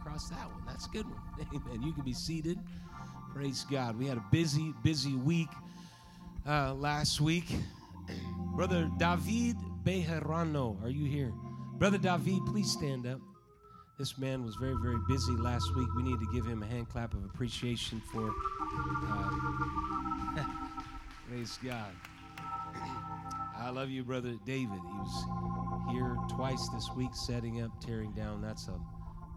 across 0.00 0.28
that 0.30 0.50
one. 0.50 0.62
That's 0.66 0.86
a 0.86 0.90
good 0.90 1.06
one. 1.06 1.20
Amen. 1.54 1.82
You 1.82 1.92
can 1.92 2.04
be 2.04 2.12
seated. 2.12 2.58
Praise 3.34 3.64
God. 3.70 3.98
We 3.98 4.06
had 4.06 4.16
a 4.16 4.24
busy, 4.32 4.74
busy 4.82 5.14
week 5.14 5.48
uh, 6.46 6.74
last 6.74 7.20
week. 7.20 7.46
Brother 8.56 8.90
David 8.98 9.56
Bejarano, 9.84 10.82
are 10.82 10.88
you 10.88 11.04
here? 11.04 11.32
Brother 11.78 11.98
David, 11.98 12.40
please 12.46 12.70
stand 12.70 13.06
up. 13.06 13.20
This 13.98 14.18
man 14.18 14.44
was 14.44 14.56
very, 14.56 14.76
very 14.82 14.98
busy 15.08 15.32
last 15.32 15.74
week. 15.76 15.88
We 15.94 16.02
need 16.02 16.18
to 16.18 16.26
give 16.32 16.46
him 16.46 16.62
a 16.62 16.66
hand 16.66 16.88
clap 16.88 17.12
of 17.12 17.24
appreciation 17.24 18.00
for. 18.10 18.30
Uh, 19.06 20.44
praise 21.28 21.58
God. 21.62 21.92
I 23.58 23.68
love 23.70 23.90
you, 23.90 24.02
brother 24.02 24.34
David. 24.46 24.78
He 24.78 24.98
was 24.98 25.92
here 25.92 26.16
twice 26.34 26.66
this 26.70 26.88
week, 26.96 27.10
setting 27.14 27.62
up, 27.62 27.70
tearing 27.84 28.12
down. 28.12 28.40
That's 28.40 28.68
a 28.68 28.80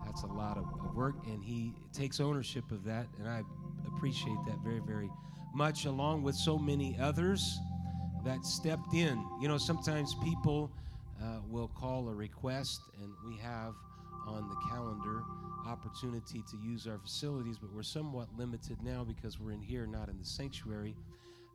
that's 0.05 0.23
a 0.23 0.27
lot 0.27 0.57
of, 0.57 0.65
of 0.85 0.95
work, 0.95 1.15
and 1.25 1.43
he 1.43 1.73
takes 1.93 2.19
ownership 2.19 2.71
of 2.71 2.83
that, 2.85 3.07
and 3.19 3.27
I 3.27 3.43
appreciate 3.87 4.37
that 4.47 4.57
very, 4.63 4.79
very 4.79 5.09
much. 5.53 5.85
Along 5.85 6.23
with 6.23 6.35
so 6.35 6.57
many 6.57 6.97
others 6.99 7.59
that 8.25 8.45
stepped 8.45 8.93
in. 8.93 9.23
You 9.41 9.47
know, 9.47 9.57
sometimes 9.57 10.15
people 10.23 10.71
uh, 11.21 11.39
will 11.49 11.67
call 11.67 12.07
a 12.07 12.13
request, 12.13 12.81
and 13.01 13.11
we 13.25 13.37
have 13.37 13.73
on 14.27 14.47
the 14.47 14.55
calendar 14.69 15.23
opportunity 15.67 16.43
to 16.49 16.57
use 16.57 16.87
our 16.87 16.97
facilities, 16.97 17.57
but 17.57 17.71
we're 17.73 17.83
somewhat 17.83 18.27
limited 18.37 18.77
now 18.81 19.03
because 19.03 19.39
we're 19.39 19.51
in 19.51 19.61
here, 19.61 19.85
not 19.85 20.09
in 20.09 20.17
the 20.17 20.25
sanctuary. 20.25 20.95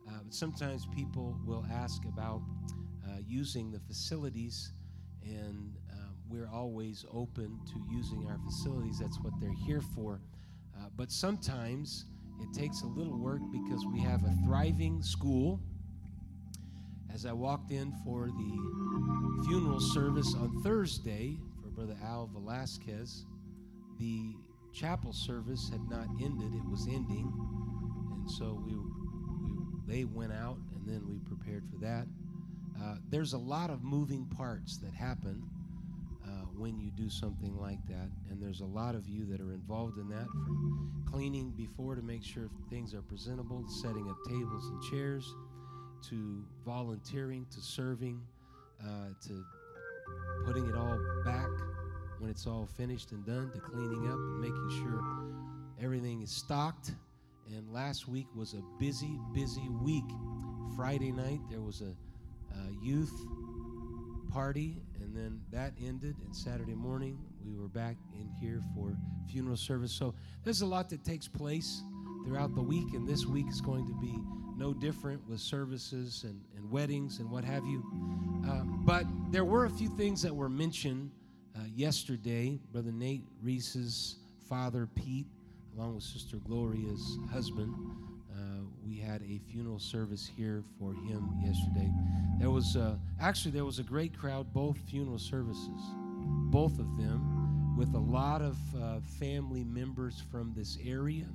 Uh, 0.07 0.11
but 0.23 0.33
sometimes 0.33 0.87
people 0.95 1.35
will 1.45 1.65
ask 1.71 2.03
about 2.05 2.41
uh, 3.05 3.17
using 3.27 3.71
the 3.71 3.79
facilities, 3.79 4.71
and 5.23 5.75
we're 6.29 6.49
always 6.53 7.05
open 7.13 7.59
to 7.65 7.81
using 7.91 8.27
our 8.27 8.37
facilities. 8.45 8.99
That's 8.99 9.19
what 9.19 9.33
they're 9.39 9.51
here 9.65 9.81
for. 9.81 10.21
Uh, 10.77 10.85
but 10.95 11.11
sometimes 11.11 12.05
it 12.39 12.57
takes 12.57 12.81
a 12.81 12.87
little 12.87 13.17
work 13.17 13.41
because 13.51 13.85
we 13.91 13.99
have 13.99 14.23
a 14.23 14.33
thriving 14.45 15.01
school. 15.01 15.59
As 17.13 17.25
I 17.25 17.33
walked 17.33 17.71
in 17.71 17.91
for 18.05 18.27
the 18.27 19.43
funeral 19.47 19.79
service 19.79 20.35
on 20.35 20.61
Thursday 20.63 21.37
for 21.61 21.69
Brother 21.69 21.97
Al 22.03 22.29
Velasquez, 22.31 23.25
the 23.99 24.35
chapel 24.71 25.11
service 25.11 25.69
had 25.71 25.81
not 25.89 26.07
ended, 26.21 26.53
it 26.53 26.69
was 26.69 26.87
ending. 26.87 27.31
And 28.13 28.31
so 28.31 28.61
we 28.65 28.75
they 29.87 30.03
went 30.03 30.31
out, 30.31 30.57
and 30.75 30.85
then 30.85 31.01
we 31.09 31.17
prepared 31.17 31.63
for 31.71 31.77
that. 31.79 32.05
Uh, 32.79 32.97
there's 33.09 33.33
a 33.33 33.37
lot 33.37 33.71
of 33.71 33.83
moving 33.83 34.23
parts 34.25 34.77
that 34.77 34.93
happen 34.93 35.41
uh, 36.29 36.45
when 36.55 36.79
you 36.79 36.91
do 36.91 37.09
something 37.09 37.57
like 37.57 37.79
that, 37.87 38.09
and 38.29 38.41
there's 38.41 38.61
a 38.61 38.65
lot 38.65 38.93
of 38.93 39.07
you 39.07 39.25
that 39.25 39.41
are 39.41 39.51
involved 39.51 39.97
in 39.97 40.07
that, 40.09 40.27
from 40.27 41.03
cleaning 41.11 41.51
before 41.57 41.95
to 41.95 42.01
make 42.01 42.23
sure 42.23 42.49
things 42.69 42.93
are 42.93 43.01
presentable, 43.01 43.65
setting 43.67 44.07
up 44.09 44.17
tables 44.27 44.65
and 44.69 44.81
chairs, 44.91 45.33
to 46.09 46.45
volunteering, 46.65 47.45
to 47.51 47.59
serving, 47.59 48.21
uh, 48.81 49.09
to 49.25 49.43
putting 50.45 50.67
it 50.67 50.75
all 50.75 50.99
back 51.25 51.49
when 52.19 52.29
it's 52.29 52.45
all 52.45 52.67
finished 52.77 53.11
and 53.11 53.25
done, 53.25 53.51
to 53.51 53.59
cleaning 53.59 54.07
up 54.07 54.13
and 54.17 54.39
making 54.39 54.69
sure 54.83 55.01
everything 55.81 56.21
is 56.21 56.31
stocked 56.31 56.91
and 57.55 57.71
last 57.73 58.07
week 58.07 58.27
was 58.35 58.53
a 58.53 58.61
busy, 58.79 59.17
busy 59.33 59.67
week. 59.81 60.03
Friday 60.75 61.11
night, 61.11 61.39
there 61.49 61.61
was 61.61 61.81
a, 61.81 61.95
a 62.55 62.71
youth 62.81 63.13
party, 64.31 64.77
and 65.09 65.17
then 65.17 65.41
that 65.51 65.73
ended. 65.83 66.15
And 66.23 66.35
Saturday 66.35 66.75
morning, 66.75 67.17
we 67.45 67.55
were 67.55 67.67
back 67.67 67.95
in 68.13 68.29
here 68.39 68.61
for 68.75 68.95
funeral 69.29 69.57
service. 69.57 69.91
So 69.91 70.13
there's 70.43 70.61
a 70.61 70.65
lot 70.65 70.89
that 70.89 71.03
takes 71.03 71.27
place 71.27 71.81
throughout 72.25 72.53
the 72.53 72.61
week, 72.61 72.93
and 72.93 73.07
this 73.07 73.25
week 73.25 73.47
is 73.49 73.61
going 73.61 73.87
to 73.87 73.93
be 73.93 74.13
no 74.55 74.73
different 74.73 75.27
with 75.27 75.39
services 75.39 76.25
and, 76.25 76.39
and 76.55 76.69
weddings 76.69 77.19
and 77.19 77.31
what 77.31 77.43
have 77.43 77.65
you. 77.65 77.79
Um, 78.47 78.83
but 78.85 79.05
there 79.31 79.45
were 79.45 79.65
a 79.65 79.69
few 79.69 79.89
things 79.89 80.21
that 80.21 80.35
were 80.35 80.49
mentioned 80.49 81.11
uh, 81.55 81.61
yesterday. 81.75 82.59
Brother 82.71 82.91
Nate 82.91 83.23
Reese's 83.41 84.17
father, 84.47 84.87
Pete, 84.95 85.27
along 85.75 85.95
with 85.95 86.03
Sister 86.03 86.37
Gloria's 86.37 87.17
husband. 87.31 87.73
We 88.89 88.97
had 88.97 89.21
a 89.21 89.39
funeral 89.51 89.77
service 89.77 90.27
here 90.35 90.63
for 90.79 90.93
him 90.93 91.29
yesterday. 91.43 91.91
There 92.39 92.49
was 92.49 92.75
uh, 92.75 92.95
actually 93.21 93.51
there 93.51 93.65
was 93.65 93.77
a 93.77 93.83
great 93.83 94.17
crowd, 94.17 94.51
both 94.51 94.77
funeral 94.89 95.19
services, 95.19 95.81
both 96.49 96.79
of 96.79 96.97
them, 96.97 97.77
with 97.77 97.93
a 97.93 97.99
lot 97.99 98.41
of 98.41 98.57
uh, 98.75 98.99
family 99.19 99.63
members 99.63 100.23
from 100.31 100.53
this 100.55 100.77
area. 100.83 101.25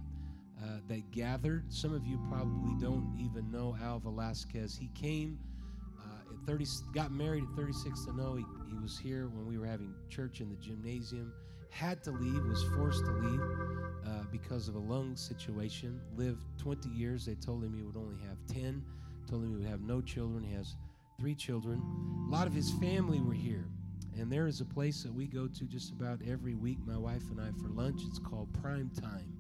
Uh, 0.63 0.79
that 0.89 1.11
gathered. 1.11 1.65
Some 1.69 1.93
of 1.93 2.07
you 2.07 2.19
probably 2.31 2.75
don't 2.81 3.15
even 3.19 3.51
know 3.51 3.77
Al 3.83 3.99
Velasquez. 3.99 4.75
He 4.75 4.89
came 4.95 5.39
uh, 5.99 6.33
at 6.33 6.47
30, 6.47 6.65
got 6.95 7.11
married 7.13 7.43
at 7.43 7.57
36 7.57 8.07
to 8.07 8.17
know. 8.17 8.37
He, 8.37 8.45
he 8.71 8.79
was 8.79 8.97
here 8.97 9.29
when 9.29 9.47
we 9.47 9.59
were 9.59 9.67
having 9.67 9.93
church 10.09 10.41
in 10.41 10.49
the 10.49 10.57
gymnasium 10.57 11.35
had 11.75 12.03
to 12.05 12.13
leave, 12.13 12.43
was 12.47 12.63
forced 12.77 13.05
to 13.05 13.11
leave 13.11 13.41
uh, 14.07 14.25
because 14.31 14.69
of 14.69 14.75
a 14.75 14.79
lung 14.79 15.17
situation. 15.17 16.01
Lived 16.17 16.43
20 16.59 16.89
years. 16.91 17.27
They 17.27 17.35
told 17.35 17.63
him 17.65 17.75
he 17.75 17.83
would 17.83 17.97
only 17.97 18.17
have 18.29 18.39
10. 18.53 18.83
Told 19.29 19.45
him 19.45 19.51
he 19.51 19.57
would 19.63 19.71
have 19.71 19.81
no 19.81 20.01
children. 20.01 20.45
He 20.45 20.55
has 20.55 20.77
three 21.19 21.35
children. 21.35 21.83
A 22.29 22.31
lot 22.31 22.47
of 22.47 22.53
his 22.53 22.71
family 22.73 23.21
were 23.21 23.35
here. 23.35 23.67
And 24.19 24.31
there 24.31 24.47
is 24.47 24.61
a 24.61 24.65
place 24.65 25.03
that 25.03 25.13
we 25.13 25.27
go 25.27 25.49
to 25.49 25.65
just 25.65 25.91
about 25.91 26.21
every 26.29 26.55
week, 26.55 26.79
my 26.87 26.97
wife 26.97 27.23
and 27.31 27.41
I, 27.41 27.51
for 27.61 27.69
lunch. 27.69 28.03
It's 28.07 28.19
called 28.19 28.49
Prime 28.63 28.91
Time. 29.01 29.33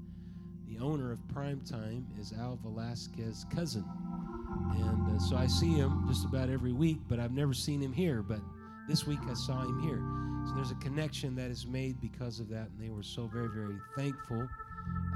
The 0.67 0.79
owner 0.79 1.13
of 1.13 1.27
Prime 1.29 1.61
Time 1.61 2.07
is 2.19 2.33
Al 2.33 2.59
Velasquez's 2.63 3.47
cousin. 3.55 3.85
And 4.73 5.17
uh, 5.17 5.21
so 5.21 5.37
I 5.37 5.47
see 5.47 5.73
him 5.75 6.05
just 6.09 6.25
about 6.25 6.51
every 6.51 6.73
week, 6.73 6.99
but 7.09 7.21
I've 7.21 7.33
never 7.33 7.55
seen 7.55 7.81
him 7.81 7.93
here. 7.93 8.23
But 8.23 8.41
this 8.89 9.07
week 9.07 9.21
I 9.29 9.35
saw 9.35 9.63
him 9.63 9.81
here. 9.81 10.03
So 10.47 10.55
there's 10.55 10.71
a 10.71 10.77
connection 10.77 11.35
that 11.37 11.51
is 11.51 11.67
made 11.67 12.01
because 12.01 12.39
of 12.39 12.49
that, 12.51 12.69
and 12.69 12.79
they 12.79 12.91
were 12.91 13.03
so 13.03 13.27
very, 13.27 13.49
very 13.49 13.77
thankful 13.97 14.47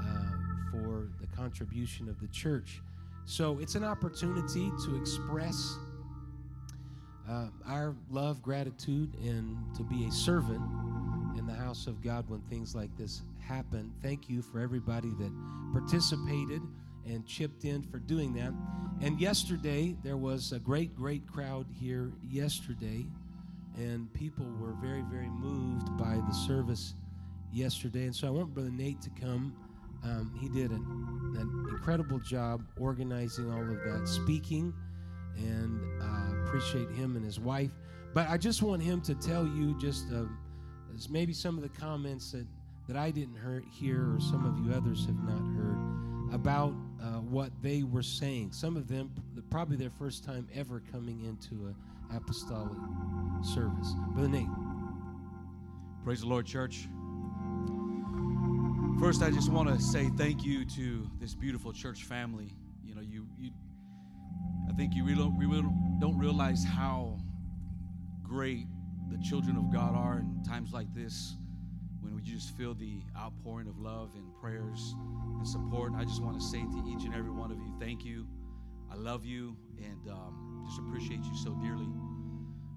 uh, 0.01 0.31
for 0.71 1.07
the 1.21 1.27
contribution 1.35 2.09
of 2.09 2.19
the 2.19 2.27
church. 2.27 2.81
So 3.25 3.59
it's 3.59 3.75
an 3.75 3.83
opportunity 3.83 4.71
to 4.85 4.95
express 4.99 5.77
uh, 7.29 7.47
our 7.67 7.95
love, 8.09 8.41
gratitude, 8.41 9.13
and 9.23 9.55
to 9.75 9.83
be 9.83 10.07
a 10.07 10.11
servant 10.11 10.63
in 11.37 11.45
the 11.45 11.53
house 11.53 11.85
of 11.85 12.01
God 12.01 12.27
when 12.27 12.41
things 12.49 12.73
like 12.73 12.95
this 12.97 13.21
happen. 13.39 13.91
Thank 14.01 14.29
you 14.29 14.41
for 14.41 14.59
everybody 14.59 15.09
that 15.19 15.31
participated 15.71 16.61
and 17.05 17.25
chipped 17.27 17.65
in 17.65 17.83
for 17.83 17.99
doing 17.99 18.33
that. 18.33 18.51
And 19.01 19.19
yesterday, 19.19 19.95
there 20.03 20.17
was 20.17 20.51
a 20.51 20.59
great, 20.59 20.95
great 20.95 21.27
crowd 21.27 21.67
here 21.79 22.11
yesterday 22.27 23.05
and 23.79 24.13
people 24.13 24.45
were 24.59 24.73
very, 24.81 25.03
very 25.09 25.29
moved 25.29 25.97
by 25.97 26.19
the 26.27 26.33
service 26.33 26.95
yesterday. 27.51 28.03
And 28.03 28.15
so 28.15 28.27
I 28.27 28.29
want 28.29 28.53
Brother 28.53 28.71
Nate 28.71 29.01
to 29.01 29.09
come. 29.11 29.55
Um, 30.03 30.37
he 30.39 30.49
did 30.49 30.71
an, 30.71 30.85
an, 31.37 31.67
incredible 31.69 32.19
job 32.19 32.63
organizing 32.77 33.51
all 33.51 33.61
of 33.61 33.83
that, 33.83 34.07
speaking, 34.07 34.73
and 35.37 35.81
uh, 36.01 36.45
appreciate 36.45 36.89
him 36.91 37.15
and 37.15 37.25
his 37.25 37.39
wife. 37.39 37.71
But 38.13 38.29
I 38.29 38.37
just 38.37 38.61
want 38.61 38.81
him 38.81 39.01
to 39.01 39.15
tell 39.15 39.45
you 39.45 39.77
just 39.79 40.11
uh, 40.13 40.23
maybe 41.09 41.33
some 41.33 41.57
of 41.57 41.63
the 41.63 41.79
comments 41.79 42.31
that, 42.31 42.45
that 42.87 42.97
I 42.97 43.11
didn't 43.11 43.35
hear 43.35 43.63
here 43.71 44.15
or 44.15 44.19
some 44.19 44.45
of 44.45 44.65
you 44.65 44.73
others 44.73 45.05
have 45.05 45.21
not 45.23 45.41
heard 45.55 46.33
about 46.33 46.73
uh, 47.01 47.19
what 47.21 47.51
they 47.61 47.83
were 47.83 48.03
saying. 48.03 48.51
Some 48.51 48.77
of 48.77 48.87
them, 48.87 49.11
probably 49.49 49.77
their 49.77 49.89
first 49.89 50.23
time 50.23 50.47
ever 50.53 50.81
coming 50.91 51.25
into 51.25 51.67
a 51.67 51.73
apostolic 52.15 52.77
service. 53.41 53.93
Brother 54.13 54.29
Nate. 54.29 54.47
Praise 56.03 56.21
the 56.21 56.27
Lord, 56.27 56.45
church. 56.45 56.87
First, 58.99 59.21
I 59.21 59.29
just 59.29 59.49
want 59.49 59.69
to 59.69 59.81
say 59.81 60.09
thank 60.17 60.43
you 60.43 60.65
to 60.65 61.09
this 61.19 61.33
beautiful 61.33 61.71
church 61.71 62.03
family. 62.03 62.51
You 62.83 62.95
know, 62.95 63.01
you, 63.01 63.27
you 63.37 63.51
I 64.69 64.73
think 64.73 64.93
you 64.93 65.05
really, 65.05 65.31
really 65.37 65.63
don't 65.99 66.17
realize 66.17 66.63
how 66.63 67.17
great 68.23 68.65
the 69.09 69.17
children 69.17 69.57
of 69.57 69.71
God 69.71 69.95
are 69.95 70.19
in 70.19 70.43
times 70.43 70.71
like 70.71 70.93
this 70.93 71.35
when 72.01 72.15
we 72.15 72.21
just 72.21 72.55
feel 72.55 72.73
the 72.73 73.01
outpouring 73.17 73.67
of 73.67 73.79
love 73.79 74.11
and 74.15 74.25
prayers 74.39 74.95
and 75.37 75.47
support. 75.47 75.93
I 75.95 76.03
just 76.03 76.21
want 76.21 76.39
to 76.39 76.45
say 76.45 76.59
to 76.59 76.83
each 76.87 77.05
and 77.05 77.13
every 77.13 77.31
one 77.31 77.51
of 77.51 77.57
you, 77.57 77.73
thank 77.79 78.05
you. 78.05 78.27
I 78.91 78.95
love 78.95 79.25
you 79.25 79.55
and 79.77 80.07
um, 80.09 80.48
just 80.69 80.79
appreciate 80.81 81.23
you 81.23 81.35
so 81.35 81.51
dearly. 81.55 81.87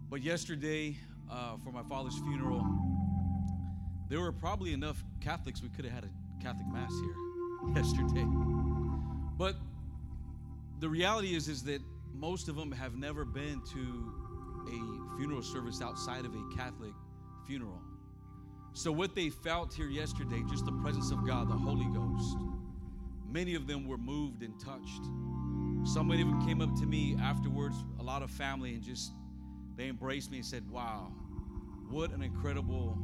But 0.09 0.23
yesterday, 0.23 0.97
uh, 1.31 1.57
for 1.63 1.73
my 1.73 1.83
father's 1.83 2.19
funeral, 2.21 2.65
there 4.09 4.21
were 4.21 4.33
probably 4.33 4.73
enough 4.73 5.05
Catholics 5.21 5.63
we 5.63 5.69
could 5.69 5.85
have 5.85 5.93
had 5.93 6.05
a 6.05 6.43
Catholic 6.43 6.67
mass 6.73 6.91
here 6.91 7.75
yesterday. 7.83 8.27
But 9.37 9.57
the 10.81 10.89
reality 10.89 11.35
is, 11.35 11.49
is 11.49 11.63
that 11.65 11.83
most 12.15 12.49
of 12.49 12.57
them 12.57 12.73
have 12.73 12.95
never 12.95 13.27
been 13.27 13.61
to 13.73 14.15
a 14.69 15.17
funeral 15.19 15.43
service 15.43 15.83
outside 15.83 16.25
of 16.25 16.35
a 16.35 16.57
Catholic 16.57 16.95
funeral. 17.47 17.81
So, 18.73 18.91
what 18.91 19.15
they 19.15 19.29
felt 19.29 19.75
here 19.75 19.89
yesterday, 19.89 20.43
just 20.49 20.65
the 20.65 20.73
presence 20.73 21.11
of 21.11 21.27
God, 21.27 21.51
the 21.51 21.55
Holy 21.55 21.87
Ghost, 21.93 22.39
many 23.29 23.55
of 23.55 23.67
them 23.67 23.87
were 23.87 23.99
moved 23.99 24.43
and 24.43 24.59
touched. 24.59 25.03
Somebody 25.85 26.21
even 26.21 26.45
came 26.47 26.61
up 26.61 26.75
to 26.81 26.87
me 26.87 27.17
afterwards, 27.21 27.77
a 27.99 28.03
lot 28.03 28.23
of 28.23 28.31
family, 28.31 28.75
and 28.75 28.83
just 28.83 29.13
they 29.77 29.89
embraced 29.89 30.31
me 30.31 30.39
and 30.39 30.47
said, 30.47 30.69
Wow, 30.71 31.13
what 31.91 32.13
an 32.13 32.23
incredible 32.23 32.97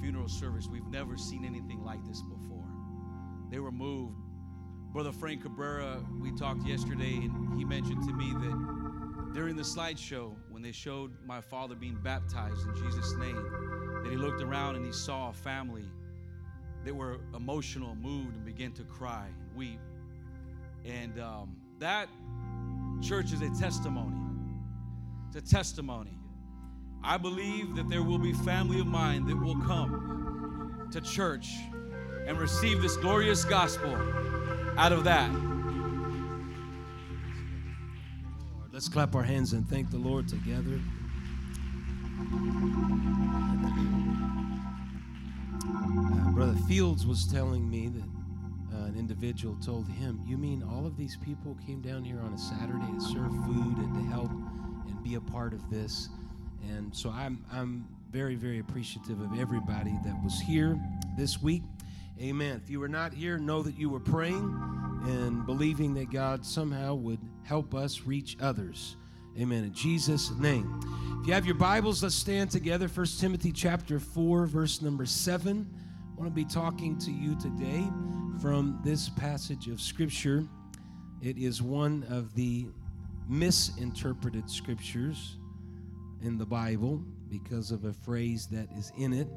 funeral 0.00 0.28
service. 0.28 0.68
We've 0.70 0.86
never 0.88 1.16
seen 1.16 1.44
anything 1.44 1.84
like 1.84 2.04
this 2.04 2.20
before. 2.22 2.64
They 3.50 3.58
were 3.58 3.72
moved. 3.72 4.16
Brother 4.92 5.12
Frank 5.12 5.42
Cabrera, 5.42 6.04
we 6.20 6.32
talked 6.32 6.66
yesterday, 6.66 7.14
and 7.14 7.58
he 7.58 7.64
mentioned 7.64 8.02
to 8.08 8.12
me 8.12 8.32
that 8.32 9.32
during 9.34 9.56
the 9.56 9.62
slideshow, 9.62 10.34
when 10.48 10.62
they 10.62 10.72
showed 10.72 11.12
my 11.26 11.40
father 11.40 11.74
being 11.74 11.98
baptized 12.02 12.66
in 12.66 12.74
Jesus' 12.74 13.14
name, 13.16 14.00
that 14.02 14.10
he 14.10 14.16
looked 14.16 14.42
around 14.42 14.76
and 14.76 14.84
he 14.84 14.92
saw 14.92 15.30
a 15.30 15.32
family 15.32 15.84
that 16.84 16.94
were 16.94 17.18
emotional, 17.34 17.94
moved, 17.96 18.34
and 18.34 18.44
began 18.44 18.72
to 18.72 18.84
cry 18.84 19.26
and 19.26 19.56
weep. 19.56 19.80
And 20.84 21.20
um, 21.20 21.56
that 21.78 22.08
church 23.02 23.32
is 23.32 23.42
a 23.42 23.50
testimony. 23.60 24.16
It's 25.28 25.36
a 25.36 25.54
testimony. 25.54 26.18
I 27.02 27.18
believe 27.18 27.76
that 27.76 27.88
there 27.88 28.02
will 28.02 28.18
be 28.18 28.32
family 28.32 28.80
of 28.80 28.86
mine 28.86 29.26
that 29.26 29.36
will 29.36 29.60
come 29.60 30.88
to 30.92 31.00
church 31.00 31.48
and 32.26 32.38
receive 32.38 32.82
this 32.82 32.96
glorious 32.96 33.44
gospel 33.44 33.94
out 34.76 34.92
of 34.92 35.04
that. 35.04 35.30
Let's 38.72 38.88
clap 38.88 39.14
our 39.14 39.22
hands 39.22 39.52
and 39.52 39.68
thank 39.68 39.90
the 39.90 39.98
Lord 39.98 40.28
together. 40.28 40.80
Uh, 45.64 46.30
Brother 46.32 46.58
Fields 46.68 47.06
was 47.06 47.26
telling 47.26 47.70
me 47.70 47.88
that 47.88 48.05
an 48.96 49.00
individual 49.00 49.54
told 49.56 49.86
him, 49.88 50.22
You 50.26 50.38
mean 50.38 50.62
all 50.62 50.86
of 50.86 50.96
these 50.96 51.16
people 51.16 51.56
came 51.66 51.82
down 51.82 52.02
here 52.02 52.18
on 52.20 52.32
a 52.32 52.38
Saturday 52.38 52.90
to 52.94 53.00
serve 53.00 53.30
food 53.44 53.76
and 53.76 53.94
to 53.94 54.10
help 54.10 54.30
and 54.30 55.02
be 55.02 55.16
a 55.16 55.20
part 55.20 55.52
of 55.52 55.68
this? 55.70 56.08
And 56.70 56.94
so 56.96 57.10
I'm, 57.10 57.44
I'm 57.52 57.86
very, 58.10 58.36
very 58.36 58.58
appreciative 58.58 59.20
of 59.20 59.38
everybody 59.38 59.94
that 60.04 60.14
was 60.24 60.40
here 60.40 60.80
this 61.18 61.42
week. 61.42 61.62
Amen. 62.20 62.60
If 62.64 62.70
you 62.70 62.80
were 62.80 62.88
not 62.88 63.12
here, 63.12 63.36
know 63.38 63.62
that 63.62 63.76
you 63.76 63.90
were 63.90 64.00
praying 64.00 64.58
and 65.04 65.44
believing 65.44 65.92
that 65.94 66.10
God 66.10 66.46
somehow 66.46 66.94
would 66.94 67.20
help 67.44 67.74
us 67.74 68.02
reach 68.06 68.38
others. 68.40 68.96
Amen. 69.38 69.64
In 69.64 69.74
Jesus' 69.74 70.30
name. 70.38 70.80
If 71.20 71.26
you 71.26 71.34
have 71.34 71.44
your 71.44 71.56
Bibles, 71.56 72.02
let's 72.02 72.14
stand 72.14 72.50
together. 72.50 72.88
1 72.88 73.06
Timothy 73.18 73.52
chapter 73.52 74.00
4, 74.00 74.46
verse 74.46 74.80
number 74.80 75.04
7. 75.04 75.68
I 75.68 76.18
want 76.18 76.30
to 76.30 76.34
be 76.34 76.46
talking 76.46 76.96
to 77.00 77.10
you 77.10 77.38
today 77.38 77.86
from 78.40 78.78
this 78.84 79.08
passage 79.08 79.68
of 79.68 79.80
Scripture. 79.80 80.44
It 81.22 81.38
is 81.38 81.62
one 81.62 82.04
of 82.10 82.34
the 82.34 82.66
misinterpreted 83.28 84.48
scriptures 84.50 85.36
in 86.22 86.36
the 86.38 86.44
Bible 86.44 87.02
because 87.30 87.70
of 87.70 87.84
a 87.84 87.92
phrase 87.92 88.46
that 88.48 88.68
is 88.76 88.92
in 88.98 89.12
it. 89.12 89.28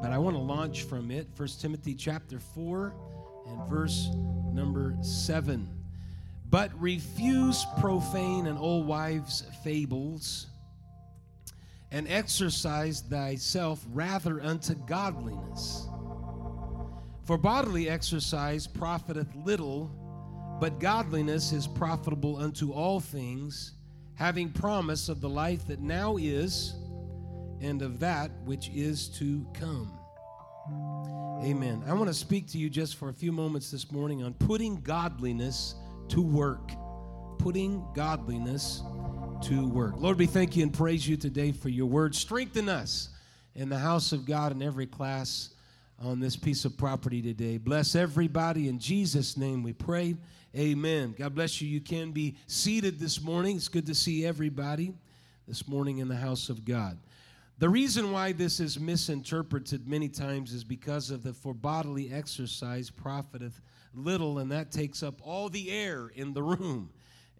But 0.00 0.12
I 0.12 0.18
want 0.18 0.36
to 0.36 0.42
launch 0.42 0.84
from 0.84 1.10
it. 1.10 1.26
1 1.36 1.48
Timothy 1.60 1.94
chapter 1.94 2.38
4 2.38 2.94
and 3.48 3.68
verse 3.68 4.08
number 4.52 4.96
7. 5.02 5.68
But 6.48 6.70
refuse 6.80 7.66
profane 7.80 8.46
and 8.46 8.58
old 8.58 8.86
wives' 8.86 9.42
fables, 9.64 10.46
and 11.90 12.06
exercise 12.08 13.00
thyself 13.00 13.84
rather 13.92 14.40
unto 14.40 14.74
godliness. 14.74 15.88
For 17.24 17.38
bodily 17.38 17.88
exercise 17.88 18.66
profiteth 18.66 19.34
little, 19.34 19.90
but 20.60 20.78
godliness 20.78 21.52
is 21.52 21.66
profitable 21.66 22.36
unto 22.36 22.70
all 22.72 23.00
things, 23.00 23.72
having 24.14 24.50
promise 24.50 25.08
of 25.08 25.22
the 25.22 25.28
life 25.28 25.66
that 25.68 25.80
now 25.80 26.18
is, 26.18 26.74
and 27.62 27.80
of 27.80 27.98
that 28.00 28.30
which 28.44 28.68
is 28.74 29.08
to 29.18 29.46
come. 29.54 29.90
Amen. 31.42 31.82
I 31.86 31.94
want 31.94 32.08
to 32.08 32.14
speak 32.14 32.46
to 32.48 32.58
you 32.58 32.68
just 32.68 32.96
for 32.96 33.08
a 33.08 33.14
few 33.14 33.32
moments 33.32 33.70
this 33.70 33.90
morning 33.90 34.22
on 34.22 34.34
putting 34.34 34.82
godliness 34.82 35.76
to 36.08 36.20
work. 36.20 36.72
Putting 37.38 37.86
godliness 37.94 38.82
to 39.44 39.66
work. 39.66 39.94
Lord, 39.96 40.18
we 40.18 40.26
thank 40.26 40.56
you 40.56 40.62
and 40.62 40.72
praise 40.72 41.08
you 41.08 41.16
today 41.16 41.52
for 41.52 41.70
your 41.70 41.86
word. 41.86 42.14
Strengthen 42.14 42.68
us 42.68 43.08
in 43.54 43.70
the 43.70 43.78
house 43.78 44.12
of 44.12 44.26
God 44.26 44.52
in 44.52 44.62
every 44.62 44.86
class 44.86 45.53
on 45.98 46.20
this 46.20 46.36
piece 46.36 46.64
of 46.64 46.76
property 46.76 47.22
today. 47.22 47.58
Bless 47.58 47.94
everybody 47.94 48.68
in 48.68 48.78
Jesus' 48.78 49.36
name 49.36 49.62
we 49.62 49.72
pray. 49.72 50.16
Amen. 50.56 51.14
God 51.18 51.34
bless 51.34 51.60
you. 51.60 51.68
You 51.68 51.80
can 51.80 52.12
be 52.12 52.36
seated 52.46 52.98
this 52.98 53.20
morning. 53.20 53.56
It's 53.56 53.68
good 53.68 53.86
to 53.86 53.94
see 53.94 54.24
everybody 54.24 54.94
this 55.48 55.66
morning 55.66 55.98
in 55.98 56.08
the 56.08 56.16
house 56.16 56.48
of 56.48 56.64
God. 56.64 56.98
The 57.58 57.68
reason 57.68 58.10
why 58.10 58.32
this 58.32 58.58
is 58.58 58.78
misinterpreted 58.80 59.86
many 59.86 60.08
times 60.08 60.52
is 60.52 60.64
because 60.64 61.10
of 61.10 61.22
the 61.22 61.32
for 61.32 61.54
bodily 61.54 62.12
exercise 62.12 62.90
profiteth 62.90 63.60
little, 63.94 64.40
and 64.40 64.50
that 64.50 64.72
takes 64.72 65.02
up 65.02 65.20
all 65.22 65.48
the 65.48 65.70
air 65.70 66.10
in 66.14 66.32
the 66.32 66.42
room. 66.42 66.90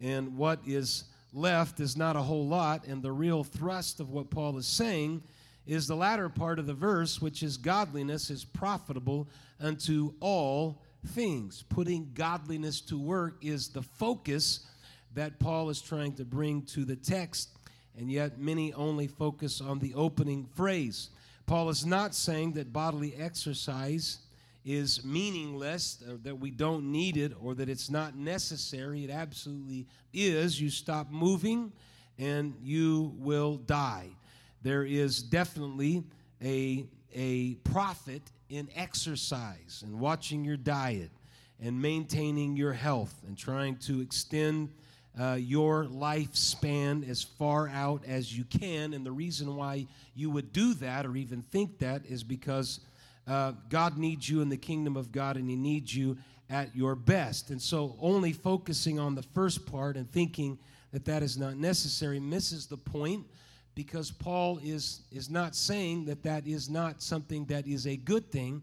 And 0.00 0.36
what 0.36 0.60
is 0.66 1.04
left 1.32 1.80
is 1.80 1.96
not 1.96 2.16
a 2.16 2.22
whole 2.22 2.46
lot. 2.46 2.86
And 2.86 3.02
the 3.02 3.12
real 3.12 3.42
thrust 3.42 4.00
of 4.00 4.10
what 4.10 4.30
Paul 4.30 4.56
is 4.56 4.66
saying 4.66 5.22
is 5.66 5.86
the 5.86 5.96
latter 5.96 6.28
part 6.28 6.58
of 6.58 6.66
the 6.66 6.74
verse, 6.74 7.20
which 7.20 7.42
is 7.42 7.56
godliness 7.56 8.30
is 8.30 8.44
profitable 8.44 9.28
unto 9.60 10.12
all 10.20 10.82
things. 11.08 11.64
Putting 11.68 12.10
godliness 12.14 12.80
to 12.82 12.98
work 12.98 13.38
is 13.42 13.68
the 13.68 13.82
focus 13.82 14.66
that 15.14 15.38
Paul 15.38 15.70
is 15.70 15.80
trying 15.80 16.14
to 16.14 16.24
bring 16.24 16.62
to 16.62 16.84
the 16.84 16.96
text 16.96 17.50
and 17.96 18.10
yet 18.10 18.38
many 18.38 18.72
only 18.72 19.06
focus 19.06 19.60
on 19.60 19.78
the 19.78 19.94
opening 19.94 20.46
phrase. 20.54 21.10
Paul 21.46 21.68
is 21.68 21.86
not 21.86 22.14
saying 22.14 22.52
that 22.54 22.72
bodily 22.72 23.14
exercise 23.16 24.18
is 24.64 25.04
meaningless, 25.04 26.02
or 26.08 26.16
that 26.16 26.40
we 26.40 26.50
don't 26.50 26.90
need 26.90 27.16
it, 27.16 27.32
or 27.40 27.54
that 27.54 27.68
it's 27.68 27.90
not 27.90 28.16
necessary. 28.16 29.04
It 29.04 29.10
absolutely 29.10 29.86
is. 30.12 30.60
You 30.60 30.70
stop 30.70 31.10
moving 31.10 31.70
and 32.18 32.54
you 32.62 33.12
will 33.18 33.56
die. 33.56 34.08
There 34.64 34.84
is 34.84 35.22
definitely 35.22 36.04
a, 36.42 36.86
a 37.14 37.54
profit 37.56 38.22
in 38.48 38.68
exercise 38.74 39.82
and 39.84 40.00
watching 40.00 40.42
your 40.42 40.56
diet 40.56 41.10
and 41.62 41.80
maintaining 41.80 42.56
your 42.56 42.72
health 42.72 43.14
and 43.26 43.36
trying 43.36 43.76
to 43.76 44.00
extend 44.00 44.70
uh, 45.20 45.36
your 45.38 45.84
lifespan 45.84 47.06
as 47.06 47.22
far 47.22 47.68
out 47.68 48.06
as 48.06 48.36
you 48.36 48.44
can. 48.44 48.94
And 48.94 49.04
the 49.04 49.12
reason 49.12 49.54
why 49.54 49.86
you 50.14 50.30
would 50.30 50.50
do 50.50 50.72
that 50.74 51.04
or 51.04 51.14
even 51.14 51.42
think 51.42 51.78
that 51.80 52.06
is 52.06 52.24
because 52.24 52.80
uh, 53.28 53.52
God 53.68 53.98
needs 53.98 54.30
you 54.30 54.40
in 54.40 54.48
the 54.48 54.56
kingdom 54.56 54.96
of 54.96 55.12
God 55.12 55.36
and 55.36 55.48
He 55.48 55.56
needs 55.56 55.94
you 55.94 56.16
at 56.48 56.74
your 56.74 56.94
best. 56.94 57.50
And 57.50 57.60
so, 57.60 57.96
only 58.00 58.32
focusing 58.32 58.98
on 58.98 59.14
the 59.14 59.22
first 59.22 59.66
part 59.66 59.96
and 59.98 60.10
thinking 60.10 60.58
that 60.92 61.04
that 61.04 61.22
is 61.22 61.36
not 61.36 61.56
necessary 61.58 62.18
misses 62.18 62.66
the 62.66 62.78
point 62.78 63.26
because 63.74 64.10
Paul 64.10 64.58
is, 64.62 65.02
is 65.10 65.30
not 65.30 65.54
saying 65.54 66.04
that 66.06 66.22
that 66.22 66.46
is 66.46 66.70
not 66.70 67.02
something 67.02 67.44
that 67.46 67.66
is 67.66 67.86
a 67.86 67.96
good 67.96 68.30
thing. 68.30 68.62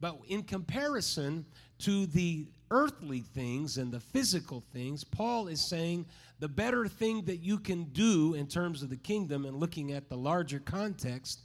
But 0.00 0.18
in 0.28 0.42
comparison 0.42 1.44
to 1.80 2.06
the 2.06 2.46
earthly 2.70 3.20
things 3.20 3.78
and 3.78 3.92
the 3.92 4.00
physical 4.00 4.62
things, 4.72 5.04
Paul 5.04 5.48
is 5.48 5.60
saying 5.60 6.06
the 6.38 6.48
better 6.48 6.86
thing 6.88 7.24
that 7.26 7.38
you 7.38 7.58
can 7.58 7.84
do 7.84 8.34
in 8.34 8.46
terms 8.46 8.82
of 8.82 8.90
the 8.90 8.96
kingdom 8.96 9.44
and 9.44 9.56
looking 9.56 9.92
at 9.92 10.08
the 10.08 10.16
larger 10.16 10.58
context, 10.58 11.42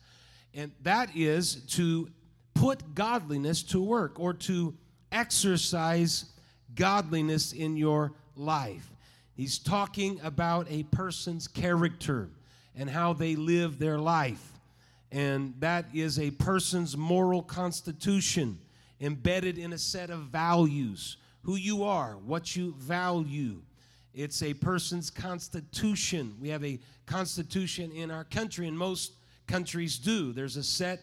and 0.54 0.72
that 0.82 1.16
is 1.16 1.56
to 1.68 2.10
put 2.54 2.96
godliness 2.96 3.62
to 3.62 3.82
work 3.82 4.20
or 4.20 4.34
to 4.34 4.76
exercise 5.12 6.26
godliness 6.74 7.54
in 7.54 7.78
your 7.78 8.14
life. 8.36 8.92
He's 9.36 9.60
talking 9.60 10.20
about 10.24 10.66
a 10.70 10.84
person's 10.84 11.48
character 11.48 12.30
and 12.78 12.90
how 12.90 13.14
they 13.14 13.36
live 13.36 13.80
their 13.80 14.00
life. 14.00 14.54
And 15.12 15.54
that 15.60 15.86
is 15.94 16.20
a 16.20 16.32
person's 16.32 16.96
moral 16.96 17.42
constitution 17.42 18.60
embedded 19.02 19.58
in 19.58 19.74
a 19.74 19.78
set 19.78 20.10
of 20.10 20.22
values 20.22 21.18
who 21.44 21.56
you 21.56 21.84
are, 21.84 22.18
what 22.26 22.56
you 22.56 22.74
value. 22.78 23.62
It's 24.14 24.44
a 24.44 24.54
person's 24.54 25.10
constitution. 25.10 26.36
We 26.42 26.50
have 26.50 26.64
a 26.64 26.80
constitution 27.06 27.92
in 27.92 28.12
our 28.12 28.24
country, 28.26 28.68
and 28.68 28.78
most 28.78 29.14
countries 29.48 29.98
do. 29.98 30.34
There's 30.34 30.58
a 30.58 30.64
set 30.64 31.02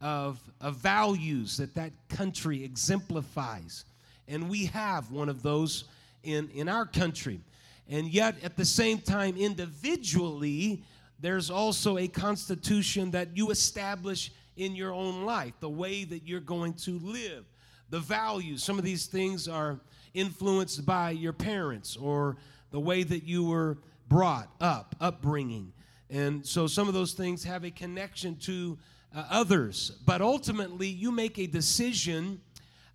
of, 0.00 0.38
of 0.60 0.76
values 0.76 1.56
that 1.56 1.74
that 1.74 1.92
country 2.08 2.62
exemplifies. 2.62 3.84
And 4.28 4.50
we 4.50 4.66
have 4.66 5.10
one 5.10 5.28
of 5.28 5.42
those 5.42 5.84
in, 6.24 6.50
in 6.50 6.68
our 6.68 6.84
country. 6.84 7.40
And 7.88 8.08
yet, 8.08 8.34
at 8.42 8.56
the 8.56 8.64
same 8.64 8.98
time, 8.98 9.36
individually, 9.36 10.82
there's 11.20 11.50
also 11.50 11.98
a 11.98 12.08
constitution 12.08 13.10
that 13.12 13.36
you 13.36 13.50
establish 13.50 14.32
in 14.56 14.74
your 14.74 14.92
own 14.92 15.24
life, 15.24 15.52
the 15.60 15.68
way 15.68 16.04
that 16.04 16.26
you're 16.26 16.40
going 16.40 16.74
to 16.74 16.98
live, 17.00 17.44
the 17.90 18.00
values. 18.00 18.62
Some 18.62 18.78
of 18.78 18.84
these 18.84 19.06
things 19.06 19.48
are 19.48 19.80
influenced 20.14 20.84
by 20.86 21.10
your 21.10 21.32
parents 21.32 21.96
or 21.96 22.36
the 22.70 22.80
way 22.80 23.02
that 23.02 23.24
you 23.24 23.44
were 23.44 23.78
brought 24.08 24.48
up, 24.60 24.94
upbringing. 25.00 25.72
And 26.10 26.44
so 26.44 26.66
some 26.66 26.88
of 26.88 26.94
those 26.94 27.12
things 27.12 27.44
have 27.44 27.64
a 27.64 27.70
connection 27.70 28.36
to 28.36 28.78
uh, 29.14 29.24
others. 29.30 29.92
But 30.04 30.20
ultimately, 30.20 30.88
you 30.88 31.10
make 31.10 31.38
a 31.38 31.46
decision 31.46 32.40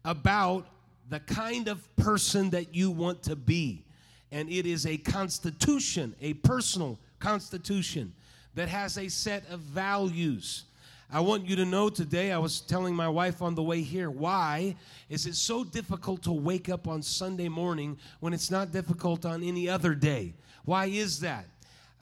about 0.06 0.68
the 1.10 1.20
kind 1.20 1.68
of 1.68 1.96
person 1.96 2.50
that 2.52 2.74
you 2.74 2.90
want 2.90 3.24
to 3.24 3.36
be. 3.36 3.84
And 4.32 4.50
it 4.50 4.66
is 4.66 4.86
a 4.86 4.98
constitution, 4.98 6.16
a 6.22 6.34
personal 6.36 7.00
constitution 7.22 8.14
that 8.56 8.68
has 8.68 8.98
a 8.98 9.08
set 9.08 9.50
of 9.50 9.60
values. 9.60 10.66
I 11.14 11.20
want 11.20 11.46
you 11.46 11.56
to 11.58 11.66
know 11.66 11.90
today, 11.90 12.32
I 12.32 12.38
was 12.38 12.62
telling 12.62 12.96
my 12.96 13.10
wife 13.10 13.42
on 13.42 13.54
the 13.54 13.64
way 13.64 13.82
here, 13.82 14.10
why 14.10 14.76
is 15.10 15.26
it 15.26 15.36
so 15.36 15.64
difficult 15.64 16.24
to 16.24 16.32
wake 16.32 16.70
up 16.70 16.88
on 16.88 17.02
Sunday 17.02 17.50
morning 17.50 17.98
when 18.22 18.34
it's 18.34 18.50
not 18.50 18.72
difficult 18.72 19.26
on 19.26 19.44
any 19.44 19.68
other 19.68 19.94
day? 19.94 20.34
Why 20.64 20.86
is 20.86 21.20
that? 21.20 21.46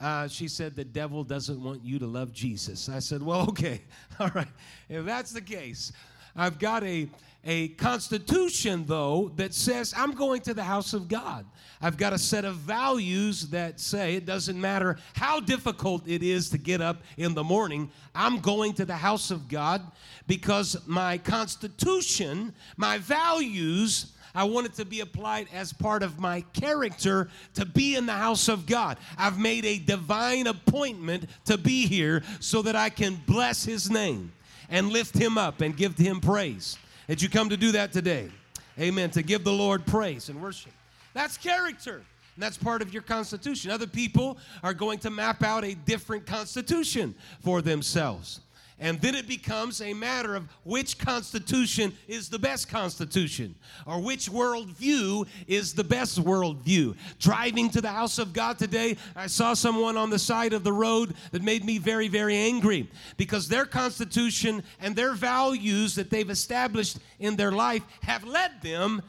Uh, 0.00 0.28
she 0.28 0.48
said, 0.48 0.74
The 0.74 0.84
devil 0.84 1.24
doesn't 1.24 1.62
want 1.62 1.84
you 1.84 1.98
to 1.98 2.06
love 2.06 2.32
Jesus. 2.32 2.88
I 2.88 3.00
said, 3.00 3.22
Well, 3.22 3.42
okay, 3.48 3.82
all 4.18 4.30
right. 4.34 4.48
If 4.88 5.04
that's 5.04 5.32
the 5.32 5.42
case, 5.42 5.92
I've 6.36 6.58
got 6.58 6.84
a, 6.84 7.08
a 7.44 7.68
constitution, 7.68 8.84
though, 8.86 9.32
that 9.36 9.54
says 9.54 9.94
I'm 9.96 10.12
going 10.12 10.40
to 10.42 10.54
the 10.54 10.62
house 10.62 10.94
of 10.94 11.08
God. 11.08 11.44
I've 11.82 11.96
got 11.96 12.12
a 12.12 12.18
set 12.18 12.44
of 12.44 12.56
values 12.56 13.48
that 13.48 13.80
say 13.80 14.16
it 14.16 14.26
doesn't 14.26 14.60
matter 14.60 14.98
how 15.14 15.40
difficult 15.40 16.06
it 16.06 16.22
is 16.22 16.50
to 16.50 16.58
get 16.58 16.82
up 16.82 17.02
in 17.16 17.34
the 17.34 17.44
morning, 17.44 17.90
I'm 18.14 18.40
going 18.40 18.74
to 18.74 18.84
the 18.84 18.96
house 18.96 19.30
of 19.30 19.48
God 19.48 19.82
because 20.26 20.76
my 20.86 21.16
constitution, 21.16 22.52
my 22.76 22.98
values, 22.98 24.12
I 24.34 24.44
want 24.44 24.66
it 24.66 24.74
to 24.74 24.84
be 24.84 25.00
applied 25.00 25.48
as 25.52 25.72
part 25.72 26.02
of 26.02 26.18
my 26.18 26.42
character 26.52 27.28
to 27.54 27.64
be 27.64 27.96
in 27.96 28.06
the 28.06 28.12
house 28.12 28.48
of 28.48 28.66
God. 28.66 28.98
I've 29.18 29.38
made 29.38 29.64
a 29.64 29.78
divine 29.78 30.46
appointment 30.46 31.24
to 31.46 31.58
be 31.58 31.86
here 31.86 32.22
so 32.38 32.62
that 32.62 32.76
I 32.76 32.90
can 32.90 33.16
bless 33.26 33.64
His 33.64 33.90
name 33.90 34.32
and 34.70 34.90
lift 34.90 35.16
Him 35.16 35.36
up 35.36 35.60
and 35.60 35.76
give 35.76 35.96
Him 35.98 36.20
praise. 36.20 36.78
Did 37.08 37.20
you 37.20 37.28
come 37.28 37.48
to 37.50 37.56
do 37.56 37.72
that 37.72 37.92
today? 37.92 38.30
Amen. 38.78 39.10
To 39.10 39.22
give 39.22 39.44
the 39.44 39.52
Lord 39.52 39.84
praise 39.84 40.28
and 40.28 40.40
worship. 40.40 40.72
That's 41.12 41.36
character. 41.36 41.96
And 41.96 42.42
that's 42.42 42.56
part 42.56 42.80
of 42.80 42.92
your 42.92 43.02
constitution. 43.02 43.70
Other 43.70 43.86
people 43.86 44.38
are 44.62 44.72
going 44.72 44.98
to 45.00 45.10
map 45.10 45.42
out 45.42 45.64
a 45.64 45.74
different 45.74 46.24
constitution 46.24 47.14
for 47.42 47.60
themselves. 47.60 48.40
And 48.82 48.98
then 49.02 49.14
it 49.14 49.28
becomes 49.28 49.82
a 49.82 49.92
matter 49.92 50.34
of 50.34 50.48
which 50.64 50.96
constitution 50.96 51.92
is 52.08 52.30
the 52.30 52.38
best 52.38 52.70
constitution 52.70 53.54
or 53.86 54.00
which 54.00 54.30
worldview 54.30 55.28
is 55.46 55.74
the 55.74 55.84
best 55.84 56.18
worldview. 56.18 56.96
Driving 57.18 57.68
to 57.70 57.82
the 57.82 57.90
house 57.90 58.18
of 58.18 58.32
God 58.32 58.58
today, 58.58 58.96
I 59.14 59.26
saw 59.26 59.52
someone 59.52 59.98
on 59.98 60.08
the 60.08 60.18
side 60.18 60.54
of 60.54 60.64
the 60.64 60.72
road 60.72 61.14
that 61.30 61.42
made 61.42 61.62
me 61.62 61.76
very, 61.76 62.08
very 62.08 62.34
angry 62.34 62.90
because 63.18 63.48
their 63.48 63.66
constitution 63.66 64.62
and 64.80 64.96
their 64.96 65.12
values 65.12 65.94
that 65.96 66.08
they've 66.08 66.30
established 66.30 67.00
in 67.18 67.36
their 67.36 67.52
life 67.52 67.82
have 68.02 68.24
led 68.24 68.62
them 68.62 69.02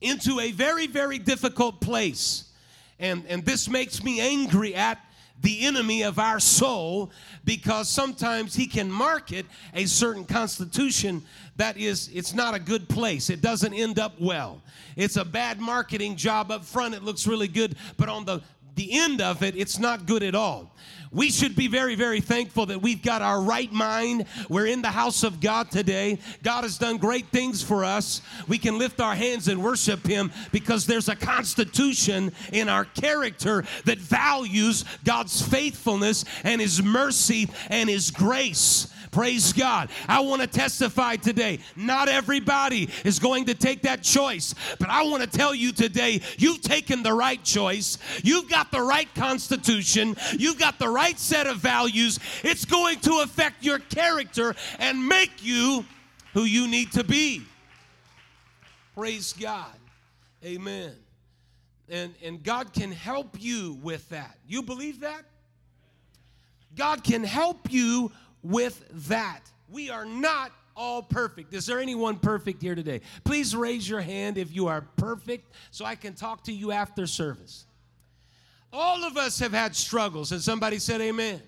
into 0.00 0.40
a 0.40 0.50
very, 0.50 0.88
very 0.88 1.20
difficult 1.20 1.80
place. 1.80 2.50
And, 2.98 3.24
and 3.28 3.44
this 3.44 3.68
makes 3.68 4.02
me 4.02 4.20
angry 4.20 4.74
at 4.74 4.98
the 5.40 5.60
enemy 5.66 6.02
of 6.02 6.18
our 6.18 6.40
soul 6.40 7.10
because 7.44 7.88
sometimes 7.88 8.54
he 8.54 8.66
can 8.66 8.90
market 8.90 9.46
a 9.74 9.86
certain 9.86 10.24
constitution 10.24 11.22
that 11.56 11.76
is 11.76 12.10
it's 12.12 12.34
not 12.34 12.54
a 12.54 12.58
good 12.58 12.88
place. 12.88 13.30
It 13.30 13.40
doesn't 13.40 13.72
end 13.72 13.98
up 13.98 14.20
well. 14.20 14.62
It's 14.96 15.16
a 15.16 15.24
bad 15.24 15.60
marketing 15.60 16.16
job 16.16 16.50
up 16.50 16.64
front. 16.64 16.94
It 16.94 17.02
looks 17.02 17.26
really 17.26 17.48
good 17.48 17.76
but 17.96 18.08
on 18.08 18.24
the 18.24 18.42
the 18.74 18.92
end 18.92 19.20
of 19.20 19.42
it 19.42 19.56
it's 19.56 19.78
not 19.78 20.06
good 20.06 20.22
at 20.22 20.36
all 20.36 20.72
we 21.10 21.30
should 21.30 21.56
be 21.56 21.68
very, 21.68 21.94
very 21.94 22.20
thankful 22.20 22.66
that 22.66 22.82
we've 22.82 23.02
got 23.02 23.22
our 23.22 23.40
right 23.40 23.72
mind. 23.72 24.26
We're 24.48 24.66
in 24.66 24.82
the 24.82 24.88
house 24.88 25.22
of 25.22 25.40
God 25.40 25.70
today. 25.70 26.18
God 26.42 26.64
has 26.64 26.78
done 26.78 26.98
great 26.98 27.28
things 27.28 27.62
for 27.62 27.84
us. 27.84 28.20
We 28.46 28.58
can 28.58 28.78
lift 28.78 29.00
our 29.00 29.14
hands 29.14 29.48
and 29.48 29.62
worship 29.62 30.06
Him 30.06 30.32
because 30.52 30.86
there's 30.86 31.08
a 31.08 31.16
constitution 31.16 32.32
in 32.52 32.68
our 32.68 32.84
character 32.84 33.64
that 33.84 33.98
values 33.98 34.84
God's 35.04 35.40
faithfulness 35.40 36.24
and 36.44 36.60
His 36.60 36.82
mercy 36.82 37.48
and 37.68 37.88
His 37.88 38.10
grace. 38.10 38.92
Praise 39.10 39.52
God. 39.52 39.90
I 40.06 40.20
want 40.20 40.42
to 40.42 40.46
testify 40.46 41.16
today. 41.16 41.60
Not 41.76 42.08
everybody 42.08 42.88
is 43.04 43.18
going 43.18 43.46
to 43.46 43.54
take 43.54 43.82
that 43.82 44.02
choice, 44.02 44.54
but 44.78 44.88
I 44.88 45.04
want 45.04 45.22
to 45.22 45.28
tell 45.28 45.54
you 45.54 45.72
today 45.72 46.20
you've 46.36 46.62
taken 46.62 47.02
the 47.02 47.12
right 47.12 47.42
choice. 47.42 47.98
You've 48.22 48.50
got 48.50 48.70
the 48.70 48.82
right 48.82 49.12
constitution. 49.14 50.16
You've 50.36 50.58
got 50.58 50.78
the 50.78 50.88
right 50.88 51.18
set 51.18 51.46
of 51.46 51.58
values. 51.58 52.18
It's 52.42 52.64
going 52.64 53.00
to 53.00 53.20
affect 53.22 53.64
your 53.64 53.78
character 53.78 54.54
and 54.78 55.06
make 55.06 55.42
you 55.42 55.84
who 56.34 56.44
you 56.44 56.68
need 56.68 56.92
to 56.92 57.04
be. 57.04 57.42
Praise 58.94 59.32
God. 59.32 59.74
Amen. 60.44 60.92
And, 61.88 62.14
and 62.22 62.42
God 62.42 62.72
can 62.72 62.92
help 62.92 63.40
you 63.40 63.78
with 63.82 64.08
that. 64.10 64.36
You 64.46 64.62
believe 64.62 65.00
that? 65.00 65.22
God 66.76 67.02
can 67.02 67.24
help 67.24 67.72
you 67.72 68.12
with 68.42 68.84
that. 69.08 69.40
We 69.70 69.90
are 69.90 70.04
not 70.04 70.52
all 70.76 71.02
perfect. 71.02 71.52
Is 71.52 71.66
there 71.66 71.80
anyone 71.80 72.18
perfect 72.18 72.62
here 72.62 72.74
today? 72.74 73.00
Please 73.24 73.54
raise 73.54 73.88
your 73.88 74.00
hand 74.00 74.38
if 74.38 74.54
you 74.54 74.68
are 74.68 74.82
perfect 74.96 75.52
so 75.70 75.84
I 75.84 75.96
can 75.96 76.14
talk 76.14 76.44
to 76.44 76.52
you 76.52 76.72
after 76.72 77.06
service. 77.06 77.66
All 78.72 79.04
of 79.04 79.16
us 79.16 79.38
have 79.40 79.52
had 79.52 79.74
struggles, 79.74 80.30
and 80.32 80.40
somebody 80.40 80.78
said, 80.78 81.00
Amen. 81.00 81.42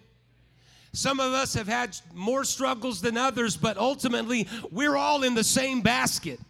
Some 0.92 1.20
of 1.20 1.32
us 1.32 1.54
have 1.54 1.68
had 1.68 1.96
more 2.12 2.42
struggles 2.44 3.00
than 3.00 3.16
others, 3.16 3.56
but 3.56 3.76
ultimately, 3.76 4.48
we're 4.72 4.96
all 4.96 5.22
in 5.22 5.34
the 5.34 5.44
same 5.44 5.82
basket. 5.82 6.40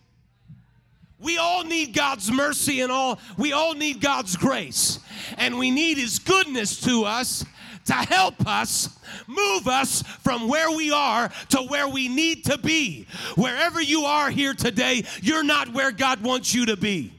We 1.18 1.36
all 1.36 1.64
need 1.64 1.92
God's 1.92 2.32
mercy 2.32 2.80
and 2.80 2.90
all 2.90 3.18
we 3.36 3.52
all 3.52 3.74
need 3.74 4.00
God's 4.00 4.36
grace. 4.36 4.98
And 5.36 5.58
we 5.58 5.70
need 5.70 5.98
his 5.98 6.18
goodness 6.18 6.80
to 6.82 7.04
us 7.04 7.44
to 7.90 7.96
help 7.96 8.46
us 8.46 8.88
move 9.26 9.66
us 9.66 10.02
from 10.20 10.46
where 10.46 10.70
we 10.70 10.92
are 10.92 11.28
to 11.48 11.58
where 11.58 11.88
we 11.88 12.06
need 12.06 12.44
to 12.44 12.56
be. 12.56 13.04
Wherever 13.36 13.82
you 13.82 14.04
are 14.04 14.30
here 14.30 14.54
today, 14.54 15.02
you're 15.20 15.42
not 15.42 15.72
where 15.72 15.90
God 15.90 16.22
wants 16.22 16.54
you 16.54 16.66
to 16.66 16.76
be. 16.76 17.12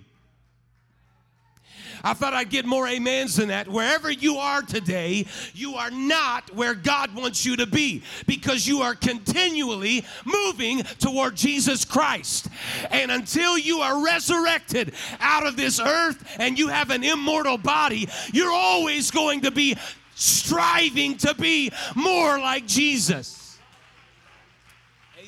I 2.03 2.13
thought 2.13 2.33
I'd 2.33 2.49
get 2.49 2.65
more 2.65 2.87
amens 2.87 3.35
than 3.35 3.49
that. 3.49 3.67
Wherever 3.67 4.09
you 4.09 4.37
are 4.37 4.61
today, 4.61 5.25
you 5.53 5.75
are 5.75 5.91
not 5.91 6.55
where 6.55 6.73
God 6.73 7.13
wants 7.13 7.45
you 7.45 7.57
to 7.57 7.67
be 7.67 8.01
because 8.25 8.65
you 8.65 8.81
are 8.81 8.95
continually 8.95 10.05
moving 10.25 10.83
toward 10.99 11.35
Jesus 11.35 11.85
Christ. 11.85 12.47
And 12.89 13.11
until 13.11 13.57
you 13.57 13.81
are 13.81 14.03
resurrected 14.03 14.93
out 15.19 15.45
of 15.45 15.57
this 15.57 15.79
earth 15.79 16.23
and 16.39 16.57
you 16.57 16.69
have 16.69 16.89
an 16.89 17.03
immortal 17.03 17.57
body, 17.57 18.07
you're 18.33 18.51
always 18.51 19.11
going 19.11 19.41
to 19.41 19.51
be 19.51 19.75
striving 20.21 21.17
to 21.17 21.33
be 21.33 21.71
more 21.95 22.39
like 22.39 22.67
Jesus. 22.67 23.41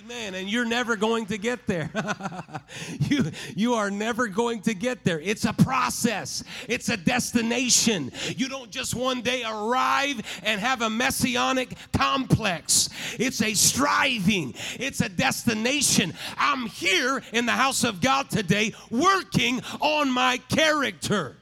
Amen. 0.04 0.36
And 0.36 0.50
you're 0.50 0.66
never 0.66 0.98
going 0.98 1.28
to 1.28 1.38
get 1.38 1.66
there. 1.66 1.90
you, 3.00 3.32
you 3.56 3.74
are 3.76 3.90
never 3.90 4.28
going 4.28 4.62
to 4.64 4.74
get 4.74 5.06
there. 5.06 5.22
It's 5.22 5.46
a 5.46 5.54
process, 5.54 6.44
it's 6.68 6.90
a 6.90 6.98
destination. 6.98 8.12
You 8.36 8.50
don't 8.50 8.70
just 8.70 8.96
one 8.96 9.22
day 9.22 9.44
arrive 9.44 10.22
and 10.44 10.60
have 10.60 10.82
a 10.82 10.90
messianic 10.90 11.78
complex. 11.94 12.90
It's 13.18 13.42
a 13.42 13.54
striving, 13.54 14.56
it's 14.78 15.00
a 15.00 15.08
destination. 15.08 16.14
I'm 16.38 16.66
here 16.68 17.24
in 17.32 17.46
the 17.46 17.54
house 17.54 17.86
of 17.86 18.02
God 18.02 18.30
today 18.30 18.74
working 18.92 19.62
on 19.80 20.12
my 20.12 20.38
character. 20.50 21.38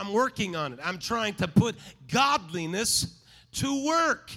I'm 0.00 0.14
working 0.14 0.56
on 0.56 0.72
it. 0.72 0.78
I'm 0.82 0.98
trying 0.98 1.34
to 1.34 1.48
put 1.48 1.76
godliness 2.10 3.18
to 3.52 3.86
work. 3.86 4.30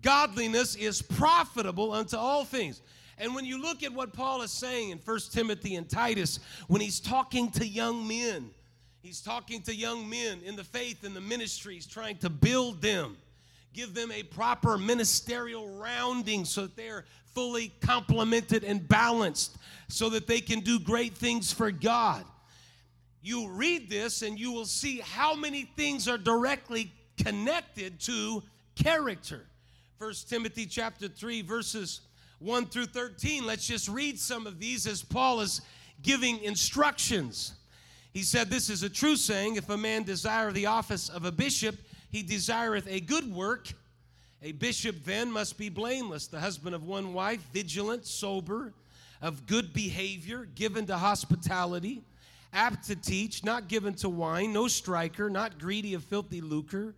Godliness 0.00 0.76
is 0.76 1.02
profitable 1.02 1.92
unto 1.92 2.16
all 2.16 2.44
things. 2.46 2.80
And 3.18 3.34
when 3.34 3.44
you 3.44 3.60
look 3.60 3.82
at 3.82 3.92
what 3.92 4.14
Paul 4.14 4.40
is 4.40 4.50
saying 4.50 4.90
in 4.90 4.98
1 4.98 5.18
Timothy 5.30 5.74
and 5.74 5.86
Titus, 5.86 6.40
when 6.68 6.80
he's 6.80 7.00
talking 7.00 7.50
to 7.52 7.66
young 7.66 8.08
men, 8.08 8.48
he's 9.02 9.20
talking 9.20 9.60
to 9.62 9.74
young 9.74 10.08
men 10.08 10.40
in 10.42 10.56
the 10.56 10.64
faith 10.64 11.04
and 11.04 11.14
the 11.14 11.20
ministry, 11.20 11.74
he's 11.74 11.86
trying 11.86 12.16
to 12.18 12.30
build 12.30 12.80
them, 12.80 13.18
give 13.74 13.92
them 13.92 14.10
a 14.10 14.22
proper 14.22 14.78
ministerial 14.78 15.68
rounding 15.76 16.46
so 16.46 16.62
that 16.62 16.76
they're 16.76 17.04
fully 17.34 17.72
complemented 17.80 18.64
and 18.64 18.88
balanced, 18.88 19.58
so 19.88 20.08
that 20.08 20.26
they 20.26 20.40
can 20.40 20.60
do 20.60 20.80
great 20.80 21.12
things 21.12 21.52
for 21.52 21.70
God 21.70 22.24
you 23.22 23.48
read 23.48 23.90
this 23.90 24.22
and 24.22 24.38
you 24.38 24.52
will 24.52 24.66
see 24.66 25.00
how 25.00 25.34
many 25.34 25.64
things 25.76 26.08
are 26.08 26.18
directly 26.18 26.92
connected 27.22 28.00
to 28.00 28.42
character. 28.74 29.46
First 29.98 30.28
Timothy 30.28 30.66
chapter 30.66 31.08
3, 31.08 31.42
verses 31.42 32.02
1 32.38 32.66
through 32.66 32.86
13. 32.86 33.44
Let's 33.44 33.66
just 33.66 33.88
read 33.88 34.18
some 34.18 34.46
of 34.46 34.60
these 34.60 34.86
as 34.86 35.02
Paul 35.02 35.40
is 35.40 35.60
giving 36.02 36.42
instructions. 36.42 37.54
He 38.12 38.22
said, 38.22 38.48
This 38.48 38.70
is 38.70 38.82
a 38.82 38.88
true 38.88 39.16
saying 39.16 39.56
if 39.56 39.68
a 39.68 39.76
man 39.76 40.04
desire 40.04 40.52
the 40.52 40.66
office 40.66 41.08
of 41.08 41.24
a 41.24 41.32
bishop, 41.32 41.76
he 42.10 42.22
desireth 42.22 42.86
a 42.88 43.00
good 43.00 43.32
work. 43.32 43.68
A 44.42 44.52
bishop 44.52 45.04
then 45.04 45.32
must 45.32 45.58
be 45.58 45.68
blameless, 45.68 46.28
the 46.28 46.38
husband 46.38 46.74
of 46.74 46.84
one 46.84 47.12
wife, 47.12 47.44
vigilant, 47.52 48.06
sober, 48.06 48.72
of 49.20 49.46
good 49.46 49.72
behavior, 49.72 50.46
given 50.54 50.86
to 50.86 50.96
hospitality, 50.96 52.02
apt 52.52 52.86
to 52.88 52.96
teach, 52.96 53.44
not 53.44 53.68
given 53.68 53.94
to 53.94 54.08
wine, 54.08 54.52
no 54.52 54.68
striker, 54.68 55.28
not 55.28 55.58
greedy 55.58 55.94
of 55.94 56.04
filthy 56.04 56.40
lucre, 56.40 56.94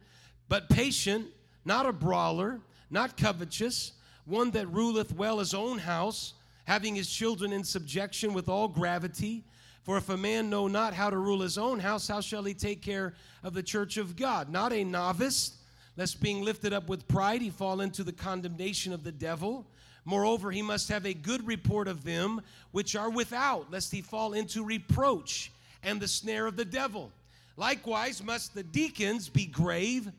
but 0.49 0.69
patient, 0.69 1.26
not 1.64 1.87
a 1.87 1.92
brawler, 1.92 2.61
not 2.90 3.16
covetous, 3.16 3.92
one 4.25 4.50
that 4.52 4.66
ruleth 4.69 5.14
well 5.14 5.38
his 5.38 5.54
own 5.54 5.78
house, 5.78 6.35
having 6.64 6.95
his 6.95 7.11
children 7.11 7.52
in 7.52 7.64
subjection 7.64 8.33
with 8.33 8.49
all 8.49 8.69
gravity. 8.69 9.45
For 9.83 9.97
if 9.97 10.09
a 10.09 10.16
man 10.16 10.50
know 10.50 10.69
not 10.69 10.95
how 10.95 11.11
to 11.11 11.16
rule 11.16 11.40
his 11.40 11.59
own 11.59 11.80
house, 11.80 12.07
how 12.07 12.21
shall 12.21 12.45
he 12.45 12.54
take 12.54 12.83
care 12.83 13.14
of 13.42 13.54
the 13.54 13.62
church 13.62 13.97
of 13.97 14.14
God? 14.14 14.50
Not 14.50 14.73
a 14.73 14.85
novice, 14.85 15.57
lest 15.97 16.21
being 16.21 16.42
lifted 16.42 16.73
up 16.73 16.88
with 16.88 17.09
pride 17.09 17.42
he 17.42 17.50
fall 17.50 17.80
into 17.80 18.04
the 18.04 18.12
condemnation 18.12 18.92
of 18.92 19.02
the 19.02 19.12
devil. 19.12 19.66
Moreover, 20.04 20.50
he 20.50 20.62
must 20.62 20.88
have 20.88 21.07
a 21.07 21.14
good 21.14 21.47
report 21.47 21.88
of 21.88 22.04
them 22.04 22.40
which 22.73 22.97
are 22.97 23.11
without, 23.11 23.71
lest 23.71 23.92
he 23.92 24.02
fall 24.02 24.33
into 24.33 24.64
reproach 24.64 25.52
and 25.83 26.00
the 26.00 26.09
snare 26.09 26.47
of 26.47 26.57
the 26.57 26.64
devil. 26.64 27.12
Likewise, 27.57 28.23
must 28.23 28.54
the 28.54 28.62
deacons 28.62 29.28
be 29.28 29.47
grave, 29.47 30.11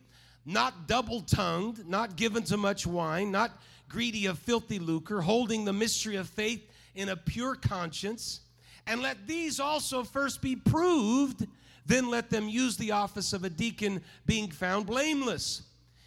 not 0.45 0.87
double 0.87 1.21
tongued, 1.21 1.87
not 1.87 2.15
given 2.15 2.43
to 2.43 2.57
much 2.57 2.85
wine, 2.85 3.31
not 3.31 3.51
greedy 3.89 4.27
of 4.27 4.39
filthy 4.39 4.79
lucre, 4.79 5.21
holding 5.21 5.65
the 5.65 5.73
mystery 5.73 6.15
of 6.15 6.29
faith 6.29 6.67
in 6.95 7.09
a 7.09 7.15
pure 7.15 7.55
conscience. 7.55 8.41
And 8.87 9.01
let 9.01 9.27
these 9.27 9.59
also 9.59 10.03
first 10.03 10.41
be 10.41 10.55
proved, 10.55 11.47
then 11.85 12.09
let 12.09 12.29
them 12.29 12.47
use 12.47 12.77
the 12.77 12.91
office 12.91 13.33
of 13.33 13.43
a 13.43 13.49
deacon, 13.49 14.01
being 14.25 14.49
found 14.49 14.85
blameless. 14.85 15.63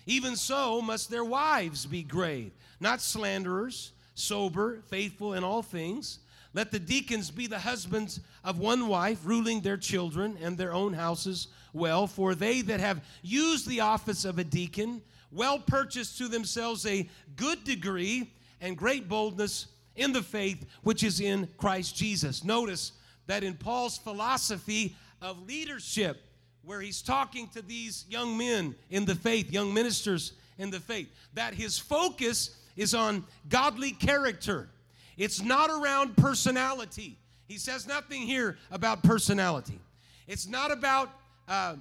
Even 0.06 0.36
so 0.36 0.80
must 0.82 1.10
their 1.10 1.24
wives 1.24 1.86
be 1.86 2.02
grave, 2.02 2.52
not 2.84 3.00
slanderers, 3.00 3.92
sober, 4.14 4.82
faithful 4.90 5.32
in 5.34 5.42
all 5.42 5.62
things. 5.62 6.20
Let 6.52 6.70
the 6.70 6.78
deacons 6.78 7.30
be 7.30 7.48
the 7.48 7.58
husbands 7.58 8.20
of 8.44 8.58
one 8.58 8.86
wife, 8.86 9.18
ruling 9.24 9.62
their 9.62 9.78
children 9.78 10.38
and 10.40 10.56
their 10.56 10.72
own 10.72 10.92
houses 10.92 11.48
well. 11.72 12.06
For 12.06 12.34
they 12.36 12.60
that 12.60 12.78
have 12.80 13.02
used 13.22 13.66
the 13.66 13.80
office 13.80 14.24
of 14.24 14.38
a 14.38 14.44
deacon 14.44 15.00
well 15.32 15.58
purchased 15.58 16.18
to 16.18 16.28
themselves 16.28 16.86
a 16.86 17.08
good 17.34 17.64
degree 17.64 18.30
and 18.60 18.76
great 18.76 19.08
boldness 19.08 19.66
in 19.96 20.12
the 20.12 20.22
faith 20.22 20.64
which 20.82 21.02
is 21.02 21.20
in 21.20 21.48
Christ 21.56 21.96
Jesus. 21.96 22.44
Notice 22.44 22.92
that 23.26 23.42
in 23.42 23.54
Paul's 23.54 23.96
philosophy 23.96 24.94
of 25.22 25.46
leadership, 25.48 26.20
where 26.62 26.82
he's 26.82 27.00
talking 27.00 27.48
to 27.48 27.62
these 27.62 28.04
young 28.10 28.36
men 28.36 28.74
in 28.90 29.06
the 29.06 29.14
faith, 29.14 29.50
young 29.50 29.72
ministers 29.72 30.34
in 30.58 30.70
the 30.70 30.80
faith, 30.80 31.08
that 31.32 31.54
his 31.54 31.78
focus 31.78 32.56
is 32.76 32.94
on 32.94 33.24
godly 33.48 33.92
character. 33.92 34.68
It's 35.16 35.42
not 35.42 35.70
around 35.70 36.16
personality. 36.16 37.18
He 37.46 37.58
says 37.58 37.86
nothing 37.86 38.22
here 38.22 38.56
about 38.70 39.02
personality. 39.02 39.80
It's 40.26 40.48
not 40.48 40.70
about 40.72 41.10
uh, 41.46 41.76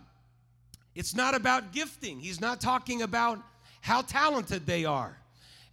it's 0.96 1.16
not 1.16 1.34
about 1.34 1.72
gifting. 1.72 2.20
He's 2.20 2.40
not 2.40 2.62
talking 2.62 3.02
about 3.02 3.40
how 3.82 4.02
talented 4.02 4.66
they 4.66 4.86
are 4.86 5.18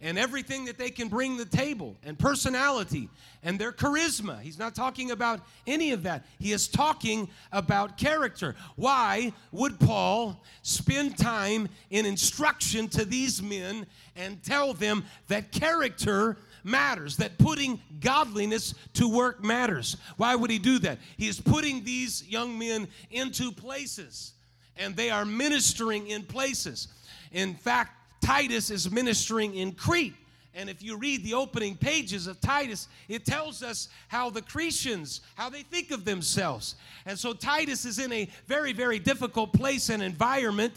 and 0.01 0.17
everything 0.17 0.65
that 0.65 0.77
they 0.77 0.89
can 0.89 1.07
bring 1.07 1.37
the 1.37 1.45
table 1.45 1.95
and 2.03 2.17
personality 2.17 3.07
and 3.43 3.59
their 3.59 3.71
charisma. 3.71 4.39
He's 4.41 4.57
not 4.57 4.73
talking 4.73 5.11
about 5.11 5.41
any 5.67 5.91
of 5.91 6.03
that. 6.03 6.25
He 6.39 6.51
is 6.51 6.67
talking 6.67 7.29
about 7.51 7.97
character. 7.97 8.55
Why 8.75 9.31
would 9.51 9.79
Paul 9.79 10.43
spend 10.63 11.17
time 11.17 11.69
in 11.91 12.05
instruction 12.05 12.87
to 12.89 13.05
these 13.05 13.41
men 13.41 13.85
and 14.15 14.41
tell 14.43 14.73
them 14.73 15.05
that 15.27 15.51
character 15.51 16.37
matters, 16.63 17.17
that 17.17 17.37
putting 17.37 17.79
godliness 17.99 18.73
to 18.95 19.07
work 19.07 19.43
matters? 19.43 19.97
Why 20.17 20.35
would 20.35 20.49
he 20.49 20.59
do 20.59 20.79
that? 20.79 20.97
He 21.17 21.27
is 21.27 21.39
putting 21.39 21.83
these 21.83 22.27
young 22.27 22.57
men 22.57 22.87
into 23.11 23.51
places 23.51 24.33
and 24.77 24.95
they 24.95 25.09
are 25.09 25.25
ministering 25.25 26.07
in 26.07 26.23
places. 26.23 26.87
In 27.31 27.53
fact, 27.53 27.91
Titus 28.21 28.69
is 28.69 28.89
ministering 28.91 29.55
in 29.55 29.73
Crete. 29.73 30.15
And 30.53 30.69
if 30.69 30.83
you 30.83 30.97
read 30.97 31.23
the 31.23 31.33
opening 31.33 31.75
pages 31.75 32.27
of 32.27 32.41
Titus, 32.41 32.89
it 33.07 33.25
tells 33.25 33.63
us 33.63 33.87
how 34.09 34.29
the 34.29 34.41
Cretans, 34.41 35.21
how 35.35 35.49
they 35.49 35.61
think 35.61 35.91
of 35.91 36.03
themselves. 36.03 36.75
And 37.05 37.17
so 37.17 37.33
Titus 37.33 37.85
is 37.85 37.99
in 37.99 38.11
a 38.11 38.29
very, 38.47 38.73
very 38.73 38.99
difficult 38.99 39.53
place 39.53 39.89
and 39.89 40.03
environment 40.03 40.73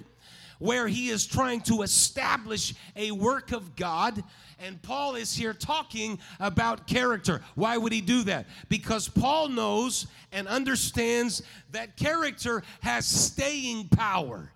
where 0.61 0.87
he 0.87 1.09
is 1.09 1.26
trying 1.26 1.61
to 1.62 1.83
establish 1.83 2.74
a 2.94 3.11
work 3.11 3.50
of 3.50 3.74
God. 3.74 4.22
And 4.61 4.80
Paul 4.80 5.16
is 5.16 5.35
here 5.35 5.52
talking 5.52 6.20
about 6.38 6.87
character. 6.87 7.42
Why 7.57 7.76
would 7.76 7.92
he 7.92 8.00
do 8.00 8.22
that? 8.24 8.46
Because 8.68 9.09
Paul 9.09 9.48
knows 9.48 10.07
and 10.30 10.46
understands 10.46 11.42
that 11.72 11.96
character 11.96 12.62
has 12.80 13.04
staying 13.04 13.88
power. 13.88 14.52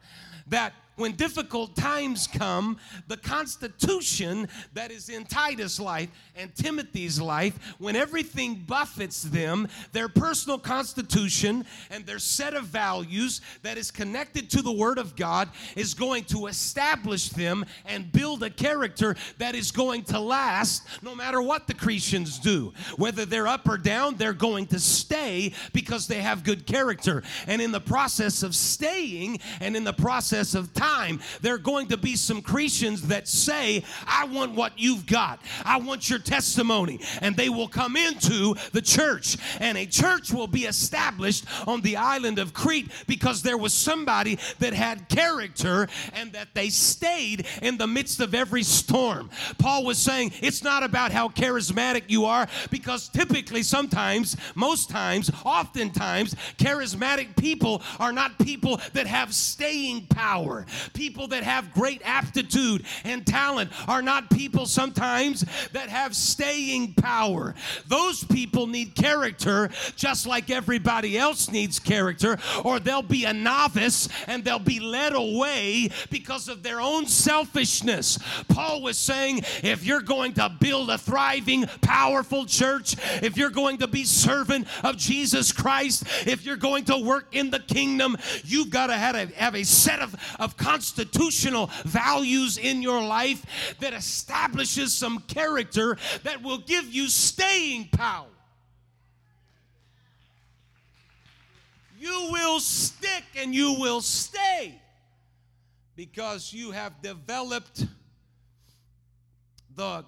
That 0.46 0.72
when 0.98 1.12
difficult 1.12 1.76
times 1.76 2.26
come, 2.26 2.76
the 3.06 3.16
constitution 3.16 4.48
that 4.74 4.90
is 4.90 5.08
in 5.08 5.24
Titus' 5.24 5.78
life 5.78 6.10
and 6.36 6.54
Timothy's 6.54 7.20
life, 7.20 7.76
when 7.78 7.96
everything 7.96 8.64
buffets 8.66 9.22
them, 9.22 9.68
their 9.92 10.08
personal 10.08 10.58
constitution 10.58 11.64
and 11.90 12.04
their 12.04 12.18
set 12.18 12.54
of 12.54 12.64
values 12.64 13.40
that 13.62 13.78
is 13.78 13.90
connected 13.90 14.50
to 14.50 14.60
the 14.62 14.72
Word 14.72 14.98
of 14.98 15.14
God 15.14 15.48
is 15.76 15.94
going 15.94 16.24
to 16.24 16.46
establish 16.46 17.28
them 17.28 17.64
and 17.86 18.10
build 18.10 18.42
a 18.42 18.50
character 18.50 19.16
that 19.38 19.54
is 19.54 19.70
going 19.70 20.02
to 20.02 20.18
last 20.18 20.84
no 21.02 21.14
matter 21.14 21.40
what 21.40 21.68
the 21.68 21.74
Cretans 21.74 22.40
do. 22.40 22.72
Whether 22.96 23.24
they're 23.24 23.46
up 23.46 23.68
or 23.68 23.78
down, 23.78 24.16
they're 24.16 24.32
going 24.32 24.66
to 24.66 24.80
stay 24.80 25.52
because 25.72 26.08
they 26.08 26.20
have 26.20 26.42
good 26.42 26.66
character. 26.66 27.22
And 27.46 27.62
in 27.62 27.70
the 27.70 27.80
process 27.80 28.42
of 28.42 28.56
staying 28.56 29.38
and 29.60 29.76
in 29.76 29.84
the 29.84 29.92
process 29.92 30.54
of 30.54 30.74
time, 30.74 30.87
time, 30.88 31.20
there 31.40 31.54
are 31.54 31.58
going 31.58 31.86
to 31.88 31.96
be 31.96 32.16
some 32.16 32.42
Cretans 32.42 33.08
that 33.08 33.28
say, 33.28 33.84
I 34.06 34.24
want 34.24 34.54
what 34.54 34.72
you've 34.76 35.06
got. 35.06 35.40
I 35.64 35.78
want 35.78 36.08
your 36.08 36.18
testimony. 36.18 37.00
And 37.20 37.36
they 37.36 37.48
will 37.48 37.68
come 37.68 37.96
into 37.96 38.54
the 38.72 38.82
church. 38.82 39.36
And 39.60 39.76
a 39.76 39.86
church 39.86 40.32
will 40.32 40.46
be 40.46 40.64
established 40.64 41.44
on 41.66 41.80
the 41.82 41.96
island 41.96 42.38
of 42.38 42.52
Crete 42.52 42.90
because 43.06 43.42
there 43.42 43.58
was 43.58 43.72
somebody 43.72 44.38
that 44.58 44.72
had 44.72 45.08
character 45.08 45.88
and 46.14 46.32
that 46.32 46.48
they 46.54 46.70
stayed 46.70 47.46
in 47.62 47.76
the 47.76 47.86
midst 47.86 48.20
of 48.20 48.34
every 48.34 48.62
storm. 48.62 49.30
Paul 49.58 49.84
was 49.84 49.98
saying, 49.98 50.32
it's 50.40 50.62
not 50.62 50.82
about 50.82 51.12
how 51.12 51.28
charismatic 51.28 52.04
you 52.08 52.24
are 52.24 52.48
because 52.70 53.08
typically, 53.08 53.62
sometimes, 53.62 54.36
most 54.54 54.90
times, 54.90 55.30
oftentimes, 55.44 56.34
charismatic 56.58 57.36
people 57.36 57.82
are 57.98 58.12
not 58.12 58.38
people 58.38 58.80
that 58.94 59.06
have 59.06 59.34
staying 59.34 60.06
power. 60.06 60.66
People 60.94 61.28
that 61.28 61.42
have 61.42 61.72
great 61.72 62.02
aptitude 62.04 62.84
and 63.04 63.26
talent 63.26 63.70
are 63.86 64.02
not 64.02 64.30
people 64.30 64.66
sometimes 64.66 65.44
that 65.72 65.88
have 65.88 66.14
staying 66.14 66.94
power. 66.94 67.54
Those 67.86 68.24
people 68.24 68.66
need 68.66 68.94
character 68.94 69.70
just 69.96 70.26
like 70.26 70.50
everybody 70.50 71.18
else 71.18 71.50
needs 71.50 71.78
character, 71.78 72.38
or 72.64 72.80
they'll 72.80 73.02
be 73.02 73.24
a 73.24 73.32
novice 73.32 74.08
and 74.26 74.44
they'll 74.44 74.58
be 74.58 74.80
led 74.80 75.14
away 75.14 75.90
because 76.10 76.48
of 76.48 76.62
their 76.62 76.80
own 76.80 77.06
selfishness. 77.06 78.18
Paul 78.48 78.82
was 78.82 78.98
saying 78.98 79.42
if 79.62 79.84
you're 79.84 80.00
going 80.00 80.34
to 80.34 80.50
build 80.60 80.90
a 80.90 80.98
thriving, 80.98 81.66
powerful 81.80 82.44
church, 82.46 82.96
if 83.22 83.36
you're 83.36 83.50
going 83.50 83.78
to 83.78 83.86
be 83.86 84.04
servant 84.04 84.66
of 84.84 84.96
Jesus 84.96 85.52
Christ, 85.52 86.04
if 86.26 86.44
you're 86.44 86.56
going 86.56 86.84
to 86.84 86.98
work 86.98 87.26
in 87.32 87.50
the 87.50 87.58
kingdom, 87.60 88.16
you've 88.44 88.70
got 88.70 88.88
to 88.88 88.94
have 88.94 89.14
a, 89.14 89.26
have 89.34 89.54
a 89.54 89.64
set 89.64 90.00
of, 90.00 90.14
of 90.38 90.56
constitutional 90.68 91.70
values 91.84 92.58
in 92.58 92.82
your 92.82 93.00
life 93.00 93.74
that 93.80 93.94
establishes 93.94 94.94
some 94.94 95.18
character 95.20 95.96
that 96.24 96.42
will 96.42 96.58
give 96.58 96.92
you 96.92 97.08
staying 97.08 97.88
power. 97.90 98.26
You 101.98 102.28
will 102.30 102.60
stick 102.60 103.24
and 103.38 103.54
you 103.54 103.76
will 103.80 104.02
stay 104.02 104.78
because 105.96 106.52
you 106.52 106.70
have 106.72 107.00
developed 107.00 107.86
the, 109.74 110.04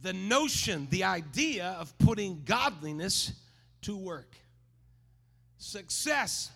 the 0.00 0.12
notion, 0.12 0.86
the 0.90 1.02
idea 1.02 1.76
of 1.80 1.98
putting 1.98 2.42
godliness 2.44 3.32
to 3.82 3.96
work. 3.96 4.36
Success 5.58 6.52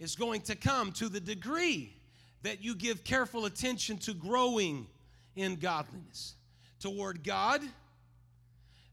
is 0.00 0.16
going 0.16 0.40
to 0.42 0.56
come 0.56 0.90
to 0.92 1.08
the 1.08 1.20
degree 1.20 1.94
that 2.42 2.62
you 2.62 2.74
give 2.74 3.04
careful 3.04 3.44
attention 3.44 3.98
to 3.98 4.14
growing 4.14 4.86
in 5.36 5.56
godliness 5.56 6.34
toward 6.80 7.22
God, 7.22 7.62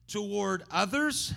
toward 0.07 0.63
others, 0.71 1.33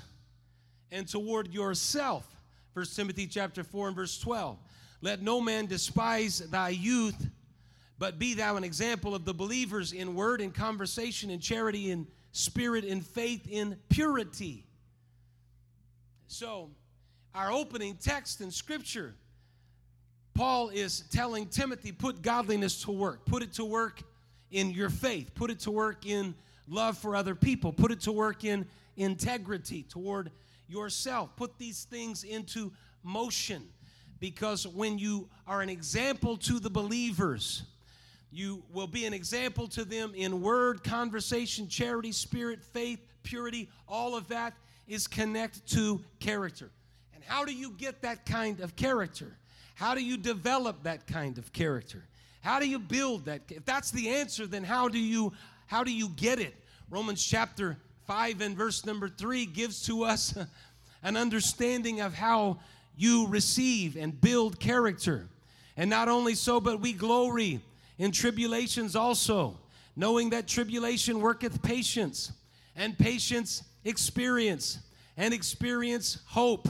and 0.90 1.06
toward 1.06 1.52
yourself. 1.54 2.26
1 2.74 2.86
Timothy 2.94 3.26
chapter 3.26 3.64
4 3.64 3.88
and 3.88 3.96
verse 3.96 4.18
12. 4.18 4.58
Let 5.02 5.22
no 5.22 5.40
man 5.40 5.66
despise 5.66 6.38
thy 6.38 6.70
youth, 6.70 7.28
but 7.98 8.18
be 8.18 8.34
thou 8.34 8.56
an 8.56 8.64
example 8.64 9.14
of 9.14 9.24
the 9.24 9.32
believers 9.34 9.92
in 9.92 10.14
word 10.14 10.40
and 10.40 10.54
conversation, 10.54 11.30
in 11.30 11.40
charity, 11.40 11.90
in 11.90 12.06
spirit, 12.32 12.84
in 12.84 13.00
faith, 13.00 13.46
in 13.50 13.76
purity. 13.88 14.66
So, 16.26 16.70
our 17.34 17.50
opening 17.50 17.96
text 17.96 18.40
in 18.40 18.50
Scripture, 18.50 19.14
Paul 20.34 20.68
is 20.70 21.04
telling 21.10 21.46
Timothy, 21.46 21.92
put 21.92 22.22
godliness 22.22 22.82
to 22.82 22.92
work. 22.92 23.24
Put 23.26 23.42
it 23.42 23.52
to 23.54 23.64
work 23.64 24.02
in 24.50 24.70
your 24.70 24.90
faith. 24.90 25.34
Put 25.34 25.50
it 25.50 25.60
to 25.60 25.70
work 25.70 26.06
in 26.06 26.34
love 26.68 26.96
for 26.96 27.16
other 27.16 27.34
people. 27.34 27.72
Put 27.72 27.90
it 27.90 28.00
to 28.02 28.12
work 28.12 28.44
in 28.44 28.66
integrity 28.96 29.82
toward 29.82 30.30
yourself. 30.68 31.34
Put 31.36 31.58
these 31.58 31.84
things 31.84 32.24
into 32.24 32.72
motion 33.02 33.68
because 34.20 34.66
when 34.66 34.98
you 34.98 35.28
are 35.46 35.62
an 35.62 35.68
example 35.68 36.36
to 36.36 36.60
the 36.60 36.70
believers, 36.70 37.62
you 38.30 38.62
will 38.72 38.86
be 38.86 39.06
an 39.06 39.12
example 39.12 39.66
to 39.68 39.84
them 39.84 40.12
in 40.14 40.40
word, 40.40 40.84
conversation, 40.84 41.66
charity, 41.68 42.12
spirit, 42.12 42.62
faith, 42.62 43.00
purity. 43.22 43.68
All 43.88 44.14
of 44.14 44.28
that 44.28 44.54
is 44.86 45.06
connected 45.06 45.66
to 45.68 46.00
character. 46.20 46.70
And 47.14 47.24
how 47.24 47.44
do 47.44 47.52
you 47.52 47.70
get 47.72 48.02
that 48.02 48.24
kind 48.26 48.60
of 48.60 48.76
character? 48.76 49.36
How 49.80 49.94
do 49.94 50.04
you 50.04 50.18
develop 50.18 50.82
that 50.82 51.06
kind 51.06 51.38
of 51.38 51.54
character? 51.54 52.04
How 52.42 52.60
do 52.60 52.68
you 52.68 52.78
build 52.78 53.24
that? 53.24 53.40
If 53.48 53.64
that's 53.64 53.90
the 53.90 54.10
answer, 54.10 54.46
then 54.46 54.62
how 54.62 54.88
do 54.88 54.98
you 54.98 55.32
how 55.68 55.84
do 55.84 55.90
you 55.90 56.10
get 56.10 56.38
it? 56.38 56.54
Romans 56.90 57.24
chapter 57.24 57.78
5 58.06 58.42
and 58.42 58.54
verse 58.54 58.84
number 58.84 59.08
3 59.08 59.46
gives 59.46 59.86
to 59.86 60.04
us 60.04 60.36
an 61.02 61.16
understanding 61.16 62.02
of 62.02 62.12
how 62.12 62.58
you 62.94 63.26
receive 63.28 63.96
and 63.96 64.20
build 64.20 64.60
character. 64.60 65.26
And 65.78 65.88
not 65.88 66.10
only 66.10 66.34
so, 66.34 66.60
but 66.60 66.82
we 66.82 66.92
glory 66.92 67.62
in 67.96 68.12
tribulations 68.12 68.94
also, 68.94 69.56
knowing 69.96 70.28
that 70.28 70.46
tribulation 70.46 71.22
worketh 71.22 71.62
patience, 71.62 72.32
and 72.76 72.98
patience 72.98 73.62
experience, 73.86 74.78
and 75.16 75.32
experience 75.32 76.18
hope. 76.26 76.68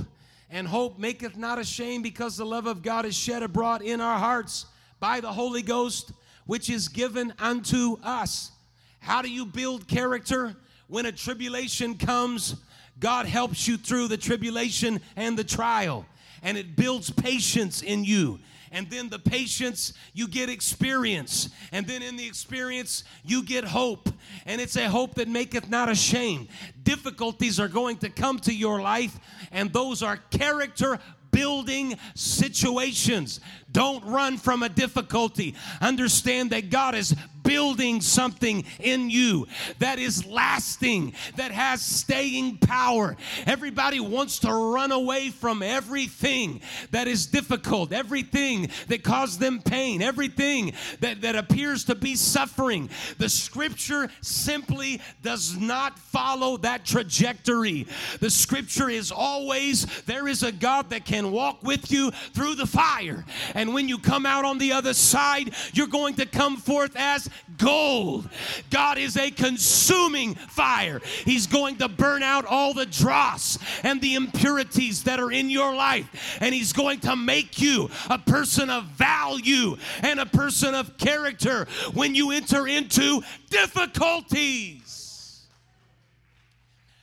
And 0.52 0.66
hope 0.66 0.98
maketh 0.98 1.36
not 1.36 1.60
ashamed, 1.60 2.02
because 2.02 2.36
the 2.36 2.44
love 2.44 2.66
of 2.66 2.82
God 2.82 3.06
is 3.06 3.16
shed 3.16 3.44
abroad 3.44 3.82
in 3.82 4.00
our 4.00 4.18
hearts 4.18 4.66
by 4.98 5.20
the 5.20 5.32
Holy 5.32 5.62
Ghost, 5.62 6.10
which 6.44 6.68
is 6.68 6.88
given 6.88 7.32
unto 7.38 7.98
us. 8.02 8.50
How 8.98 9.22
do 9.22 9.30
you 9.30 9.46
build 9.46 9.86
character? 9.86 10.56
When 10.88 11.06
a 11.06 11.12
tribulation 11.12 11.96
comes, 11.96 12.56
God 12.98 13.26
helps 13.26 13.68
you 13.68 13.76
through 13.76 14.08
the 14.08 14.16
tribulation 14.16 15.00
and 15.14 15.38
the 15.38 15.44
trial, 15.44 16.04
and 16.42 16.58
it 16.58 16.74
builds 16.74 17.10
patience 17.10 17.80
in 17.80 18.04
you. 18.04 18.40
And 18.72 18.88
then 18.88 19.08
the 19.08 19.18
patience, 19.18 19.92
you 20.14 20.28
get 20.28 20.48
experience. 20.48 21.50
And 21.72 21.86
then 21.86 22.02
in 22.02 22.16
the 22.16 22.26
experience, 22.26 23.04
you 23.24 23.42
get 23.42 23.64
hope. 23.64 24.08
And 24.46 24.60
it's 24.60 24.76
a 24.76 24.88
hope 24.88 25.14
that 25.14 25.28
maketh 25.28 25.68
not 25.68 25.88
ashamed. 25.88 26.48
Difficulties 26.84 27.58
are 27.58 27.68
going 27.68 27.96
to 27.98 28.10
come 28.10 28.38
to 28.40 28.54
your 28.54 28.80
life, 28.80 29.18
and 29.50 29.72
those 29.72 30.02
are 30.02 30.18
character 30.30 30.98
building 31.30 31.96
situations. 32.14 33.40
Don't 33.72 34.04
run 34.04 34.38
from 34.38 34.62
a 34.62 34.68
difficulty. 34.68 35.54
Understand 35.80 36.50
that 36.50 36.70
God 36.70 36.94
is 36.94 37.14
building 37.42 38.00
something 38.00 38.64
in 38.78 39.10
you 39.10 39.46
that 39.78 39.98
is 39.98 40.26
lasting, 40.26 41.12
that 41.36 41.50
has 41.50 41.82
staying 41.82 42.58
power. 42.58 43.16
Everybody 43.46 44.00
wants 44.00 44.40
to 44.40 44.52
run 44.52 44.92
away 44.92 45.30
from 45.30 45.62
everything 45.62 46.60
that 46.90 47.08
is 47.08 47.26
difficult, 47.26 47.92
everything 47.92 48.70
that 48.88 49.02
causes 49.02 49.38
them 49.38 49.60
pain, 49.62 50.02
everything 50.02 50.72
that, 51.00 51.22
that 51.22 51.36
appears 51.36 51.84
to 51.84 51.94
be 51.94 52.14
suffering. 52.14 52.90
The 53.18 53.28
scripture 53.28 54.10
simply 54.20 55.00
does 55.22 55.56
not 55.56 55.98
follow 55.98 56.56
that 56.58 56.84
trajectory. 56.84 57.86
The 58.20 58.30
scripture 58.30 58.88
is 58.88 59.10
always 59.10 59.86
there 60.02 60.28
is 60.28 60.42
a 60.42 60.52
God 60.52 60.90
that 60.90 61.04
can 61.04 61.32
walk 61.32 61.62
with 61.62 61.90
you 61.90 62.10
through 62.10 62.54
the 62.54 62.66
fire. 62.66 63.24
And 63.60 63.74
when 63.74 63.90
you 63.90 63.98
come 63.98 64.24
out 64.24 64.46
on 64.46 64.56
the 64.56 64.72
other 64.72 64.94
side, 64.94 65.54
you're 65.74 65.86
going 65.86 66.14
to 66.14 66.24
come 66.24 66.56
forth 66.56 66.92
as 66.96 67.28
gold. 67.58 68.26
God 68.70 68.96
is 68.96 69.18
a 69.18 69.30
consuming 69.30 70.34
fire. 70.34 71.02
He's 71.26 71.46
going 71.46 71.76
to 71.76 71.86
burn 71.86 72.22
out 72.22 72.46
all 72.46 72.72
the 72.72 72.86
dross 72.86 73.58
and 73.82 74.00
the 74.00 74.14
impurities 74.14 75.02
that 75.02 75.20
are 75.20 75.30
in 75.30 75.50
your 75.50 75.74
life. 75.74 76.38
And 76.40 76.54
He's 76.54 76.72
going 76.72 77.00
to 77.00 77.14
make 77.14 77.60
you 77.60 77.90
a 78.08 78.16
person 78.16 78.70
of 78.70 78.84
value 78.84 79.76
and 80.00 80.20
a 80.20 80.26
person 80.26 80.74
of 80.74 80.96
character 80.96 81.66
when 81.92 82.14
you 82.14 82.30
enter 82.30 82.66
into 82.66 83.20
difficulties. 83.50 85.42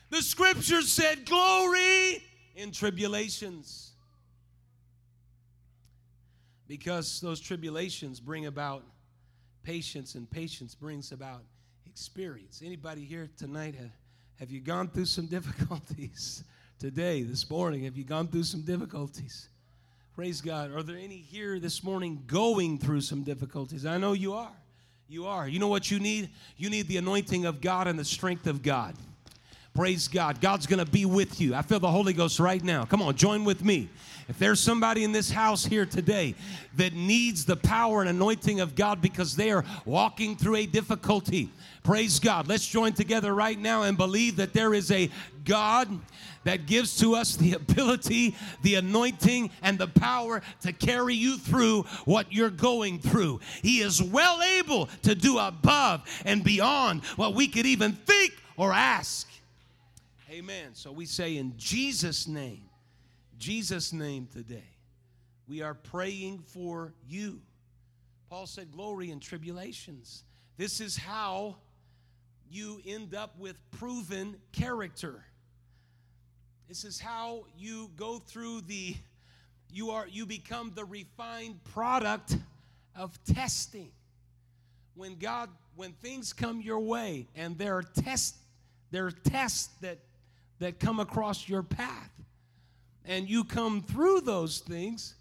The 0.10 0.24
scripture 0.24 0.82
said, 0.82 1.28
Glory 1.28 2.24
in 2.56 2.72
tribulations. 2.72 3.87
Because 6.67 7.21
those 7.21 7.39
tribulations 7.39 8.19
bring 8.19 8.45
about 8.45 8.84
patience, 9.63 10.15
and 10.15 10.30
patience 10.30 10.75
brings 10.75 11.12
about 11.12 11.41
experience. 11.86 12.62
Anybody 12.65 13.03
here 13.03 13.30
tonight 13.38 13.75
have, 13.75 13.91
have 14.39 14.51
you 14.51 14.60
gone 14.60 14.88
through 14.88 15.06
some 15.06 15.25
difficulties 15.38 16.43
today, 16.80 17.23
this 17.23 17.49
morning? 17.49 17.84
Have 17.84 17.97
you 17.97 18.03
gone 18.03 18.27
through 18.27 18.43
some 18.43 18.62
difficulties? 18.62 19.49
Praise 20.15 20.41
God. 20.41 20.71
Are 20.71 20.84
there 20.84 20.97
any 20.97 21.17
here 21.17 21.60
this 21.60 21.84
morning 21.84 22.23
going 22.27 22.80
through 22.80 23.01
some 23.01 23.23
difficulties? 23.23 23.86
I 23.86 23.97
know 23.97 24.13
you 24.13 24.34
are. 24.34 24.51
You 25.08 25.25
are. 25.27 25.47
You 25.47 25.60
know 25.60 25.67
what 25.67 25.89
you 25.89 25.99
need? 25.99 26.30
You 26.58 26.69
need 26.69 26.88
the 26.88 26.97
anointing 26.97 27.45
of 27.45 27.62
God 27.62 27.88
and 27.88 27.97
the 27.97 28.06
strength 28.06 28.47
of 28.47 28.62
God. 28.62 28.95
Praise 29.78 30.08
God. 30.08 30.42
God's 30.42 30.66
going 30.66 30.84
to 30.84 30.92
be 30.92 31.06
with 31.06 31.40
you. 31.40 31.54
I 31.54 31.62
feel 31.62 31.80
the 31.80 31.92
Holy 31.92 32.12
Ghost 32.12 32.40
right 32.40 32.63
now. 32.63 32.84
Come 32.84 33.00
on, 33.00 33.16
join 33.16 33.44
with 33.44 33.63
me. 33.63 33.90
If 34.28 34.40
there's 34.40 34.60
somebody 34.60 35.04
in 35.04 35.12
this 35.12 35.30
house 35.30 35.63
here 35.63 35.86
today 35.86 36.34
that 36.78 36.94
needs 36.94 37.46
the 37.46 37.58
power 37.58 38.02
and 38.02 38.10
anointing 38.10 38.60
of 38.60 38.74
God 38.74 39.04
because 39.04 39.36
they 39.36 39.52
are 39.52 39.63
walking 39.86 40.36
through 40.36 40.56
a 40.56 40.66
difficulty, 40.66 41.52
praise 41.84 42.20
God. 42.20 42.48
Let's 42.48 42.66
join 42.66 42.94
together 42.94 43.36
right 43.36 43.60
now 43.60 43.84
and 43.84 43.96
believe 43.96 44.38
that 44.38 44.52
there 44.52 44.74
is 44.74 44.90
a 44.90 45.12
God 45.46 45.88
that 46.44 46.66
gives 46.66 46.98
to 46.98 47.13
us 47.13 47.36
the 47.36 47.54
ability, 47.54 48.36
the 48.63 48.76
anointing, 48.76 49.52
and 49.62 49.78
the 49.78 49.90
power 49.90 50.42
to 50.62 50.74
carry 50.74 51.13
you 51.13 51.38
through 51.38 51.84
what 52.06 52.34
you're 52.34 52.50
going 52.50 52.98
through. 52.98 53.42
He 53.62 53.82
is 53.82 54.02
well 54.02 54.42
able 54.42 54.88
to 55.04 55.13
do 55.13 55.38
above 55.38 56.02
and 56.26 56.44
beyond 56.44 57.04
what 57.16 57.36
we 57.36 57.48
could 57.48 57.68
even 57.68 57.94
think 57.94 58.34
or 58.58 58.74
ask. 58.74 59.28
Amen. 60.30 60.74
So 60.74 60.92
we 60.92 61.06
say 61.06 61.38
in 61.38 61.54
Jesus' 61.56 62.28
name, 62.28 62.70
Jesus' 63.38 63.94
name 63.94 64.28
today, 64.32 64.76
we 65.48 65.62
are 65.62 65.74
praying 65.74 66.40
for 66.40 66.94
you. 67.08 67.40
Paul 68.30 68.46
said, 68.46 68.72
Glory 68.74 69.12
in 69.12 69.22
tribulations. 69.22 70.24
This 70.58 70.82
is 70.82 70.98
how 70.98 71.56
you 72.50 72.82
end 72.86 73.16
up 73.16 73.40
with 73.40 73.56
proven 73.72 74.36
character. 74.52 75.24
This 76.68 76.84
is 76.84 77.00
how 77.00 77.46
you 77.58 77.90
go 77.96 78.20
through 78.20 78.62
the 78.62 78.96
you 79.72 79.92
are 79.92 80.08
you 80.08 80.26
become 80.26 80.74
the 80.76 80.84
refined 80.84 81.63
product 81.63 82.36
of 82.98 83.18
testing. 83.24 83.92
When 84.96 85.16
God 85.16 85.50
when 85.78 85.94
things 85.94 86.34
come 86.34 86.60
your 86.60 86.80
way 86.80 87.28
and 87.36 87.58
there 87.58 87.78
are 87.78 87.84
tests 87.84 88.38
there 88.92 89.06
are 89.06 89.12
tests 89.12 89.70
that 89.82 90.00
that 90.60 90.80
come 90.80 91.00
across 91.00 91.48
your 91.48 91.63
path 91.63 92.12
and 93.06 93.30
you 93.30 93.43
come 93.43 93.82
through 93.82 94.22
those 94.22 94.60
things, 94.60 95.15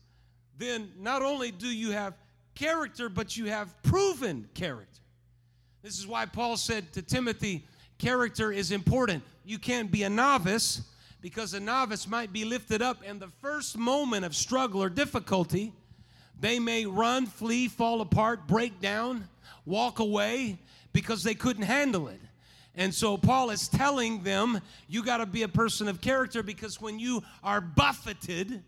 then 0.58 0.90
not 0.98 1.22
only 1.22 1.50
do 1.50 1.68
you 1.68 1.92
have 1.92 2.14
character, 2.54 3.08
but 3.08 3.36
you 3.36 3.46
have 3.46 3.80
proven 3.82 4.48
character. 4.54 5.00
This 5.82 5.98
is 5.98 6.06
why 6.06 6.26
Paul 6.26 6.56
said 6.56 6.92
to 6.94 7.02
Timothy, 7.02 7.66
character 7.98 8.50
is 8.50 8.72
important. 8.72 9.22
You 9.44 9.58
can't 9.58 9.90
be 9.90 10.02
a 10.02 10.10
novice 10.10 10.82
because 11.20 11.54
a 11.54 11.60
novice 11.60 12.08
might 12.08 12.32
be 12.32 12.44
lifted 12.44 12.82
up, 12.82 13.02
and 13.04 13.20
the 13.20 13.30
first 13.40 13.76
moment 13.76 14.24
of 14.24 14.34
struggle 14.34 14.82
or 14.82 14.88
difficulty, 14.88 15.72
they 16.38 16.58
may 16.58 16.86
run, 16.86 17.26
flee, 17.26 17.68
fall 17.68 18.00
apart, 18.00 18.46
break 18.46 18.80
down, 18.80 19.28
walk 19.64 19.98
away 19.98 20.58
because 20.92 21.22
they 21.22 21.34
couldn't 21.34 21.64
handle 21.64 22.08
it. 22.08 22.20
And 22.76 22.94
so 22.94 23.16
Paul 23.16 23.50
is 23.50 23.68
telling 23.68 24.22
them, 24.22 24.60
you 24.86 25.02
got 25.02 25.16
to 25.18 25.26
be 25.26 25.42
a 25.42 25.48
person 25.48 25.88
of 25.88 26.00
character 26.02 26.42
because 26.42 26.78
when 26.80 26.98
you 26.98 27.22
are 27.42 27.60
buffeted, 27.60 28.62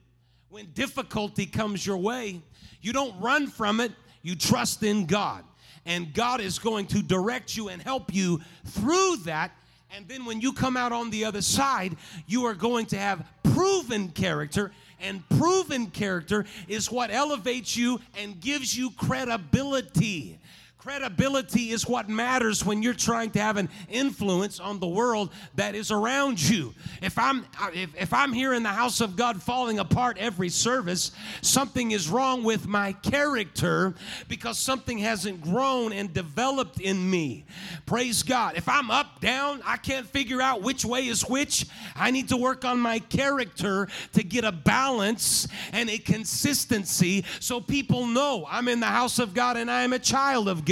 when 0.48 0.66
difficulty 0.72 1.44
comes 1.44 1.86
your 1.86 1.98
way, 1.98 2.40
you 2.80 2.94
don't 2.94 3.20
run 3.20 3.48
from 3.48 3.80
it, 3.80 3.92
you 4.22 4.34
trust 4.34 4.82
in 4.82 5.04
God. 5.04 5.44
and 5.88 6.12
God 6.12 6.40
is 6.42 6.58
going 6.58 6.86
to 6.88 7.02
direct 7.02 7.56
you 7.56 7.68
and 7.68 7.80
help 7.82 8.14
you 8.14 8.40
through 8.66 9.16
that. 9.24 9.52
And 9.96 10.06
then 10.06 10.26
when 10.26 10.40
you 10.42 10.52
come 10.52 10.76
out 10.76 10.92
on 10.92 11.08
the 11.08 11.24
other 11.24 11.40
side, 11.40 11.96
you 12.26 12.44
are 12.44 12.54
going 12.54 12.84
to 12.86 12.98
have 12.98 13.26
proven 13.42 14.10
character. 14.10 14.70
And 15.00 15.26
proven 15.30 15.86
character 15.86 16.44
is 16.68 16.92
what 16.92 17.10
elevates 17.10 17.74
you 17.74 18.00
and 18.20 18.38
gives 18.38 18.76
you 18.76 18.90
credibility. 18.90 20.38
Credibility 20.78 21.70
is 21.70 21.88
what 21.88 22.08
matters 22.08 22.64
when 22.64 22.84
you're 22.84 22.94
trying 22.94 23.32
to 23.32 23.40
have 23.40 23.56
an 23.56 23.68
influence 23.88 24.60
on 24.60 24.78
the 24.78 24.86
world 24.86 25.32
that 25.56 25.74
is 25.74 25.90
around 25.90 26.40
you. 26.40 26.72
If 27.02 27.18
I'm 27.18 27.44
if, 27.74 27.90
if 28.00 28.14
I'm 28.14 28.32
here 28.32 28.54
in 28.54 28.62
the 28.62 28.68
house 28.68 29.00
of 29.00 29.16
God 29.16 29.42
falling 29.42 29.80
apart 29.80 30.18
every 30.20 30.48
service, 30.48 31.10
something 31.42 31.90
is 31.90 32.08
wrong 32.08 32.44
with 32.44 32.68
my 32.68 32.92
character 32.92 33.92
because 34.28 34.56
something 34.56 34.98
hasn't 34.98 35.42
grown 35.42 35.92
and 35.92 36.14
developed 36.14 36.80
in 36.80 37.10
me. 37.10 37.44
Praise 37.84 38.22
God. 38.22 38.56
If 38.56 38.68
I'm 38.68 38.88
up 38.88 39.20
down, 39.20 39.60
I 39.66 39.78
can't 39.78 40.06
figure 40.06 40.40
out 40.40 40.62
which 40.62 40.84
way 40.84 41.08
is 41.08 41.22
which. 41.22 41.66
I 41.96 42.12
need 42.12 42.28
to 42.28 42.36
work 42.36 42.64
on 42.64 42.78
my 42.78 43.00
character 43.00 43.88
to 44.12 44.22
get 44.22 44.44
a 44.44 44.52
balance 44.52 45.48
and 45.72 45.90
a 45.90 45.98
consistency 45.98 47.24
so 47.40 47.60
people 47.60 48.06
know 48.06 48.46
I'm 48.48 48.68
in 48.68 48.78
the 48.78 48.86
house 48.86 49.18
of 49.18 49.34
God 49.34 49.56
and 49.56 49.68
I 49.68 49.82
am 49.82 49.92
a 49.92 49.98
child 49.98 50.46
of 50.46 50.64
God. 50.64 50.67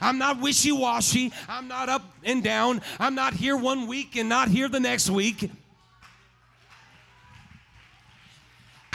I'm 0.00 0.18
not 0.18 0.40
wishy 0.40 0.72
washy. 0.72 1.32
I'm 1.48 1.68
not 1.68 1.88
up 1.88 2.02
and 2.24 2.42
down. 2.42 2.82
I'm 2.98 3.14
not 3.14 3.34
here 3.34 3.56
one 3.56 3.86
week 3.86 4.16
and 4.16 4.28
not 4.28 4.48
here 4.48 4.68
the 4.68 4.80
next 4.80 5.10
week. 5.10 5.50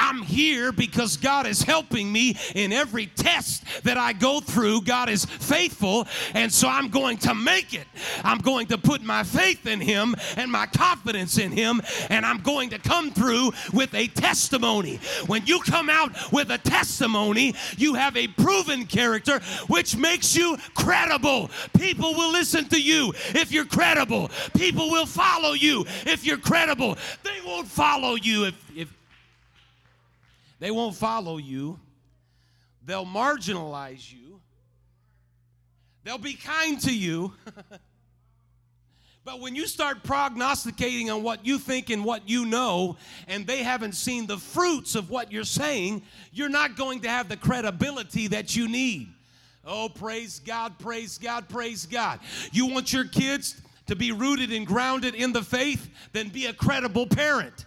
I'm 0.10 0.24
here 0.24 0.72
because 0.72 1.18
God 1.18 1.46
is 1.46 1.62
helping 1.62 2.12
me 2.12 2.36
in 2.56 2.74
every 2.74 3.06
test 3.06 3.64
that 3.84 3.96
I 3.96 4.14
go 4.14 4.40
through. 4.40 4.82
God 4.82 5.08
is 5.08 5.24
faithful, 5.24 6.08
and 6.34 6.52
so 6.52 6.68
I'm 6.68 6.90
going 6.90 7.18
to 7.20 7.36
make 7.36 7.76
it. 7.76 7.86
I'm 8.24 8.40
going 8.40 8.66
to 8.68 8.80
put 8.80 9.04
my 9.04 9.22
faith 9.22 9.68
in 9.68 9.80
Him 9.80 10.16
and 10.36 10.52
my 10.52 10.66
confidence 10.66 11.38
in 11.38 11.52
Him, 11.52 11.84
and 12.10 12.26
I'm 12.26 12.40
going 12.40 12.72
to 12.72 12.80
come 12.80 13.12
through 13.12 13.52
with 13.72 13.94
a 13.94 14.08
testimony. 14.08 15.00
When 15.28 15.46
you 15.46 15.60
come 15.60 15.92
out 15.92 16.12
with 16.32 16.50
a 16.50 16.58
testimony, 16.58 17.54
you 17.78 17.94
have 17.94 18.18
a 18.18 18.30
proven 18.30 18.88
character 18.88 19.40
which 19.68 19.96
makes 19.96 20.36
you 20.36 20.58
credible. 20.74 21.52
People 21.78 22.16
will 22.16 22.32
listen 22.32 22.68
to 22.70 22.82
you 22.82 23.14
if 23.36 23.52
you're 23.52 23.66
credible, 23.66 24.32
people 24.58 24.90
will 24.90 25.06
follow 25.06 25.54
you 25.54 25.86
if 26.08 26.26
you're 26.26 26.38
credible. 26.38 26.98
They 27.24 27.38
won't 27.46 27.68
follow 27.68 28.16
you 28.16 28.46
if, 28.46 28.56
if 28.76 28.99
they 30.60 30.72
won't 30.72 30.96
follow 30.96 31.38
you. 31.38 31.80
They'll 32.86 33.06
marginalize 33.06 34.12
you. 34.12 34.42
They'll 36.04 36.18
be 36.18 36.34
kind 36.34 36.80
to 36.82 36.96
you. 36.96 37.34
but 39.26 39.40
when 39.40 39.56
you 39.56 39.68
start 39.68 40.04
prognosticating 40.04 41.10
on 41.10 41.24
what 41.24 41.46
you 41.46 41.60
think 41.60 41.90
and 41.90 42.04
what 42.04 42.28
you 42.28 42.46
know, 42.46 42.98
and 43.28 43.46
they 43.46 43.64
haven't 43.64 43.94
seen 43.94 44.28
the 44.28 44.38
fruits 44.38 44.96
of 44.96 45.10
what 45.10 45.32
you're 45.32 45.44
saying, 45.44 46.02
you're 46.32 46.50
not 46.50 46.76
going 46.76 47.02
to 47.02 47.10
have 47.10 47.30
the 47.30 47.38
credibility 47.38 48.28
that 48.28 48.56
you 48.56 48.68
need. 48.68 49.10
Oh, 49.66 49.90
praise 49.90 50.40
God, 50.40 50.80
praise 50.80 51.18
God, 51.18 51.48
praise 51.48 51.86
God. 51.86 52.20
You 52.52 52.68
want 52.68 52.92
your 52.92 53.06
kids 53.06 53.62
to 53.88 53.96
be 53.96 54.12
rooted 54.12 54.52
and 54.52 54.66
grounded 54.66 55.16
in 55.16 55.32
the 55.32 55.44
faith? 55.44 55.90
Then 56.12 56.30
be 56.30 56.48
a 56.48 56.54
credible 56.54 57.06
parent. 57.06 57.66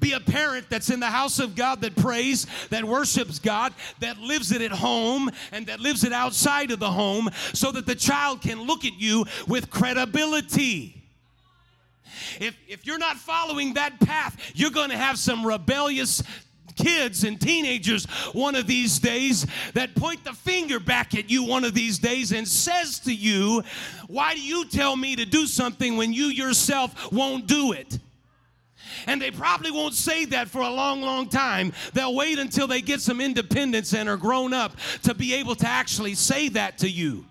Be 0.00 0.12
a 0.12 0.20
parent 0.20 0.70
that's 0.70 0.90
in 0.90 1.00
the 1.00 1.06
house 1.06 1.38
of 1.38 1.54
God 1.56 1.80
that 1.80 1.96
prays, 1.96 2.46
that 2.70 2.84
worships 2.84 3.38
God, 3.38 3.74
that 4.00 4.18
lives 4.18 4.52
it 4.52 4.62
at 4.62 4.70
home, 4.70 5.30
and 5.52 5.66
that 5.66 5.80
lives 5.80 6.04
it 6.04 6.12
outside 6.12 6.70
of 6.70 6.78
the 6.78 6.90
home 6.90 7.30
so 7.52 7.72
that 7.72 7.86
the 7.86 7.94
child 7.94 8.40
can 8.40 8.62
look 8.62 8.84
at 8.84 8.98
you 8.98 9.24
with 9.46 9.70
credibility. 9.70 10.94
If, 12.40 12.56
if 12.68 12.86
you're 12.86 12.98
not 12.98 13.16
following 13.16 13.74
that 13.74 13.98
path, 14.00 14.52
you're 14.54 14.70
going 14.70 14.90
to 14.90 14.96
have 14.96 15.18
some 15.18 15.46
rebellious 15.46 16.22
kids 16.76 17.24
and 17.24 17.40
teenagers 17.40 18.04
one 18.32 18.54
of 18.54 18.66
these 18.66 18.98
days 19.00 19.46
that 19.74 19.94
point 19.96 20.22
the 20.24 20.32
finger 20.32 20.78
back 20.78 21.14
at 21.14 21.28
you 21.28 21.42
one 21.44 21.64
of 21.64 21.74
these 21.74 21.98
days 21.98 22.32
and 22.32 22.46
says 22.46 23.00
to 23.00 23.12
you, 23.12 23.62
Why 24.06 24.34
do 24.34 24.40
you 24.40 24.64
tell 24.64 24.96
me 24.96 25.16
to 25.16 25.24
do 25.24 25.46
something 25.46 25.96
when 25.96 26.12
you 26.12 26.26
yourself 26.26 27.12
won't 27.12 27.46
do 27.46 27.72
it? 27.72 27.98
And 29.08 29.20
they 29.22 29.30
probably 29.30 29.70
won't 29.70 29.94
say 29.94 30.26
that 30.26 30.48
for 30.48 30.60
a 30.60 30.68
long, 30.70 31.00
long 31.00 31.28
time. 31.28 31.72
They'll 31.94 32.14
wait 32.14 32.38
until 32.38 32.66
they 32.66 32.82
get 32.82 33.00
some 33.00 33.22
independence 33.22 33.94
and 33.94 34.06
are 34.06 34.18
grown 34.18 34.52
up 34.52 34.76
to 35.04 35.14
be 35.14 35.34
able 35.34 35.54
to 35.56 35.66
actually 35.66 36.14
say 36.14 36.50
that 36.50 36.78
to 36.78 36.90
you 36.90 37.24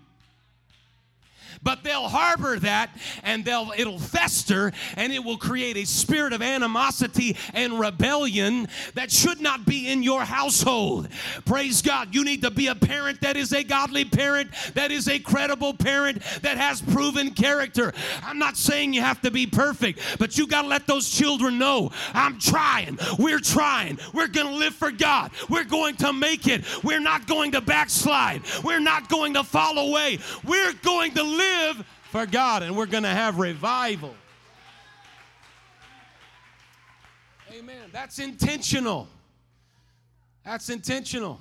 but 1.62 1.82
they'll 1.84 2.08
harbor 2.08 2.58
that 2.58 2.90
and 3.22 3.44
they'll 3.44 3.72
it'll 3.76 3.98
fester 3.98 4.72
and 4.96 5.12
it 5.12 5.22
will 5.22 5.36
create 5.36 5.76
a 5.76 5.84
spirit 5.84 6.32
of 6.32 6.42
animosity 6.42 7.36
and 7.54 7.78
rebellion 7.78 8.68
that 8.94 9.10
should 9.10 9.40
not 9.40 9.66
be 9.66 9.88
in 9.88 10.02
your 10.02 10.22
household. 10.22 11.08
Praise 11.44 11.82
god. 11.82 12.14
You 12.14 12.24
need 12.24 12.42
to 12.42 12.50
be 12.50 12.68
a 12.68 12.74
parent 12.74 13.20
that 13.20 13.36
is 13.36 13.52
a 13.52 13.62
godly 13.62 14.04
parent 14.04 14.50
that 14.74 14.90
is 14.90 15.08
a 15.08 15.18
credible 15.18 15.74
parent 15.74 16.22
that 16.42 16.56
has 16.56 16.80
proven 16.80 17.30
character. 17.30 17.92
I'm 18.22 18.38
not 18.38 18.56
saying 18.56 18.94
you 18.94 19.02
have 19.02 19.20
to 19.22 19.30
be 19.30 19.46
perfect 19.46 20.00
but 20.18 20.38
you 20.38 20.46
got 20.46 20.62
to 20.62 20.68
let 20.68 20.86
those 20.86 21.08
children 21.08 21.58
know 21.58 21.90
i'm 22.14 22.38
trying. 22.38 22.98
We're 23.18 23.40
trying. 23.40 23.98
We're 24.12 24.28
going 24.28 24.46
to 24.46 24.54
live 24.54 24.74
for 24.74 24.90
god. 24.90 25.32
We're 25.48 25.64
going 25.64 25.96
to 25.96 26.12
make 26.12 26.46
it. 26.46 26.64
We're 26.84 27.00
not 27.00 27.26
going 27.26 27.52
to 27.52 27.60
backslide. 27.60 28.42
We're 28.64 28.80
not 28.80 29.08
going 29.08 29.34
to 29.34 29.44
fall 29.44 29.78
away. 29.78 30.18
We're 30.44 30.72
going 30.82 31.12
to 31.14 31.22
live 31.22 31.57
live 31.58 31.84
for 32.10 32.26
God 32.26 32.62
and 32.62 32.76
we're 32.76 32.86
going 32.86 33.02
to 33.02 33.08
have 33.08 33.38
revival. 33.38 34.14
Amen. 37.52 37.88
That's 37.92 38.18
intentional. 38.18 39.08
That's 40.44 40.68
intentional. 40.68 41.40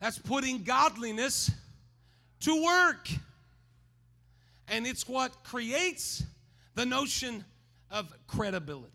That's 0.00 0.18
putting 0.18 0.62
godliness 0.62 1.50
to 2.40 2.64
work. 2.64 3.08
And 4.68 4.86
it's 4.86 5.08
what 5.08 5.44
creates 5.44 6.22
the 6.74 6.86
notion 6.86 7.44
of 7.90 8.12
credibility. 8.26 8.92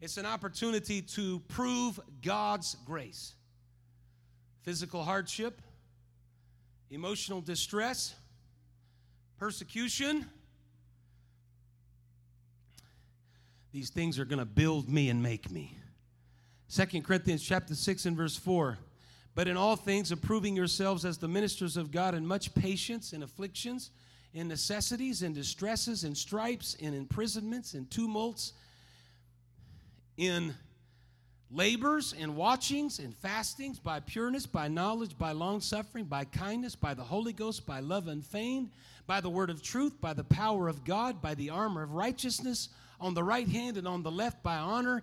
It's 0.00 0.18
an 0.18 0.26
opportunity 0.26 1.02
to 1.02 1.40
prove 1.48 1.98
God's 2.22 2.76
grace. 2.84 3.34
Physical 4.62 5.02
hardship, 5.02 5.60
emotional 6.90 7.40
distress, 7.40 8.14
persecution. 9.38 10.26
These 13.72 13.90
things 13.90 14.18
are 14.18 14.24
going 14.24 14.38
to 14.38 14.44
build 14.44 14.88
me 14.88 15.10
and 15.10 15.22
make 15.22 15.50
me. 15.50 15.78
Second 16.68 17.04
Corinthians 17.04 17.42
chapter 17.42 17.74
6 17.74 18.06
and 18.06 18.16
verse 18.16 18.36
4. 18.36 18.78
But 19.34 19.48
in 19.48 19.56
all 19.56 19.76
things, 19.76 20.12
approving 20.12 20.56
yourselves 20.56 21.04
as 21.04 21.18
the 21.18 21.28
ministers 21.28 21.76
of 21.76 21.90
God 21.90 22.14
in 22.14 22.26
much 22.26 22.54
patience 22.54 23.12
in 23.12 23.22
afflictions, 23.22 23.90
in 24.32 24.48
necessities, 24.48 25.22
in 25.22 25.34
distresses, 25.34 26.04
in 26.04 26.14
stripes, 26.14 26.74
in 26.74 26.94
imprisonments, 26.94 27.74
in 27.74 27.86
tumults, 27.86 28.54
in 30.16 30.54
labors 31.50 32.14
and 32.18 32.36
watchings 32.36 32.98
and 32.98 33.14
fastings, 33.14 33.78
by 33.78 34.00
pureness, 34.00 34.46
by 34.46 34.68
knowledge, 34.68 35.16
by 35.16 35.32
long 35.32 35.60
suffering, 35.60 36.04
by 36.04 36.24
kindness, 36.24 36.74
by 36.74 36.94
the 36.94 37.02
Holy 37.02 37.32
Ghost, 37.32 37.66
by 37.66 37.80
love 37.80 38.08
unfeigned, 38.08 38.70
by 39.06 39.20
the 39.20 39.30
word 39.30 39.50
of 39.50 39.62
truth, 39.62 40.00
by 40.00 40.12
the 40.12 40.24
power 40.24 40.68
of 40.68 40.84
God, 40.84 41.22
by 41.22 41.34
the 41.34 41.50
armor 41.50 41.82
of 41.82 41.92
righteousness, 41.92 42.70
on 43.00 43.14
the 43.14 43.22
right 43.22 43.48
hand 43.48 43.76
and 43.76 43.86
on 43.86 44.02
the 44.02 44.10
left, 44.10 44.42
by 44.42 44.56
honor 44.56 45.02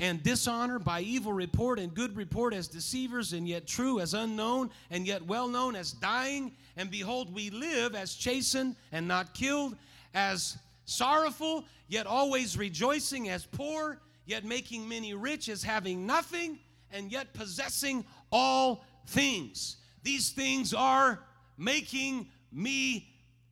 and 0.00 0.22
dishonor, 0.22 0.80
by 0.80 1.00
evil 1.00 1.32
report 1.32 1.78
and 1.78 1.94
good 1.94 2.16
report, 2.16 2.52
as 2.52 2.66
deceivers 2.66 3.32
and 3.32 3.46
yet 3.46 3.66
true, 3.66 4.00
as 4.00 4.14
unknown 4.14 4.70
and 4.90 5.06
yet 5.06 5.22
well 5.22 5.46
known, 5.46 5.76
as 5.76 5.92
dying. 5.92 6.52
And 6.76 6.90
behold, 6.90 7.32
we 7.32 7.50
live 7.50 7.94
as 7.94 8.14
chastened 8.14 8.74
and 8.90 9.06
not 9.06 9.32
killed, 9.34 9.76
as 10.12 10.58
sorrowful, 10.86 11.64
yet 11.86 12.06
always 12.06 12.58
rejoicing, 12.58 13.28
as 13.28 13.46
poor 13.46 14.00
yet 14.24 14.44
making 14.44 14.88
many 14.88 15.14
rich 15.14 15.48
as 15.48 15.62
having 15.62 16.06
nothing, 16.06 16.58
and 16.90 17.10
yet 17.10 17.32
possessing 17.32 18.04
all 18.30 18.84
things. 19.06 19.76
These 20.02 20.30
things 20.30 20.74
are 20.74 21.20
making 21.56 22.28
me 22.52 23.08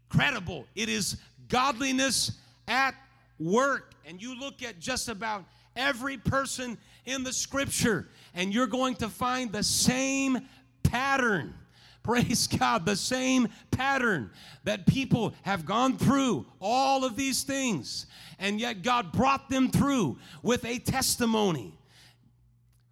credible. 0.09 0.67
It 0.75 0.89
is 0.89 1.17
godliness 1.49 2.33
at 2.69 2.95
work. 3.39 3.95
And 4.07 4.21
you 4.21 4.39
look 4.39 4.63
at 4.63 4.79
just 4.79 5.09
about 5.09 5.45
every 5.77 6.17
person 6.17 6.77
in 7.07 7.25
the 7.25 7.33
scripture, 7.33 8.09
and 8.35 8.53
you're 8.53 8.67
going 8.67 8.95
to 8.97 9.09
find 9.09 9.53
the 9.53 9.63
same 9.63 10.41
pattern. 10.83 11.55
Praise 12.03 12.47
God, 12.47 12.87
the 12.87 12.97
same 12.97 13.49
pattern 13.71 14.31
that 14.65 14.87
people 14.87 15.35
have 15.43 15.67
gone 15.67 15.99
through 15.99 16.47
all 16.61 17.05
of 17.05 17.15
these 17.15 17.43
things, 17.43 18.07
and 18.39 18.59
yet 18.59 18.83
God 18.83 19.13
brought 19.13 19.51
them 19.51 19.71
through 19.71 20.19
with 20.43 20.65
a 20.65 20.79
testimony. 20.79 21.79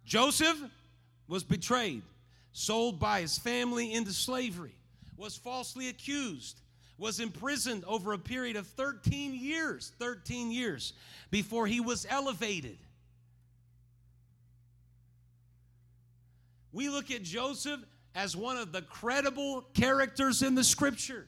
Joseph 0.05 0.57
was 1.27 1.43
betrayed. 1.43 2.03
sold 2.51 2.99
by 2.99 3.21
his 3.21 3.37
family 3.37 3.93
into 3.93 4.11
slavery, 4.11 4.75
was 5.15 5.37
falsely 5.37 5.87
accused, 5.87 6.59
was 6.97 7.19
imprisoned 7.19 7.85
over 7.85 8.13
a 8.13 8.17
period 8.17 8.55
of 8.55 8.67
13 8.67 9.33
years, 9.33 9.93
13 9.99 10.51
years 10.51 10.93
before 11.31 11.67
he 11.67 11.79
was 11.79 12.05
elevated. 12.09 12.77
We 16.71 16.89
look 16.89 17.11
at 17.11 17.23
Joseph 17.23 17.79
as 18.19 18.35
one 18.35 18.57
of 18.57 18.73
the 18.73 18.81
credible 18.81 19.61
characters 19.73 20.41
in 20.41 20.53
the 20.53 20.63
scripture 20.63 21.25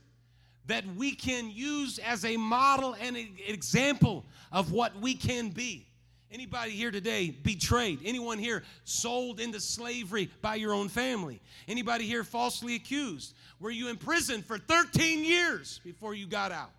that 0.65 0.85
we 0.97 1.15
can 1.15 1.49
use 1.49 1.99
as 1.99 2.25
a 2.25 2.35
model 2.35 2.97
and 2.99 3.15
an 3.15 3.29
example 3.47 4.25
of 4.51 4.73
what 4.73 4.93
we 4.99 5.15
can 5.15 5.49
be. 5.51 5.87
Anybody 6.29 6.71
here 6.71 6.91
today 6.91 7.29
betrayed? 7.29 8.01
Anyone 8.03 8.39
here 8.39 8.63
sold 8.83 9.39
into 9.39 9.61
slavery 9.61 10.29
by 10.41 10.55
your 10.55 10.73
own 10.73 10.89
family? 10.89 11.41
Anybody 11.65 12.05
here 12.05 12.25
falsely 12.25 12.75
accused? 12.75 13.35
Were 13.61 13.71
you 13.71 13.87
in 13.87 13.95
prison 13.95 14.41
for 14.41 14.57
13 14.57 15.23
years 15.23 15.79
before 15.85 16.13
you 16.13 16.27
got 16.27 16.51
out? 16.51 16.71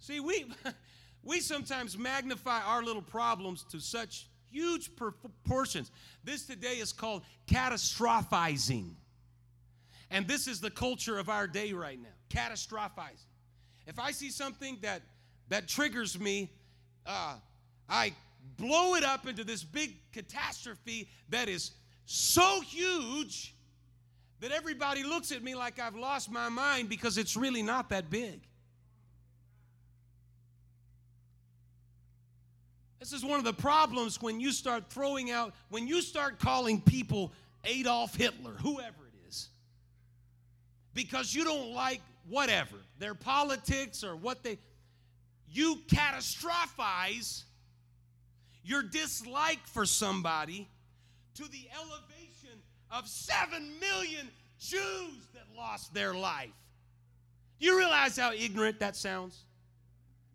See, 0.00 0.18
we 0.18 0.46
we 1.22 1.38
sometimes 1.38 1.96
magnify 1.96 2.62
our 2.62 2.82
little 2.82 3.02
problems 3.02 3.64
to 3.70 3.78
such 3.78 4.26
huge 4.50 4.90
proportions. 4.96 5.90
This 6.24 6.46
today 6.46 6.74
is 6.74 6.92
called 6.92 7.22
catastrophizing. 7.46 8.94
And 10.10 10.26
this 10.26 10.48
is 10.48 10.60
the 10.60 10.70
culture 10.70 11.18
of 11.18 11.28
our 11.28 11.46
day 11.46 11.72
right 11.72 11.98
now 12.00 12.08
catastrophizing. 12.30 13.26
If 13.86 13.98
I 13.98 14.12
see 14.12 14.30
something 14.30 14.78
that, 14.82 15.02
that 15.48 15.68
triggers 15.68 16.18
me, 16.18 16.50
uh, 17.06 17.34
I 17.88 18.12
blow 18.56 18.94
it 18.94 19.04
up 19.04 19.26
into 19.26 19.44
this 19.44 19.64
big 19.64 19.96
catastrophe 20.12 21.08
that 21.28 21.48
is 21.48 21.72
so 22.06 22.60
huge 22.60 23.54
that 24.40 24.52
everybody 24.52 25.02
looks 25.02 25.32
at 25.32 25.42
me 25.42 25.54
like 25.54 25.78
I've 25.78 25.96
lost 25.96 26.30
my 26.30 26.48
mind 26.48 26.88
because 26.88 27.18
it's 27.18 27.36
really 27.36 27.62
not 27.62 27.90
that 27.90 28.10
big. 28.10 28.40
This 33.00 33.14
is 33.14 33.24
one 33.24 33.38
of 33.38 33.44
the 33.46 33.54
problems 33.54 34.20
when 34.20 34.40
you 34.40 34.52
start 34.52 34.90
throwing 34.90 35.30
out, 35.30 35.54
when 35.70 35.88
you 35.88 36.02
start 36.02 36.38
calling 36.38 36.82
people 36.82 37.32
Adolf 37.64 38.14
Hitler, 38.14 38.52
whoever 38.52 39.06
it 39.06 39.28
is, 39.28 39.48
because 40.92 41.34
you 41.34 41.42
don't 41.44 41.72
like 41.72 42.02
whatever, 42.28 42.76
their 42.98 43.14
politics 43.14 44.04
or 44.04 44.14
what 44.14 44.42
they, 44.42 44.58
you 45.48 45.78
catastrophize 45.88 47.44
your 48.62 48.82
dislike 48.82 49.66
for 49.66 49.86
somebody 49.86 50.68
to 51.36 51.44
the 51.44 51.68
elevation 51.74 52.60
of 52.90 53.08
seven 53.08 53.70
million 53.80 54.28
Jews 54.58 55.26
that 55.32 55.44
lost 55.56 55.94
their 55.94 56.12
life. 56.12 56.50
Do 57.58 57.66
you 57.66 57.78
realize 57.78 58.18
how 58.18 58.32
ignorant 58.32 58.78
that 58.80 58.94
sounds? 58.94 59.44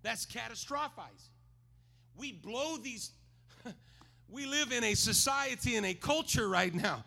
That's 0.02 0.26
catastrophizing 0.26 1.35
we 2.18 2.32
blow 2.32 2.78
these. 2.78 3.12
we 4.30 4.46
live 4.46 4.72
in 4.72 4.84
a 4.84 4.94
society 4.94 5.76
and 5.76 5.86
a 5.86 5.94
culture 5.94 6.48
right 6.48 6.74
now, 6.74 7.04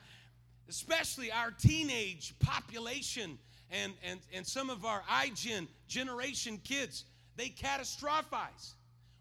especially 0.68 1.31
our 1.31 1.51
teenage 1.51 2.35
population 2.38 3.38
and, 3.71 3.92
and, 4.05 4.21
and 4.33 4.47
some 4.47 4.71
of 4.71 4.85
our 4.85 5.03
iGen 5.11 5.66
generation 5.88 6.59
kids. 6.64 7.05
They 7.37 7.49
catastrophize. 7.49 8.75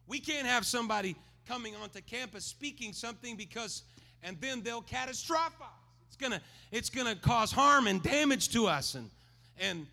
We 0.07 0.19
can't 0.19 0.47
have 0.47 0.65
somebody 0.65 1.15
coming 1.47 1.75
onto 1.75 2.01
campus 2.01 2.45
speaking 2.45 2.93
something 2.93 3.35
because, 3.35 3.83
and 4.23 4.39
then 4.41 4.61
they'll 4.61 4.81
catastrophize. 4.81 5.51
It's 6.07 6.15
gonna, 6.17 6.41
it's 6.71 6.89
gonna 6.89 7.15
cause 7.15 7.51
harm 7.51 7.87
and 7.87 8.01
damage 8.01 8.49
to 8.49 8.67
us, 8.67 8.95
and 8.95 9.09
and 9.59 9.87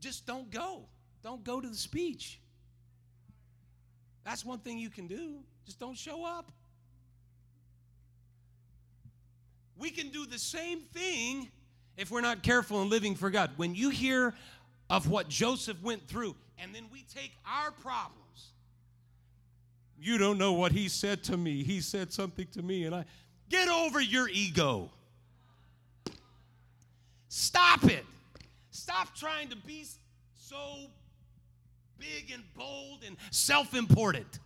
just 0.00 0.26
don't 0.26 0.50
go. 0.50 0.84
Don't 1.22 1.44
go 1.44 1.60
to 1.60 1.68
the 1.68 1.76
speech. 1.76 2.40
That's 4.28 4.44
one 4.44 4.58
thing 4.58 4.78
you 4.78 4.90
can 4.90 5.06
do. 5.06 5.36
Just 5.64 5.80
don't 5.80 5.96
show 5.96 6.22
up. 6.22 6.52
We 9.78 9.88
can 9.88 10.10
do 10.10 10.26
the 10.26 10.38
same 10.38 10.80
thing 10.80 11.48
if 11.96 12.10
we're 12.10 12.20
not 12.20 12.42
careful 12.42 12.82
in 12.82 12.90
living 12.90 13.14
for 13.14 13.30
God. 13.30 13.52
When 13.56 13.74
you 13.74 13.88
hear 13.88 14.34
of 14.90 15.08
what 15.08 15.30
Joseph 15.30 15.82
went 15.82 16.06
through, 16.08 16.36
and 16.58 16.74
then 16.74 16.84
we 16.92 17.06
take 17.14 17.32
our 17.46 17.70
problems. 17.70 18.50
You 19.98 20.18
don't 20.18 20.36
know 20.36 20.52
what 20.52 20.72
he 20.72 20.90
said 20.90 21.24
to 21.24 21.38
me. 21.38 21.62
He 21.62 21.80
said 21.80 22.12
something 22.12 22.48
to 22.52 22.60
me, 22.60 22.84
and 22.84 22.94
I 22.94 23.06
get 23.48 23.70
over 23.70 23.98
your 23.98 24.28
ego. 24.28 24.90
Stop 27.30 27.84
it. 27.84 28.04
Stop 28.72 29.16
trying 29.16 29.48
to 29.48 29.56
be 29.56 29.86
so 30.34 30.90
big 31.98 32.30
and 32.32 32.42
bold 32.54 33.02
and 33.06 33.16
self 33.30 33.74
important. 33.74 34.38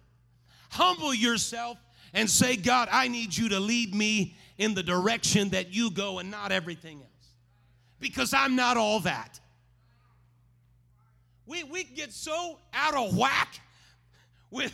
Humble 0.70 1.14
yourself 1.14 1.78
and 2.14 2.28
say, 2.28 2.56
God, 2.56 2.88
I 2.90 3.08
need 3.08 3.36
you 3.36 3.48
to 3.50 3.60
lead 3.60 3.94
me 3.94 4.36
in 4.58 4.74
the 4.74 4.82
direction 4.82 5.50
that 5.50 5.74
you 5.74 5.90
go 5.90 6.18
and 6.18 6.30
not 6.30 6.52
everything 6.52 6.98
else. 6.98 7.08
Because 8.00 8.34
I'm 8.34 8.56
not 8.56 8.76
all 8.76 9.00
that. 9.00 9.40
We, 11.46 11.64
we 11.64 11.84
get 11.84 12.12
so 12.12 12.58
out 12.72 12.94
of 12.94 13.16
whack 13.16 13.60
with, 14.50 14.72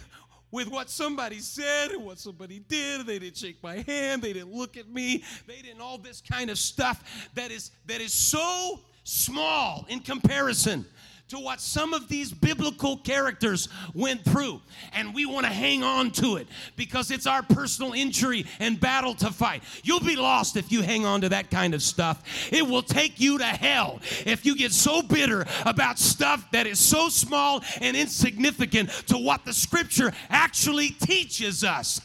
with 0.50 0.68
what 0.68 0.90
somebody 0.90 1.38
said 1.38 1.90
and 1.90 2.04
what 2.04 2.18
somebody 2.18 2.58
did. 2.60 3.06
They 3.06 3.18
didn't 3.18 3.36
shake 3.36 3.62
my 3.62 3.76
hand. 3.86 4.22
They 4.22 4.32
didn't 4.32 4.52
look 4.52 4.76
at 4.76 4.88
me. 4.88 5.24
They 5.46 5.62
didn't 5.62 5.80
all 5.80 5.98
this 5.98 6.20
kind 6.20 6.50
of 6.50 6.58
stuff 6.58 7.30
that 7.34 7.50
is 7.50 7.70
that 7.86 8.00
is 8.00 8.12
so 8.12 8.80
small 9.04 9.86
in 9.88 10.00
comparison 10.00 10.84
to 11.28 11.38
what 11.38 11.60
some 11.60 11.92
of 11.92 12.08
these 12.08 12.32
biblical 12.32 12.96
characters 12.96 13.68
went 13.94 14.24
through. 14.24 14.60
And 14.92 15.14
we 15.14 15.26
want 15.26 15.46
to 15.46 15.52
hang 15.52 15.82
on 15.82 16.10
to 16.12 16.36
it 16.36 16.48
because 16.76 17.10
it's 17.10 17.26
our 17.26 17.42
personal 17.42 17.92
injury 17.92 18.46
and 18.60 18.80
battle 18.80 19.14
to 19.16 19.30
fight. 19.30 19.62
You'll 19.82 20.00
be 20.00 20.16
lost 20.16 20.56
if 20.56 20.72
you 20.72 20.82
hang 20.82 21.04
on 21.04 21.20
to 21.20 21.28
that 21.28 21.50
kind 21.50 21.74
of 21.74 21.82
stuff. 21.82 22.22
It 22.50 22.66
will 22.66 22.82
take 22.82 23.20
you 23.20 23.38
to 23.38 23.44
hell 23.44 24.00
if 24.24 24.46
you 24.46 24.56
get 24.56 24.72
so 24.72 25.02
bitter 25.02 25.46
about 25.66 25.98
stuff 25.98 26.50
that 26.52 26.66
is 26.66 26.78
so 26.78 27.08
small 27.08 27.62
and 27.80 27.96
insignificant 27.96 28.90
to 29.08 29.18
what 29.18 29.44
the 29.44 29.52
scripture 29.52 30.12
actually 30.30 30.90
teaches 30.90 31.62
us. 31.64 32.00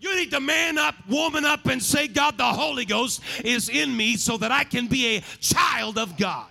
You 0.00 0.14
need 0.16 0.32
to 0.32 0.40
man 0.40 0.76
up, 0.76 0.94
woman 1.08 1.46
up, 1.46 1.64
and 1.64 1.82
say, 1.82 2.08
God, 2.08 2.36
the 2.36 2.44
Holy 2.44 2.84
Ghost 2.84 3.22
is 3.42 3.70
in 3.70 3.96
me 3.96 4.18
so 4.18 4.36
that 4.36 4.52
I 4.52 4.64
can 4.64 4.86
be 4.86 5.16
a 5.16 5.20
child 5.40 5.96
of 5.96 6.18
God. 6.18 6.46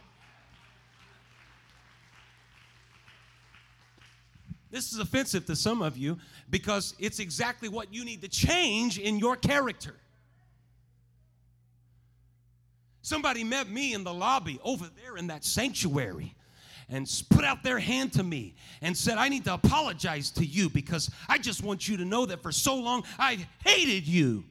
This 4.73 4.91
is 4.91 4.97
offensive 4.97 5.45
to 5.45 5.55
some 5.55 5.83
of 5.83 5.99
you 5.99 6.17
because 6.49 6.95
it's 6.97 7.19
exactly 7.19 7.69
what 7.69 7.93
you 7.93 8.03
need 8.03 8.23
to 8.23 8.27
change 8.27 8.97
in 8.97 9.19
your 9.19 9.35
character. 9.35 9.93
Somebody 13.03 13.43
met 13.43 13.69
me 13.69 13.93
in 13.93 14.03
the 14.03 14.11
lobby 14.11 14.59
over 14.63 14.89
there 14.99 15.15
in 15.15 15.27
that 15.27 15.43
sanctuary 15.43 16.33
and 16.89 17.07
put 17.29 17.45
out 17.45 17.61
their 17.61 17.77
hand 17.77 18.13
to 18.13 18.23
me 18.23 18.55
and 18.81 18.97
said, 18.97 19.19
I 19.19 19.29
need 19.29 19.43
to 19.43 19.53
apologize 19.53 20.31
to 20.31 20.45
you 20.45 20.71
because 20.71 21.07
I 21.29 21.37
just 21.37 21.61
want 21.61 21.87
you 21.87 21.97
to 21.97 22.05
know 22.05 22.25
that 22.25 22.41
for 22.41 22.51
so 22.51 22.75
long 22.75 23.03
I 23.19 23.45
hated 23.63 24.07
you. 24.07 24.43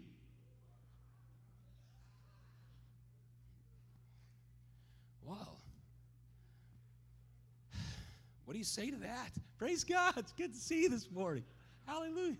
What 8.52 8.56
do 8.56 8.58
you 8.58 8.64
say 8.66 8.90
to 8.90 8.96
that? 8.98 9.30
Praise 9.56 9.82
God. 9.82 10.12
It's 10.18 10.32
good 10.32 10.52
to 10.52 10.58
see 10.58 10.82
you 10.82 10.90
this 10.90 11.10
morning. 11.10 11.42
Hallelujah. 11.86 12.36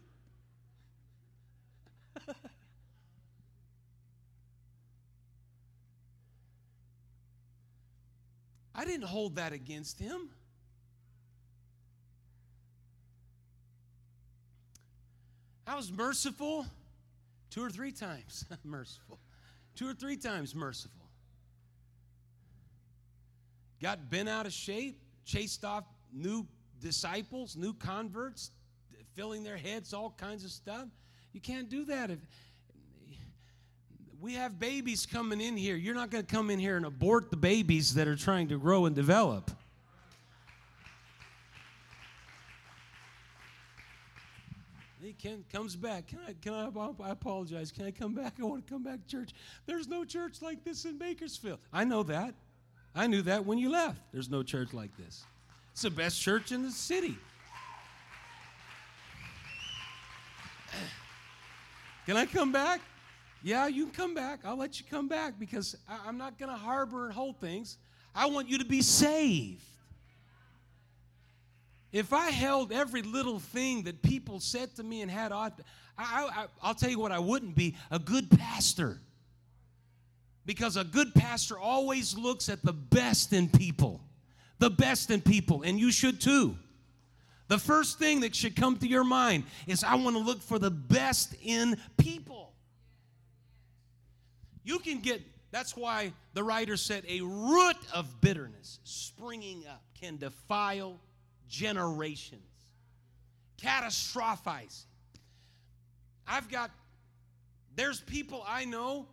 I 8.74 8.84
didn't 8.84 9.06
hold 9.06 9.36
that 9.36 9.54
against 9.54 9.98
him. 9.98 10.28
I 15.66 15.74
was 15.76 15.90
merciful 15.90 16.66
two 17.48 17.64
or 17.64 17.70
three 17.70 17.90
times. 17.90 18.44
merciful. 18.64 19.18
Two 19.76 19.88
or 19.88 19.94
three 19.94 20.18
times 20.18 20.54
merciful. 20.54 21.08
Got 23.80 24.10
bent 24.10 24.28
out 24.28 24.44
of 24.44 24.52
shape, 24.52 25.00
chased 25.24 25.64
off 25.64 25.84
new 26.12 26.46
disciples, 26.80 27.56
new 27.56 27.72
converts, 27.72 28.50
filling 29.14 29.42
their 29.44 29.56
heads, 29.56 29.92
all 29.92 30.14
kinds 30.16 30.44
of 30.44 30.50
stuff. 30.50 30.88
You 31.32 31.40
can't 31.40 31.68
do 31.68 31.84
that. 31.86 32.10
If, 32.10 32.18
we 34.20 34.34
have 34.34 34.58
babies 34.58 35.04
coming 35.04 35.40
in 35.40 35.56
here. 35.56 35.74
You're 35.74 35.96
not 35.96 36.10
going 36.10 36.24
to 36.24 36.32
come 36.32 36.48
in 36.48 36.60
here 36.60 36.76
and 36.76 36.86
abort 36.86 37.30
the 37.30 37.36
babies 37.36 37.94
that 37.94 38.06
are 38.06 38.14
trying 38.14 38.48
to 38.48 38.58
grow 38.58 38.86
and 38.86 38.94
develop. 38.94 39.50
He 45.02 45.12
can, 45.12 45.44
comes 45.52 45.74
back. 45.74 46.06
Can 46.06 46.20
I, 46.28 46.34
can 46.40 46.54
I, 46.54 46.68
I 47.04 47.10
apologize. 47.10 47.72
Can 47.72 47.84
I 47.84 47.90
come 47.90 48.14
back? 48.14 48.34
I 48.40 48.44
want 48.44 48.64
to 48.64 48.72
come 48.72 48.84
back 48.84 49.02
to 49.02 49.08
church. 49.08 49.30
There's 49.66 49.88
no 49.88 50.04
church 50.04 50.40
like 50.40 50.62
this 50.62 50.84
in 50.84 50.98
Bakersfield. 50.98 51.58
I 51.72 51.82
know 51.82 52.04
that. 52.04 52.34
I 52.94 53.08
knew 53.08 53.22
that 53.22 53.44
when 53.44 53.58
you 53.58 53.70
left. 53.70 54.00
There's 54.12 54.30
no 54.30 54.44
church 54.44 54.72
like 54.72 54.96
this. 54.96 55.24
It's 55.72 55.82
the 55.82 55.90
best 55.90 56.20
church 56.20 56.52
in 56.52 56.62
the 56.62 56.70
city. 56.70 57.16
Can 62.06 62.16
I 62.16 62.26
come 62.26 62.52
back? 62.52 62.80
Yeah, 63.42 63.66
you 63.66 63.86
can 63.86 63.94
come 63.94 64.14
back. 64.14 64.40
I'll 64.44 64.56
let 64.56 64.78
you 64.78 64.86
come 64.88 65.08
back 65.08 65.38
because 65.38 65.76
I, 65.88 66.08
am 66.08 66.18
not 66.18 66.38
going 66.38 66.50
to 66.50 66.56
harbor 66.56 67.06
and 67.06 67.14
hold 67.14 67.40
things. 67.40 67.78
I 68.14 68.26
want 68.26 68.48
you 68.48 68.58
to 68.58 68.64
be 68.64 68.82
saved. 68.82 69.62
If 71.92 72.12
I 72.12 72.30
held 72.30 72.72
every 72.72 73.02
little 73.02 73.38
thing 73.38 73.82
that 73.82 74.02
people 74.02 74.40
said 74.40 74.74
to 74.76 74.82
me 74.82 75.02
and 75.02 75.10
had, 75.10 75.32
I, 75.32 75.50
I, 75.98 76.46
I'll 76.62 76.74
tell 76.74 76.90
you 76.90 76.98
what 76.98 77.12
I 77.12 77.18
wouldn't 77.18 77.54
be 77.54 77.76
a 77.90 77.98
good 77.98 78.30
pastor. 78.30 78.98
Because 80.46 80.76
a 80.76 80.84
good 80.84 81.14
pastor 81.14 81.58
always 81.58 82.16
looks 82.16 82.48
at 82.48 82.62
the 82.62 82.72
best 82.72 83.32
in 83.32 83.48
people, 83.48 84.00
the 84.62 84.70
best 84.70 85.10
in 85.10 85.20
people, 85.20 85.62
and 85.62 85.76
you 85.76 85.90
should 85.90 86.20
too. 86.20 86.56
The 87.48 87.58
first 87.58 87.98
thing 87.98 88.20
that 88.20 88.32
should 88.32 88.54
come 88.54 88.76
to 88.76 88.86
your 88.86 89.02
mind 89.02 89.42
is 89.66 89.82
I 89.82 89.96
want 89.96 90.14
to 90.14 90.22
look 90.22 90.40
for 90.40 90.56
the 90.56 90.70
best 90.70 91.34
in 91.42 91.76
people. 91.96 92.52
You 94.62 94.78
can 94.78 95.00
get, 95.00 95.20
that's 95.50 95.76
why 95.76 96.12
the 96.34 96.44
writer 96.44 96.76
said, 96.76 97.02
a 97.08 97.22
root 97.22 97.76
of 97.92 98.20
bitterness 98.20 98.78
springing 98.84 99.64
up 99.68 99.82
can 100.00 100.16
defile 100.16 101.00
generations, 101.48 102.40
catastrophizing. 103.60 104.84
I've 106.24 106.48
got, 106.48 106.70
there's 107.74 107.98
people 107.98 108.44
I 108.46 108.64
know, 108.64 109.08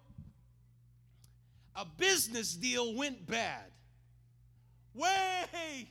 a 1.75 1.85
business 1.97 2.53
deal 2.53 2.93
went 2.93 3.25
bad. 3.25 3.63
Way, 4.93 5.87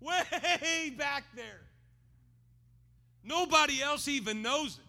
way 0.00 0.90
back 0.96 1.24
there. 1.34 1.60
Nobody 3.22 3.82
else 3.82 4.08
even 4.08 4.42
knows 4.42 4.78
it. 4.78 4.84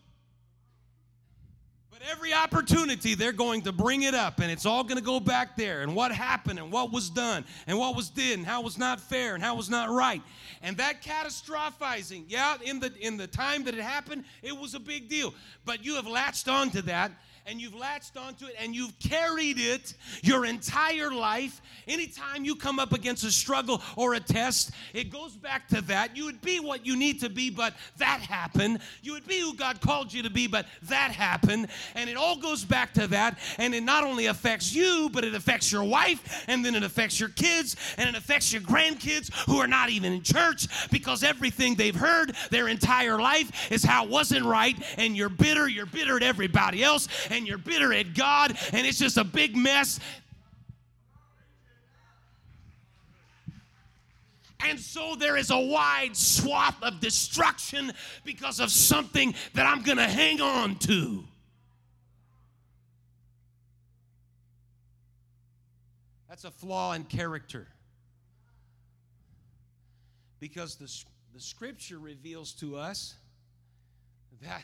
But 1.92 2.00
every 2.10 2.34
opportunity, 2.34 3.14
they're 3.14 3.32
going 3.34 3.62
to 3.64 3.72
bring 3.72 4.04
it 4.04 4.16
up, 4.16 4.40
and 4.40 4.50
it's 4.50 4.66
all 4.66 4.84
going 4.84 4.98
to 4.98 5.04
go 5.04 5.20
back 5.20 5.56
there, 5.56 5.82
and 5.82 5.96
what 5.96 6.12
happened, 6.12 6.58
and 6.58 6.72
what 6.72 6.92
was 6.92 7.10
done, 7.10 7.46
and 7.68 7.78
what 7.78 7.96
was 7.96 8.10
did, 8.10 8.40
and 8.40 8.48
how 8.48 8.62
was 8.62 8.78
not 8.78 9.00
fair, 9.00 9.36
and 9.36 9.44
how 9.44 9.56
was 9.56 9.70
not 9.70 9.90
right. 9.90 10.22
And 10.64 10.78
that 10.78 11.04
catastrophizing, 11.04 12.26
yeah, 12.28 12.58
in 12.64 12.80
the 12.80 12.92
in 13.00 13.18
the 13.18 13.28
time 13.28 13.66
that 13.66 13.76
it 13.76 13.82
happened, 13.82 14.24
it 14.42 14.58
was 14.58 14.74
a 14.74 14.80
big 14.80 15.10
deal. 15.10 15.34
But 15.66 15.86
you 15.86 15.96
have 15.96 16.08
latched 16.08 16.48
onto 16.48 16.82
that 16.84 17.12
and 17.46 17.60
you've 17.60 17.76
latched 17.76 18.18
onto 18.18 18.46
it 18.46 18.56
and 18.60 18.76
you've 18.76 18.98
carried 19.00 19.58
it 19.60 19.94
your 20.22 20.46
entire 20.46 21.12
life. 21.12 21.62
Anytime 21.88 22.46
you 22.46 22.56
come 22.56 22.80
up 22.80 22.94
against 22.94 23.24
a 23.24 23.32
struggle 23.32 23.82
or 23.96 24.14
a 24.14 24.20
test, 24.20 24.72
it 24.94 25.12
goes 25.12 25.36
back 25.36 25.68
to 25.70 25.82
that. 25.82 26.16
You 26.16 26.26
would 26.26 26.42
be 26.42 26.60
what 26.60 26.86
you 26.86 26.96
need 26.96 27.20
to 27.22 27.30
be, 27.30 27.50
but 27.50 27.74
that 27.98 28.20
happened. 28.22 28.80
You 29.02 29.14
would 29.14 29.28
be 29.28 29.40
who 29.40 29.54
God 29.54 29.82
called 29.82 30.14
you 30.14 30.24
to 30.24 30.30
be, 30.30 30.48
but 30.48 30.66
that 30.84 31.12
happened. 31.12 31.68
And 31.96 32.10
it 32.10 32.18
all 32.18 32.38
goes 32.38 32.64
back 32.64 32.94
to 32.94 33.08
that. 33.08 33.40
And 33.58 33.74
it 33.74 33.84
not 33.84 34.04
only 34.04 34.28
affects 34.28 34.74
you, 34.74 35.10
but 35.12 35.24
it 35.24 35.36
affects 35.36 35.72
your 35.72 35.84
wife, 35.84 36.46
and 36.48 36.64
then 36.64 36.76
it 36.76 36.84
affects 36.84 37.20
your 37.20 37.30
kids, 37.30 37.76
and 37.98 38.10
it 38.10 38.16
affects 38.16 38.54
your 38.54 38.62
grandkids 38.62 39.34
who 39.48 39.58
are 39.58 39.68
not 39.68 39.90
even 39.90 40.14
in 40.14 40.22
church 40.22 40.68
because 40.92 41.24
everything 41.24 41.76
they've 41.76 41.96
heard 41.96 42.36
their 42.50 42.68
entire 42.68 43.20
life 43.20 43.72
is 43.72 43.84
how 43.84 44.04
it 44.06 44.10
wasn't 44.10 44.46
right. 44.46 44.78
And 44.98 45.16
you're 45.16 45.30
bitter, 45.30 45.68
you're 45.68 45.86
bitter 45.86 46.18
at 46.18 46.24
everybody 46.24 46.84
else, 46.84 47.08
and 47.32 47.48
you're 47.48 47.58
bitter 47.58 47.94
at 47.94 48.14
God, 48.14 48.58
and 48.74 48.86
it's 48.86 49.00
just 49.00 49.18
a 49.18 49.24
big 49.24 49.56
mess. 49.56 50.00
And 54.64 54.80
so 54.80 55.16
there 55.16 55.38
is 55.38 55.50
a 55.50 55.60
wide 55.60 56.16
swath 56.16 56.82
of 56.84 57.00
destruction 57.00 57.92
because 58.24 58.60
of 58.60 58.70
something 58.70 59.34
that 59.56 59.66
I'm 59.66 59.82
going 59.82 59.98
to 59.98 60.08
hang 60.08 60.40
on 60.40 60.76
to. 60.80 61.24
That's 66.30 66.44
a 66.44 66.52
flaw 66.52 66.94
in 66.94 67.06
character. 67.06 67.68
Because 70.40 70.76
the, 70.76 70.90
the 71.34 71.42
scripture 71.42 71.98
reveals 71.98 72.54
to 72.54 72.78
us 72.78 73.16
that 74.42 74.64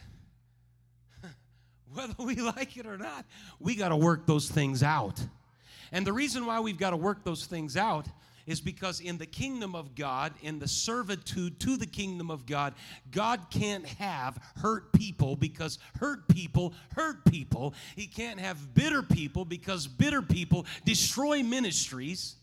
whether 1.93 2.13
we 2.17 2.35
like 2.35 2.77
it 2.77 2.85
or 2.85 2.97
not, 2.97 3.25
we 3.59 3.75
got 3.75 3.89
to 3.89 3.95
work 3.95 4.25
those 4.25 4.49
things 4.49 4.83
out. 4.83 5.19
And 5.91 6.05
the 6.05 6.13
reason 6.13 6.45
why 6.45 6.59
we've 6.59 6.77
got 6.77 6.91
to 6.91 6.97
work 6.97 7.23
those 7.23 7.45
things 7.45 7.77
out 7.77 8.07
is 8.45 8.61
because 8.61 9.01
in 9.01 9.17
the 9.17 9.25
kingdom 9.25 9.75
of 9.75 9.93
God, 9.93 10.33
in 10.41 10.57
the 10.57 10.67
servitude 10.67 11.59
to 11.59 11.75
the 11.75 11.85
kingdom 11.85 12.31
of 12.31 12.45
God, 12.45 12.73
God 13.11 13.41
can't 13.51 13.85
have 13.85 14.39
hurt 14.61 14.93
people 14.93 15.35
because 15.35 15.79
hurt 15.99 16.27
people 16.29 16.73
hurt 16.95 17.25
people. 17.25 17.73
He 17.95 18.07
can't 18.07 18.39
have 18.39 18.73
bitter 18.73 19.03
people 19.03 19.43
because 19.43 19.85
bitter 19.85 20.21
people 20.21 20.65
destroy 20.85 21.43
ministries. 21.43 22.37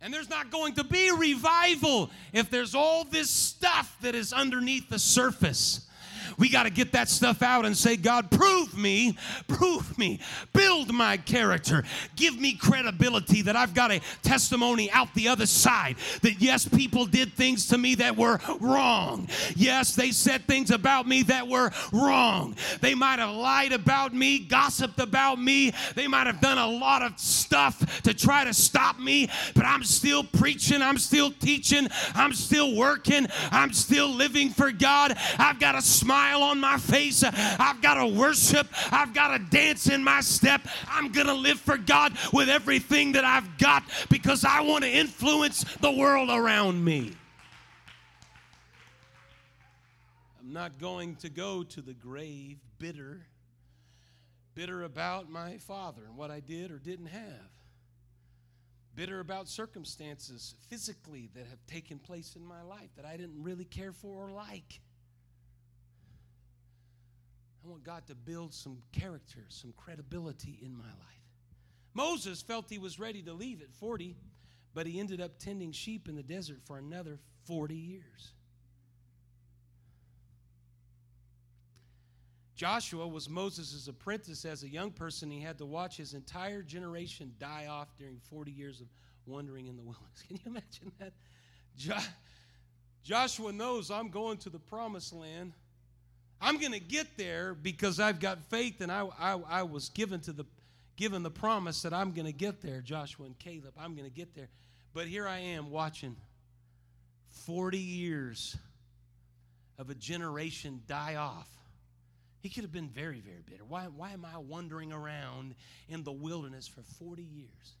And 0.00 0.14
there's 0.14 0.30
not 0.30 0.50
going 0.50 0.74
to 0.74 0.84
be 0.84 1.10
revival 1.10 2.10
if 2.32 2.50
there's 2.50 2.74
all 2.74 3.04
this 3.04 3.30
stuff 3.30 3.96
that 4.02 4.14
is 4.14 4.32
underneath 4.32 4.88
the 4.88 4.98
surface. 4.98 5.87
We 6.36 6.48
got 6.48 6.64
to 6.64 6.70
get 6.70 6.92
that 6.92 7.08
stuff 7.08 7.42
out 7.42 7.64
and 7.64 7.76
say, 7.76 7.96
God, 7.96 8.30
prove 8.30 8.76
me, 8.76 9.16
prove 9.46 9.96
me, 9.98 10.20
build 10.52 10.92
my 10.92 11.16
character, 11.16 11.84
give 12.16 12.38
me 12.38 12.54
credibility 12.54 13.42
that 13.42 13.56
I've 13.56 13.74
got 13.74 13.90
a 13.90 14.00
testimony 14.22 14.90
out 14.90 15.12
the 15.14 15.28
other 15.28 15.46
side. 15.46 15.96
That 16.22 16.40
yes, 16.40 16.66
people 16.68 17.06
did 17.06 17.32
things 17.34 17.66
to 17.68 17.78
me 17.78 17.94
that 17.96 18.16
were 18.16 18.40
wrong. 18.60 19.28
Yes, 19.56 19.94
they 19.94 20.10
said 20.10 20.44
things 20.46 20.70
about 20.70 21.06
me 21.06 21.22
that 21.24 21.46
were 21.46 21.70
wrong. 21.92 22.56
They 22.80 22.94
might 22.94 23.18
have 23.18 23.34
lied 23.34 23.72
about 23.72 24.12
me, 24.12 24.40
gossiped 24.40 25.00
about 25.00 25.40
me, 25.40 25.72
they 25.94 26.08
might 26.08 26.26
have 26.26 26.40
done 26.40 26.58
a 26.58 26.66
lot 26.66 27.02
of 27.02 27.18
stuff 27.18 28.02
to 28.02 28.14
try 28.14 28.44
to 28.44 28.52
stop 28.54 28.98
me, 28.98 29.28
but 29.54 29.64
I'm 29.64 29.84
still 29.84 30.24
preaching, 30.24 30.82
I'm 30.82 30.98
still 30.98 31.30
teaching, 31.30 31.88
I'm 32.14 32.32
still 32.32 32.76
working, 32.76 33.26
I'm 33.50 33.72
still 33.72 34.08
living 34.08 34.50
for 34.50 34.72
God. 34.72 35.16
I've 35.38 35.60
got 35.60 35.74
a 35.74 35.82
smile 35.82 36.17
smile 36.18 36.42
on 36.42 36.58
my 36.58 36.78
face. 36.78 37.22
I've 37.22 37.80
got 37.80 37.94
to 37.94 38.06
worship. 38.06 38.66
I've 38.90 39.14
got 39.14 39.36
to 39.36 39.56
dance 39.56 39.88
in 39.88 40.02
my 40.02 40.20
step. 40.20 40.66
I'm 40.88 41.12
going 41.12 41.28
to 41.28 41.34
live 41.34 41.60
for 41.60 41.76
God 41.76 42.16
with 42.32 42.48
everything 42.48 43.12
that 43.12 43.24
I've 43.24 43.56
got 43.58 43.84
because 44.10 44.44
I 44.44 44.62
want 44.62 44.82
to 44.82 44.90
influence 44.90 45.62
the 45.80 45.92
world 45.92 46.28
around 46.30 46.84
me. 46.84 47.12
I'm 50.40 50.52
not 50.52 50.78
going 50.78 51.14
to 51.16 51.28
go 51.28 51.62
to 51.62 51.80
the 51.80 51.94
grave 51.94 52.58
bitter, 52.78 53.26
bitter 54.54 54.82
about 54.82 55.30
my 55.30 55.58
father 55.58 56.02
and 56.04 56.16
what 56.16 56.32
I 56.32 56.40
did 56.40 56.72
or 56.72 56.78
didn't 56.78 57.06
have, 57.06 57.52
bitter 58.96 59.20
about 59.20 59.46
circumstances 59.46 60.56
physically 60.68 61.30
that 61.34 61.46
have 61.46 61.64
taken 61.68 62.00
place 62.00 62.34
in 62.34 62.44
my 62.44 62.62
life 62.62 62.90
that 62.96 63.04
I 63.04 63.16
didn't 63.16 63.40
really 63.40 63.66
care 63.66 63.92
for 63.92 64.26
or 64.26 64.32
like. 64.32 64.80
I 67.64 67.68
want 67.68 67.84
God 67.84 68.06
to 68.06 68.14
build 68.14 68.54
some 68.54 68.78
character, 68.92 69.40
some 69.48 69.72
credibility 69.76 70.58
in 70.62 70.76
my 70.76 70.84
life. 70.84 71.18
Moses 71.94 72.40
felt 72.40 72.70
he 72.70 72.78
was 72.78 72.98
ready 72.98 73.22
to 73.22 73.32
leave 73.32 73.60
at 73.60 73.72
40, 73.74 74.16
but 74.74 74.86
he 74.86 75.00
ended 75.00 75.20
up 75.20 75.38
tending 75.38 75.72
sheep 75.72 76.08
in 76.08 76.14
the 76.14 76.22
desert 76.22 76.60
for 76.64 76.78
another 76.78 77.18
40 77.46 77.74
years. 77.74 78.32
Joshua 82.54 83.06
was 83.06 83.28
Moses' 83.28 83.86
apprentice 83.86 84.44
as 84.44 84.64
a 84.64 84.68
young 84.68 84.90
person. 84.90 85.30
He 85.30 85.40
had 85.40 85.58
to 85.58 85.66
watch 85.66 85.96
his 85.96 86.14
entire 86.14 86.60
generation 86.60 87.32
die 87.38 87.66
off 87.70 87.96
during 87.96 88.18
40 88.28 88.50
years 88.50 88.80
of 88.80 88.88
wandering 89.26 89.68
in 89.68 89.76
the 89.76 89.82
wilderness. 89.84 90.22
Can 90.26 90.36
you 90.36 90.42
imagine 90.46 90.92
that? 90.98 91.12
Jo- 91.76 91.94
Joshua 93.04 93.52
knows 93.52 93.92
I'm 93.92 94.08
going 94.10 94.38
to 94.38 94.50
the 94.50 94.58
promised 94.58 95.12
land. 95.12 95.52
I'm 96.40 96.58
going 96.58 96.72
to 96.72 96.80
get 96.80 97.16
there 97.16 97.54
because 97.54 97.98
I've 97.98 98.20
got 98.20 98.42
faith 98.44 98.80
and 98.80 98.92
I, 98.92 99.08
I, 99.18 99.40
I 99.48 99.62
was 99.64 99.88
given 99.88 100.20
to 100.20 100.32
the 100.32 100.44
given 100.96 101.22
the 101.22 101.30
promise 101.30 101.82
that 101.82 101.94
I'm 101.94 102.12
going 102.12 102.26
to 102.26 102.32
get 102.32 102.60
there, 102.60 102.80
Joshua 102.80 103.26
and 103.26 103.38
Caleb. 103.38 103.72
I'm 103.78 103.94
going 103.94 104.08
to 104.08 104.14
get 104.14 104.34
there. 104.34 104.48
But 104.92 105.06
here 105.06 105.28
I 105.28 105.38
am 105.38 105.70
watching 105.70 106.16
40 107.46 107.78
years 107.78 108.56
of 109.78 109.90
a 109.90 109.94
generation 109.94 110.82
die 110.88 111.14
off. 111.14 111.48
He 112.40 112.48
could 112.48 112.64
have 112.64 112.72
been 112.72 112.88
very, 112.88 113.20
very 113.20 113.42
bitter. 113.48 113.64
Why, 113.64 113.84
why 113.84 114.10
am 114.10 114.24
I 114.24 114.38
wandering 114.38 114.92
around 114.92 115.54
in 115.88 116.02
the 116.02 116.12
wilderness 116.12 116.66
for 116.66 116.82
40 116.82 117.22
years? 117.22 117.76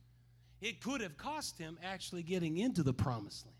It 0.60 0.80
could 0.80 1.00
have 1.00 1.16
cost 1.16 1.58
him 1.58 1.78
actually 1.82 2.22
getting 2.22 2.58
into 2.58 2.82
the 2.82 2.92
promised 2.92 3.46
land. 3.46 3.57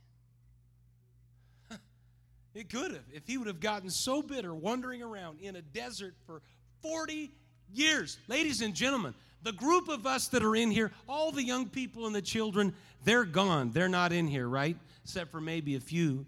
It 2.58 2.68
could 2.68 2.90
have. 2.90 3.04
If 3.12 3.26
he 3.26 3.38
would 3.38 3.46
have 3.46 3.60
gotten 3.60 3.88
so 3.88 4.20
bitter 4.20 4.52
wandering 4.52 5.00
around 5.00 5.40
in 5.40 5.54
a 5.54 5.62
desert 5.62 6.14
for 6.26 6.42
40 6.82 7.30
years. 7.72 8.18
Ladies 8.26 8.62
and 8.62 8.74
gentlemen, 8.74 9.14
the 9.44 9.52
group 9.52 9.88
of 9.88 10.06
us 10.06 10.26
that 10.28 10.42
are 10.42 10.56
in 10.56 10.72
here, 10.72 10.90
all 11.08 11.30
the 11.30 11.42
young 11.42 11.68
people 11.68 12.06
and 12.06 12.14
the 12.14 12.20
children, 12.20 12.74
they're 13.04 13.24
gone. 13.24 13.70
They're 13.70 13.88
not 13.88 14.12
in 14.12 14.26
here, 14.26 14.48
right? 14.48 14.76
Except 15.04 15.30
for 15.30 15.40
maybe 15.40 15.76
a 15.76 15.80
few. 15.80 16.26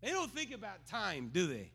They 0.00 0.10
don't 0.12 0.30
think 0.30 0.54
about 0.54 0.86
time, 0.86 1.30
do 1.30 1.46
they? 1.46 1.70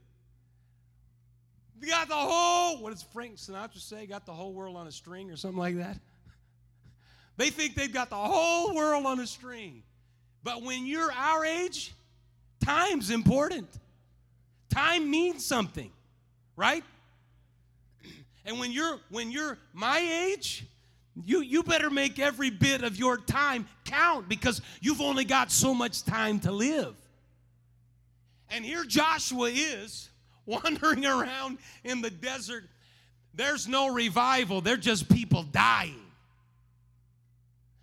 They 1.79 1.87
got 1.87 2.07
the 2.07 2.15
whole, 2.15 2.81
what 2.81 2.91
does 2.91 3.03
Frank 3.13 3.35
Sinatra 3.35 3.79
say? 3.79 4.07
Got 4.07 4.25
the 4.25 4.33
whole 4.33 4.53
world 4.53 4.77
on 4.77 4.87
a 4.87 4.91
string 4.91 5.29
or 5.29 5.35
something 5.35 5.59
like 5.59 5.77
that? 5.77 5.99
They 7.37 7.51
think 7.51 7.75
they've 7.75 7.93
got 7.93 8.09
the 8.09 8.15
whole 8.15 8.73
world 8.73 9.05
on 9.05 9.19
a 9.19 9.27
string. 9.27 9.83
But 10.41 10.63
when 10.63 10.87
you're 10.87 11.11
our 11.11 11.45
age, 11.45 11.93
time's 12.65 13.09
important. 13.09 13.69
Time 14.69 15.09
means 15.09 15.45
something, 15.45 15.91
right? 16.55 16.83
And 18.45 18.59
when 18.59 18.71
you're 18.71 18.99
when 19.09 19.31
you're 19.31 19.57
my 19.73 19.99
age, 19.99 20.65
you 21.23 21.41
you 21.41 21.63
better 21.63 21.89
make 21.89 22.19
every 22.19 22.49
bit 22.49 22.83
of 22.83 22.97
your 22.97 23.17
time 23.17 23.67
count 23.85 24.27
because 24.27 24.61
you've 24.81 25.01
only 25.01 25.25
got 25.25 25.51
so 25.51 25.73
much 25.73 26.03
time 26.03 26.39
to 26.41 26.51
live. 26.51 26.95
And 28.49 28.63
here 28.63 28.83
Joshua 28.83 29.49
is 29.49 30.09
wandering 30.45 31.05
around 31.05 31.57
in 31.83 32.01
the 32.01 32.09
desert. 32.09 32.65
There's 33.33 33.67
no 33.67 33.93
revival, 33.93 34.61
they're 34.61 34.77
just 34.77 35.09
people 35.09 35.43
dying. 35.43 36.01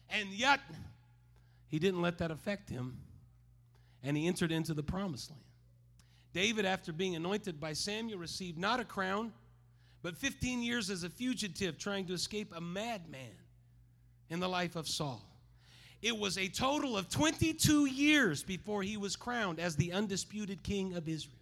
And 0.09 0.29
yet, 0.29 0.61
he 1.69 1.79
didn't 1.79 2.03
let 2.03 2.19
that 2.19 2.31
affect 2.31 2.69
him, 2.69 2.99
and 4.03 4.17
he 4.17 4.27
entered 4.27 4.53
into 4.53 4.75
the 4.75 4.83
promised 4.83 5.31
land. 5.31 5.43
David, 6.33 6.65
after 6.65 6.93
being 6.93 7.15
anointed 7.15 7.61
by 7.61 7.73
Samuel, 7.73 8.19
received 8.19 8.59
not 8.59 8.81
a 8.81 8.85
crown, 8.85 9.33
but 10.03 10.17
15 10.17 10.63
years 10.63 10.91
as 10.91 11.05
a 11.05 11.11
fugitive 11.11 11.79
trying 11.79 12.07
to 12.07 12.15
escape 12.15 12.53
a 12.57 12.61
madman 12.61 13.37
in 14.31 14.41
the 14.41 14.49
life 14.49 14.77
of 14.77 14.89
Saul. 14.89 15.23
It 16.01 16.19
was 16.19 16.37
a 16.37 16.49
total 16.49 16.97
of 16.97 17.09
22 17.09 17.87
years 17.87 18.43
before 18.43 18.83
he 18.83 18.97
was 18.97 19.15
crowned 19.15 19.61
as 19.61 19.77
the 19.77 19.93
undisputed 19.93 20.63
king 20.65 20.95
of 20.95 21.09
Israel. 21.09 21.37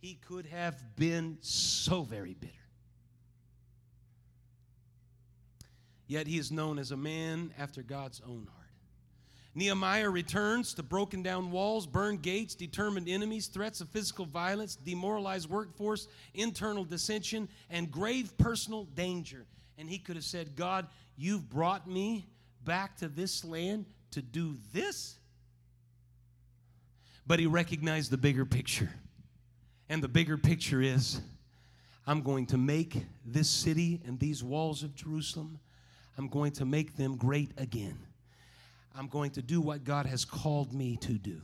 He 0.00 0.14
could 0.14 0.46
have 0.46 0.80
been 0.96 1.38
so 1.40 2.02
very 2.02 2.34
bitter. 2.34 2.52
Yet 6.06 6.26
he 6.26 6.38
is 6.38 6.52
known 6.52 6.78
as 6.78 6.92
a 6.92 6.96
man 6.96 7.52
after 7.58 7.82
God's 7.82 8.20
own 8.24 8.46
heart. 8.52 8.63
Nehemiah 9.54 10.10
returns 10.10 10.74
to 10.74 10.82
broken 10.82 11.22
down 11.22 11.52
walls, 11.52 11.86
burned 11.86 12.22
gates, 12.22 12.54
determined 12.54 13.08
enemies, 13.08 13.46
threats 13.46 13.80
of 13.80 13.88
physical 13.88 14.26
violence, 14.26 14.74
demoralized 14.74 15.48
workforce, 15.48 16.08
internal 16.34 16.84
dissension, 16.84 17.48
and 17.70 17.90
grave 17.90 18.36
personal 18.36 18.84
danger. 18.84 19.46
And 19.78 19.88
he 19.88 19.98
could 19.98 20.16
have 20.16 20.24
said, 20.24 20.56
God, 20.56 20.88
you've 21.16 21.48
brought 21.48 21.88
me 21.88 22.26
back 22.64 22.96
to 22.96 23.08
this 23.08 23.44
land 23.44 23.86
to 24.10 24.22
do 24.22 24.56
this. 24.72 25.18
But 27.26 27.38
he 27.38 27.46
recognized 27.46 28.10
the 28.10 28.18
bigger 28.18 28.44
picture. 28.44 28.90
And 29.88 30.02
the 30.02 30.08
bigger 30.08 30.36
picture 30.36 30.82
is 30.82 31.20
I'm 32.06 32.22
going 32.22 32.46
to 32.46 32.58
make 32.58 33.04
this 33.24 33.48
city 33.48 34.00
and 34.04 34.18
these 34.18 34.42
walls 34.42 34.82
of 34.82 34.94
Jerusalem, 34.94 35.60
I'm 36.18 36.28
going 36.28 36.52
to 36.52 36.64
make 36.64 36.96
them 36.96 37.16
great 37.16 37.52
again. 37.56 37.98
I'm 38.94 39.08
going 39.08 39.32
to 39.32 39.42
do 39.42 39.60
what 39.60 39.84
God 39.84 40.06
has 40.06 40.24
called 40.24 40.72
me 40.72 40.96
to 40.98 41.12
do. 41.12 41.40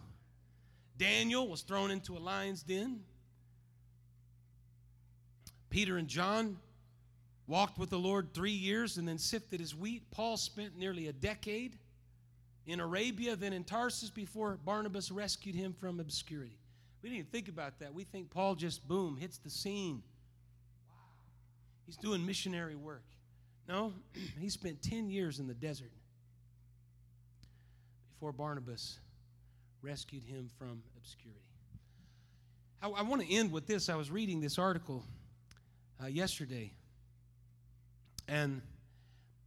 Daniel 0.97 1.49
was 1.49 1.63
thrown 1.63 1.91
into 1.91 2.17
a 2.17 2.21
lion's 2.21 2.63
den. 2.63 3.01
Peter 5.71 5.97
and 5.97 6.09
John 6.09 6.59
walked 7.47 7.79
with 7.79 7.91
the 7.91 7.99
Lord 7.99 8.33
three 8.33 8.51
years 8.53 8.99
and 8.99 9.09
then 9.09 9.19
sifted 9.19 9.61
his 9.61 9.75
wheat. 9.75 10.11
Paul 10.11 10.37
spent 10.37 10.77
nearly 10.77 11.09
a 11.09 11.13
decade 11.13 11.79
in 12.67 12.81
Arabia, 12.81 13.35
then 13.35 13.53
in 13.53 13.65
Tarsus 13.65 14.11
before 14.11 14.59
Barnabas 14.65 15.11
rescued 15.11 15.55
him 15.55 15.73
from 15.73 15.99
obscurity. 15.99 16.59
We 17.03 17.09
didn't 17.09 17.21
even 17.21 17.31
think 17.31 17.49
about 17.49 17.79
that. 17.81 17.95
We 17.95 18.05
think 18.05 18.31
Paul 18.31 18.55
just, 18.55 18.87
boom, 18.87 19.17
hits 19.17 19.39
the 19.39 19.51
scene. 19.51 20.03
Wow. 20.89 20.97
He's 21.87 21.97
doing 21.97 22.25
missionary 22.25 22.77
work. 22.77 23.05
No, 23.69 23.95
he 24.39 24.51
spent 24.51 24.83
10 24.83 25.09
years 25.11 25.41
in 25.41 25.47
the 25.47 25.55
desert 25.55 25.93
before 28.21 28.33
Barnabas 28.33 28.99
rescued 29.81 30.23
him 30.23 30.51
from 30.59 30.83
obscurity. 30.99 31.41
I, 32.83 32.91
I 32.91 33.01
want 33.01 33.23
to 33.23 33.35
end 33.35 33.51
with 33.51 33.67
this. 33.67 33.89
I 33.89 33.97
was 33.97 34.11
reading 34.11 34.43
this 34.43 34.59
article 34.59 35.03
uh, 36.03 36.07
yesterday, 36.07 36.75
and 38.29 38.61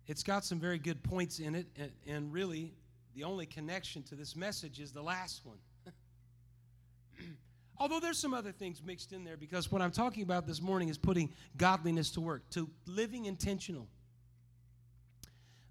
it's 0.08 0.24
got 0.24 0.44
some 0.44 0.60
very 0.60 0.80
good 0.80 1.04
points 1.04 1.38
in 1.38 1.54
it, 1.54 1.68
and, 1.78 1.92
and 2.08 2.34
really, 2.34 2.74
the 3.14 3.26
only 3.26 3.46
connection 3.46 4.02
to 4.04 4.16
this 4.16 4.36
message 4.36 4.80
is 4.80 4.92
the 4.92 5.04
last 5.04 5.46
one. 5.46 5.60
Although 7.78 8.00
there's 8.00 8.18
some 8.18 8.34
other 8.34 8.52
things 8.52 8.82
mixed 8.84 9.14
in 9.14 9.24
there, 9.24 9.38
because 9.38 9.72
what 9.72 9.84
I'm 9.84 9.92
talking 9.92 10.24
about 10.24 10.48
this 10.48 10.64
morning 10.64 10.90
is 10.90 10.98
putting 10.98 11.32
godliness 11.58 12.10
to 12.14 12.22
work, 12.22 12.50
to 12.52 12.68
living 12.88 13.26
intentional, 13.26 13.88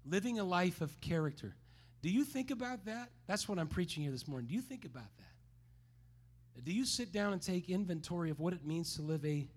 living 0.05 0.39
a 0.39 0.43
life 0.45 0.79
of 0.79 1.01
character. 1.01 1.57
Do 2.03 2.09
you 2.09 2.25
think 2.25 2.51
about 2.51 2.83
that? 2.85 3.09
That's 3.27 3.47
what 3.47 3.57
I'm 3.57 3.69
preaching 3.69 4.03
here 4.03 4.11
this 4.11 4.27
morning. 4.27 4.47
Do 4.47 4.53
you 4.53 4.61
think 4.61 4.83
about 4.83 5.07
that? 5.17 6.63
Do 6.65 6.73
you 6.73 6.85
sit 6.85 7.13
down 7.13 7.31
and 7.31 7.41
take 7.41 7.69
inventory 7.69 8.29
of 8.29 8.41
what 8.41 8.53
it 8.53 8.65
means 8.65 8.95
to 8.97 9.01
live 9.01 9.25
a 9.25 9.47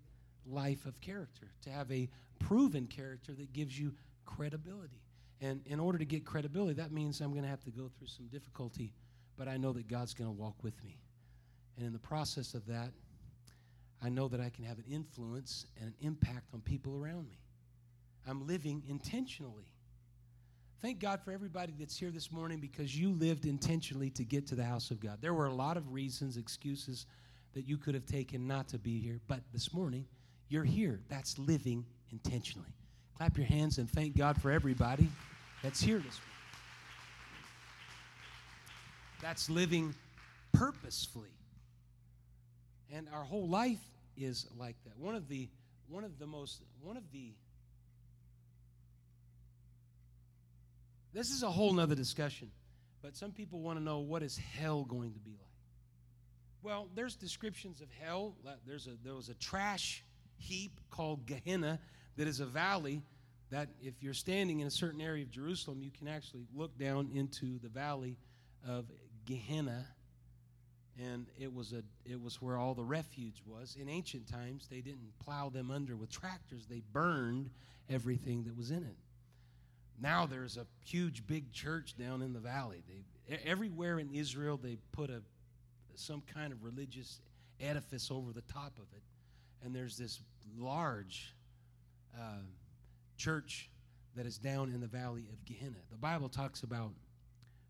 life 0.46 0.86
of 0.86 1.00
character, 1.00 1.48
to 1.62 1.70
have 1.70 1.90
a 1.90 2.08
proven 2.38 2.86
character 2.86 3.32
that 3.32 3.52
gives 3.52 3.78
you 3.78 3.92
credibility? 4.24 5.02
And 5.40 5.60
in 5.66 5.80
order 5.80 5.98
to 5.98 6.04
get 6.04 6.24
credibility, 6.24 6.74
that 6.74 6.92
means 6.92 7.20
I'm 7.20 7.32
going 7.32 7.42
to 7.42 7.50
have 7.50 7.64
to 7.64 7.70
go 7.70 7.90
through 7.98 8.06
some 8.06 8.28
difficulty, 8.28 8.92
but 9.36 9.48
I 9.48 9.56
know 9.56 9.72
that 9.72 9.88
God's 9.88 10.14
going 10.14 10.30
to 10.30 10.40
walk 10.40 10.62
with 10.62 10.82
me. 10.84 11.00
And 11.76 11.84
in 11.84 11.92
the 11.92 11.98
process 11.98 12.54
of 12.54 12.64
that, 12.66 12.90
I 14.00 14.08
know 14.08 14.28
that 14.28 14.40
I 14.40 14.50
can 14.50 14.64
have 14.64 14.78
an 14.78 14.84
influence 14.88 15.66
and 15.80 15.88
an 15.88 15.94
impact 16.00 16.54
on 16.54 16.60
people 16.60 16.96
around 16.96 17.28
me. 17.28 17.40
I'm 18.26 18.46
living 18.46 18.84
intentionally. 18.88 19.66
Thank 20.82 21.00
God 21.00 21.20
for 21.24 21.32
everybody 21.32 21.72
that's 21.78 21.96
here 21.96 22.10
this 22.10 22.30
morning 22.30 22.58
because 22.58 22.96
you 22.96 23.10
lived 23.10 23.46
intentionally 23.46 24.10
to 24.10 24.24
get 24.24 24.46
to 24.48 24.54
the 24.54 24.64
house 24.64 24.90
of 24.90 25.00
God. 25.00 25.18
There 25.22 25.32
were 25.32 25.46
a 25.46 25.54
lot 25.54 25.78
of 25.78 25.92
reasons, 25.92 26.36
excuses 26.36 27.06
that 27.54 27.66
you 27.66 27.78
could 27.78 27.94
have 27.94 28.04
taken 28.04 28.46
not 28.46 28.68
to 28.68 28.78
be 28.78 29.00
here, 29.00 29.18
but 29.26 29.40
this 29.54 29.72
morning, 29.72 30.04
you're 30.48 30.64
here. 30.64 31.00
That's 31.08 31.38
living 31.38 31.86
intentionally. 32.12 32.68
Clap 33.16 33.38
your 33.38 33.46
hands 33.46 33.78
and 33.78 33.88
thank 33.90 34.16
God 34.16 34.40
for 34.40 34.50
everybody 34.50 35.08
that's 35.62 35.80
here 35.80 35.96
this 35.96 36.04
morning. 36.04 36.22
That's 39.22 39.48
living 39.48 39.94
purposefully. 40.52 41.32
And 42.92 43.08
our 43.14 43.24
whole 43.24 43.48
life 43.48 43.80
is 44.18 44.46
like 44.58 44.76
that. 44.84 44.96
One 44.98 45.14
of 45.14 45.26
the 45.28 45.48
one 45.88 46.04
of 46.04 46.18
the 46.18 46.26
most 46.26 46.60
one 46.82 46.98
of 46.98 47.02
the 47.12 47.32
This 51.16 51.30
is 51.30 51.42
a 51.42 51.50
whole 51.50 51.72
nother 51.72 51.94
discussion. 51.94 52.50
But 53.00 53.16
some 53.16 53.32
people 53.32 53.60
want 53.60 53.78
to 53.78 53.82
know 53.82 54.00
what 54.00 54.22
is 54.22 54.36
hell 54.36 54.84
going 54.84 55.14
to 55.14 55.18
be 55.18 55.30
like. 55.30 55.40
Well, 56.62 56.88
there's 56.94 57.16
descriptions 57.16 57.80
of 57.80 57.88
hell. 58.02 58.36
There's 58.66 58.86
a, 58.86 58.90
there 59.02 59.14
was 59.14 59.30
a 59.30 59.34
trash 59.34 60.04
heap 60.36 60.78
called 60.90 61.24
Gehenna 61.24 61.80
that 62.18 62.28
is 62.28 62.40
a 62.40 62.44
valley 62.44 63.00
that 63.50 63.70
if 63.80 64.02
you're 64.02 64.12
standing 64.12 64.60
in 64.60 64.66
a 64.66 64.70
certain 64.70 65.00
area 65.00 65.22
of 65.22 65.30
Jerusalem, 65.30 65.82
you 65.82 65.90
can 65.90 66.06
actually 66.06 66.44
look 66.54 66.76
down 66.76 67.08
into 67.14 67.58
the 67.60 67.68
valley 67.70 68.18
of 68.68 68.84
Gehenna. 69.24 69.86
And 71.02 71.28
it 71.40 71.54
was 71.54 71.72
a 71.72 71.82
it 72.04 72.20
was 72.20 72.42
where 72.42 72.58
all 72.58 72.74
the 72.74 72.84
refuge 72.84 73.42
was. 73.46 73.74
In 73.80 73.88
ancient 73.88 74.28
times, 74.28 74.66
they 74.70 74.82
didn't 74.82 75.18
plow 75.24 75.48
them 75.48 75.70
under 75.70 75.96
with 75.96 76.10
tractors. 76.10 76.66
They 76.68 76.82
burned 76.92 77.48
everything 77.88 78.44
that 78.44 78.56
was 78.56 78.70
in 78.70 78.82
it. 78.82 78.96
Now 80.00 80.26
there's 80.26 80.56
a 80.56 80.66
huge 80.84 81.26
big 81.26 81.52
church 81.52 81.96
down 81.96 82.22
in 82.22 82.32
the 82.32 82.40
valley. 82.40 82.82
They 82.86 83.38
everywhere 83.44 83.98
in 83.98 84.10
Israel 84.10 84.56
they 84.56 84.76
put 84.92 85.10
a 85.10 85.22
some 85.94 86.22
kind 86.32 86.52
of 86.52 86.62
religious 86.62 87.20
edifice 87.60 88.10
over 88.10 88.32
the 88.32 88.42
top 88.42 88.78
of 88.78 88.84
it, 88.94 89.02
and 89.64 89.74
there's 89.74 89.96
this 89.96 90.20
large 90.58 91.34
uh, 92.14 92.42
church 93.16 93.70
that 94.14 94.26
is 94.26 94.38
down 94.38 94.70
in 94.72 94.80
the 94.80 94.86
valley 94.86 95.28
of 95.32 95.44
Gehenna. 95.44 95.76
The 95.90 95.96
Bible 95.96 96.28
talks 96.28 96.62
about 96.62 96.92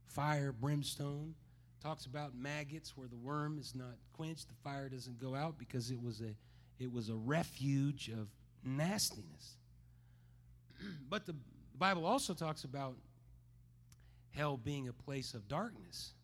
fire, 0.06 0.52
brimstone, 0.52 1.34
talks 1.82 2.06
about 2.06 2.34
maggots 2.34 2.96
where 2.96 3.08
the 3.08 3.16
worm 3.16 3.58
is 3.58 3.74
not 3.74 3.96
quenched, 4.12 4.48
the 4.48 4.54
fire 4.64 4.88
doesn't 4.88 5.20
go 5.20 5.34
out 5.34 5.58
because 5.58 5.90
it 5.90 6.02
was 6.02 6.20
a 6.20 6.34
it 6.78 6.92
was 6.92 7.08
a 7.08 7.14
refuge 7.14 8.08
of 8.08 8.28
nastiness. 8.64 9.56
but 11.08 11.26
the 11.26 11.34
the 11.76 11.80
Bible 11.80 12.06
also 12.06 12.32
talks 12.32 12.64
about 12.64 12.96
hell 14.30 14.56
being 14.56 14.88
a 14.88 14.94
place 14.94 15.34
of 15.34 15.46
darkness 15.46 16.14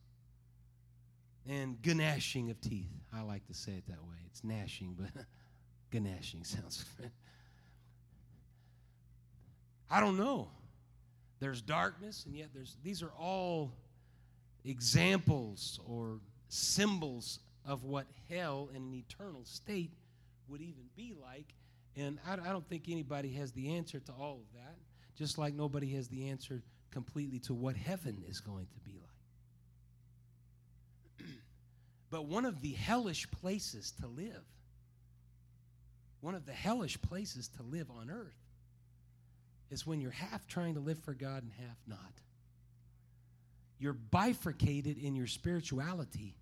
and 1.46 1.76
gnashing 1.84 2.50
of 2.50 2.58
teeth. 2.62 2.88
I 3.12 3.20
like 3.20 3.46
to 3.48 3.54
say 3.54 3.72
it 3.72 3.86
that 3.88 4.02
way. 4.02 4.16
It's 4.28 4.42
gnashing, 4.42 4.96
but 4.98 5.10
gnashing 6.02 6.44
sounds. 6.44 6.86
I 9.90 10.00
don't 10.00 10.16
know. 10.16 10.48
There's 11.38 11.60
darkness, 11.60 12.24
and 12.24 12.34
yet 12.34 12.48
there's 12.54 12.78
these 12.82 13.02
are 13.02 13.12
all 13.20 13.74
examples 14.64 15.80
or 15.86 16.20
symbols 16.48 17.40
of 17.66 17.84
what 17.84 18.06
hell 18.30 18.70
in 18.74 18.84
an 18.84 18.94
eternal 18.94 19.44
state 19.44 19.92
would 20.48 20.62
even 20.62 20.84
be 20.96 21.12
like. 21.20 21.52
And 21.94 22.18
I, 22.26 22.38
I 22.48 22.52
don't 22.52 22.66
think 22.70 22.84
anybody 22.88 23.34
has 23.34 23.52
the 23.52 23.74
answer 23.74 24.00
to 24.00 24.12
all 24.12 24.40
of 24.40 24.54
that, 24.54 24.78
just 25.16 25.38
like 25.38 25.54
nobody 25.54 25.94
has 25.94 26.08
the 26.08 26.28
answer 26.28 26.62
completely 26.90 27.38
to 27.40 27.54
what 27.54 27.76
heaven 27.76 28.22
is 28.28 28.40
going 28.40 28.66
to 28.66 28.80
be 28.80 28.98
like. 31.20 31.28
but 32.10 32.26
one 32.26 32.44
of 32.44 32.60
the 32.60 32.72
hellish 32.72 33.30
places 33.30 33.92
to 34.00 34.06
live, 34.06 34.44
one 36.20 36.34
of 36.34 36.46
the 36.46 36.52
hellish 36.52 37.00
places 37.02 37.48
to 37.48 37.62
live 37.62 37.90
on 37.90 38.10
earth, 38.10 38.36
is 39.70 39.86
when 39.86 40.00
you're 40.00 40.10
half 40.10 40.46
trying 40.46 40.74
to 40.74 40.80
live 40.80 40.98
for 40.98 41.14
God 41.14 41.42
and 41.42 41.52
half 41.58 41.78
not. 41.86 42.12
You're 43.78 43.94
bifurcated 43.94 44.98
in 44.98 45.16
your 45.16 45.26
spirituality. 45.26 46.36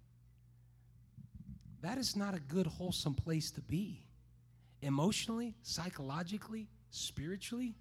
That 1.81 1.97
is 1.97 2.15
not 2.17 2.35
a 2.35 2.41
good, 2.41 2.67
wholesome 2.67 3.15
place 3.15 3.51
to 3.53 3.63
be. 3.63 4.03
Emotionally, 4.83 5.55
psychologically, 5.63 6.69
spiritually. 6.91 7.75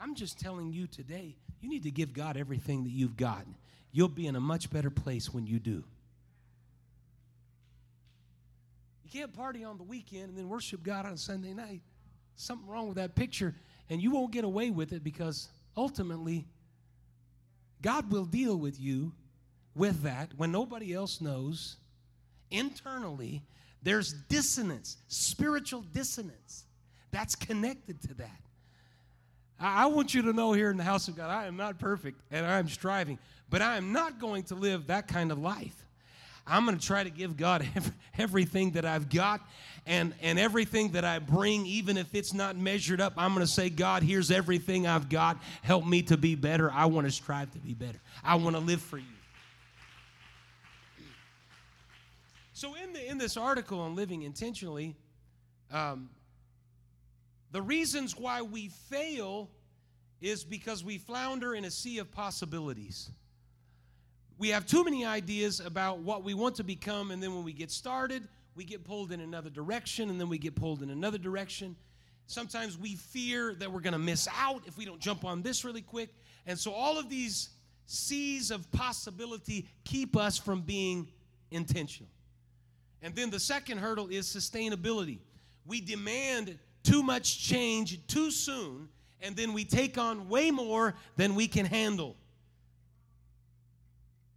I'm 0.00 0.14
just 0.14 0.38
telling 0.38 0.72
you 0.72 0.86
today, 0.86 1.36
you 1.60 1.68
need 1.68 1.84
to 1.84 1.90
give 1.90 2.12
God 2.12 2.36
everything 2.36 2.84
that 2.84 2.90
you've 2.90 3.16
got. 3.16 3.46
You'll 3.92 4.08
be 4.08 4.26
in 4.26 4.36
a 4.36 4.40
much 4.40 4.70
better 4.70 4.90
place 4.90 5.32
when 5.32 5.46
you 5.46 5.58
do. 5.58 5.82
You 9.04 9.10
can't 9.20 9.32
party 9.32 9.64
on 9.64 9.78
the 9.78 9.84
weekend 9.84 10.30
and 10.30 10.36
then 10.36 10.48
worship 10.48 10.82
God 10.82 11.06
on 11.06 11.16
Sunday 11.16 11.54
night. 11.54 11.80
Something 12.34 12.68
wrong 12.68 12.88
with 12.88 12.96
that 12.96 13.14
picture, 13.14 13.54
and 13.88 14.02
you 14.02 14.10
won't 14.10 14.32
get 14.32 14.44
away 14.44 14.70
with 14.70 14.92
it 14.92 15.02
because 15.02 15.48
ultimately, 15.76 16.44
God 17.80 18.10
will 18.10 18.26
deal 18.26 18.56
with 18.56 18.78
you 18.78 19.12
with 19.74 20.02
that 20.02 20.32
when 20.36 20.52
nobody 20.52 20.92
else 20.92 21.20
knows. 21.20 21.76
Internally, 22.50 23.42
there's 23.82 24.12
dissonance, 24.12 24.96
spiritual 25.08 25.82
dissonance 25.82 26.64
that's 27.10 27.34
connected 27.34 28.00
to 28.02 28.14
that. 28.14 28.40
I 29.58 29.86
want 29.86 30.12
you 30.12 30.22
to 30.22 30.32
know 30.32 30.52
here 30.52 30.70
in 30.70 30.76
the 30.76 30.84
house 30.84 31.08
of 31.08 31.16
God, 31.16 31.30
I 31.30 31.46
am 31.46 31.56
not 31.56 31.78
perfect 31.78 32.20
and 32.30 32.44
I'm 32.44 32.68
striving, 32.68 33.18
but 33.48 33.62
I 33.62 33.76
am 33.76 33.92
not 33.92 34.18
going 34.20 34.42
to 34.44 34.54
live 34.54 34.88
that 34.88 35.08
kind 35.08 35.32
of 35.32 35.38
life. 35.38 35.86
I'm 36.46 36.64
going 36.64 36.78
to 36.78 36.86
try 36.86 37.02
to 37.02 37.10
give 37.10 37.36
God 37.36 37.66
everything 38.18 38.72
that 38.72 38.84
I've 38.84 39.08
got 39.08 39.40
and, 39.84 40.14
and 40.22 40.38
everything 40.38 40.92
that 40.92 41.04
I 41.04 41.18
bring, 41.18 41.66
even 41.66 41.96
if 41.96 42.14
it's 42.14 42.32
not 42.32 42.56
measured 42.56 43.00
up. 43.00 43.14
I'm 43.16 43.34
going 43.34 43.44
to 43.44 43.52
say, 43.52 43.68
God, 43.68 44.02
here's 44.02 44.30
everything 44.30 44.86
I've 44.86 45.08
got. 45.08 45.38
Help 45.62 45.86
me 45.86 46.02
to 46.02 46.16
be 46.16 46.34
better. 46.34 46.70
I 46.70 46.86
want 46.86 47.06
to 47.06 47.10
strive 47.10 47.50
to 47.52 47.58
be 47.58 47.74
better. 47.74 48.00
I 48.22 48.36
want 48.36 48.54
to 48.56 48.62
live 48.62 48.80
for 48.80 48.98
you. 48.98 49.04
So, 52.52 52.74
in, 52.74 52.94
the, 52.94 53.06
in 53.06 53.18
this 53.18 53.36
article 53.36 53.80
on 53.80 53.94
living 53.94 54.22
intentionally, 54.22 54.94
um, 55.70 56.08
the 57.56 57.62
reasons 57.62 58.14
why 58.14 58.42
we 58.42 58.68
fail 58.68 59.48
is 60.20 60.44
because 60.44 60.84
we 60.84 60.98
flounder 60.98 61.54
in 61.54 61.64
a 61.64 61.70
sea 61.70 61.96
of 62.00 62.12
possibilities. 62.12 63.08
We 64.36 64.50
have 64.50 64.66
too 64.66 64.84
many 64.84 65.06
ideas 65.06 65.60
about 65.60 66.00
what 66.00 66.22
we 66.22 66.34
want 66.34 66.56
to 66.56 66.64
become, 66.64 67.10
and 67.10 67.22
then 67.22 67.34
when 67.34 67.44
we 67.44 67.54
get 67.54 67.70
started, 67.70 68.28
we 68.56 68.64
get 68.64 68.84
pulled 68.84 69.10
in 69.10 69.22
another 69.22 69.48
direction, 69.48 70.10
and 70.10 70.20
then 70.20 70.28
we 70.28 70.36
get 70.36 70.54
pulled 70.54 70.82
in 70.82 70.90
another 70.90 71.16
direction. 71.16 71.76
Sometimes 72.26 72.76
we 72.76 72.94
fear 72.94 73.54
that 73.54 73.72
we're 73.72 73.80
going 73.80 73.94
to 73.94 73.98
miss 73.98 74.28
out 74.38 74.64
if 74.66 74.76
we 74.76 74.84
don't 74.84 75.00
jump 75.00 75.24
on 75.24 75.40
this 75.40 75.64
really 75.64 75.80
quick. 75.80 76.10
And 76.44 76.58
so, 76.58 76.72
all 76.72 76.98
of 76.98 77.08
these 77.08 77.48
seas 77.86 78.50
of 78.50 78.70
possibility 78.70 79.66
keep 79.82 80.14
us 80.14 80.36
from 80.36 80.60
being 80.60 81.08
intentional. 81.50 82.10
And 83.00 83.14
then 83.14 83.30
the 83.30 83.40
second 83.40 83.78
hurdle 83.78 84.08
is 84.08 84.26
sustainability. 84.26 85.20
We 85.64 85.80
demand 85.80 86.58
too 86.86 87.02
much 87.02 87.42
change 87.42 88.06
too 88.06 88.30
soon, 88.30 88.88
and 89.20 89.34
then 89.34 89.52
we 89.52 89.64
take 89.64 89.98
on 89.98 90.28
way 90.28 90.50
more 90.50 90.94
than 91.16 91.34
we 91.34 91.48
can 91.48 91.66
handle. 91.66 92.16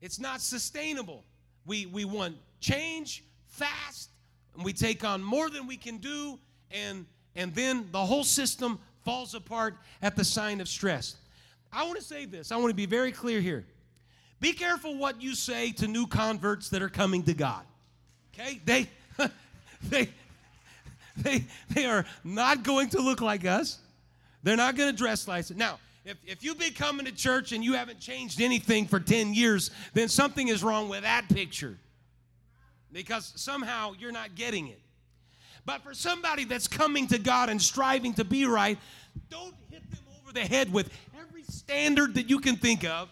It's 0.02 0.20
not 0.20 0.42
sustainable. 0.42 1.24
We, 1.66 1.86
we 1.86 2.06
want 2.06 2.38
change 2.60 3.24
fast, 3.48 4.10
and 4.56 4.66
we 4.66 4.74
take 4.74 5.04
on 5.04 5.22
more 5.22 5.50
than 5.50 5.68
we 5.68 5.78
can 5.78 5.98
do, 5.98 6.40
and, 6.72 7.06
and 7.36 7.54
then 7.54 7.88
the 7.92 8.04
whole 8.04 8.24
system 8.24 8.80
falls 9.06 9.36
apart 9.36 9.76
at 10.02 10.16
the 10.16 10.24
sign 10.24 10.60
of 10.60 10.68
stress. 10.68 11.18
I 11.72 11.84
want 11.84 11.98
to 11.98 12.04
say 12.04 12.26
this, 12.26 12.52
I 12.52 12.58
want 12.58 12.70
to 12.70 12.76
be 12.76 12.88
very 12.88 13.12
clear 13.12 13.42
here. 13.42 13.66
Be 14.40 14.54
careful 14.54 14.98
what 14.98 15.22
you 15.22 15.36
say 15.36 15.72
to 15.74 15.88
new 15.88 16.08
converts 16.08 16.70
that 16.70 16.82
are 16.82 16.90
coming 16.90 17.24
to 17.24 17.34
God. 17.34 17.64
Okay? 18.34 18.62
They 18.66 18.90
they 19.84 20.10
they, 21.24 21.46
they 21.70 21.86
are 21.86 22.06
not 22.24 22.64
going 22.64 22.90
to 22.90 23.02
look 23.02 23.22
like 23.22 23.46
us. 23.46 23.80
They're 24.44 24.58
not 24.58 24.76
going 24.76 24.90
to 24.90 24.96
dress 24.96 25.28
like 25.28 25.42
us. 25.42 25.52
Now, 25.52 25.80
if, 26.06 26.18
if 26.26 26.44
you've 26.44 26.58
been 26.58 26.74
coming 26.74 27.06
to 27.06 27.12
church 27.12 27.52
and 27.52 27.64
you 27.64 27.74
haven't 27.74 28.00
changed 28.00 28.42
anything 28.42 28.88
for 28.88 29.00
10 29.00 29.34
years, 29.34 29.72
then 29.94 30.08
something 30.08 30.48
is 30.48 30.64
wrong 30.64 30.90
with 30.90 31.04
that 31.04 31.28
picture 31.30 31.78
because 32.92 33.34
somehow 33.36 33.94
you're 34.00 34.12
not 34.12 34.36
getting 34.36 34.68
it. 34.68 34.80
But 35.66 35.84
for 35.84 35.94
somebody 35.94 36.46
that's 36.46 36.68
coming 36.68 37.08
to 37.08 37.20
God 37.20 37.50
and 37.50 37.62
striving 37.62 38.14
to 38.16 38.24
be 38.24 38.46
right, 38.46 38.78
don't 39.30 39.54
hit 39.70 39.88
them 39.92 40.00
over 40.22 40.34
the 40.34 40.42
head 40.42 40.72
with 40.72 40.90
every 41.20 41.44
standard 41.44 42.16
that 42.16 42.30
you 42.30 42.40
can 42.40 42.56
think 42.56 42.86
of. 42.86 43.10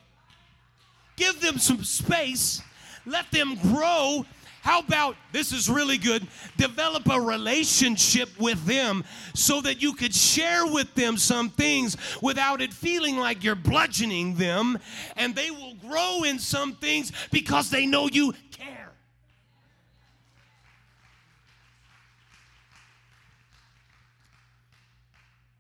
Give 1.18 1.40
them 1.42 1.58
some 1.58 1.84
space, 1.84 2.62
let 3.06 3.30
them 3.32 3.56
grow, 3.56 4.26
how 4.68 4.80
about 4.80 5.16
this 5.32 5.54
is 5.54 5.70
really 5.70 5.98
good? 5.98 6.28
Develop 6.58 7.10
a 7.10 7.22
relationship 7.22 8.38
with 8.38 8.66
them 8.66 9.06
so 9.34 9.62
that 9.62 9.82
you 9.82 9.94
could 9.94 10.14
share 10.14 10.68
with 10.68 10.94
them 10.94 11.16
some 11.16 11.50
things 11.50 11.96
without 12.22 12.62
it 12.62 12.74
feeling 12.74 13.16
like 13.16 13.46
you're 13.46 13.56
bludgeoning 13.56 14.36
them, 14.36 14.78
and 15.16 15.34
they 15.34 15.52
will 15.52 15.76
grow 15.76 16.24
in 16.24 16.38
some 16.38 16.74
things 16.76 17.14
because 17.32 17.70
they 17.70 17.86
know 17.86 18.10
you 18.12 18.34
care. 18.52 18.92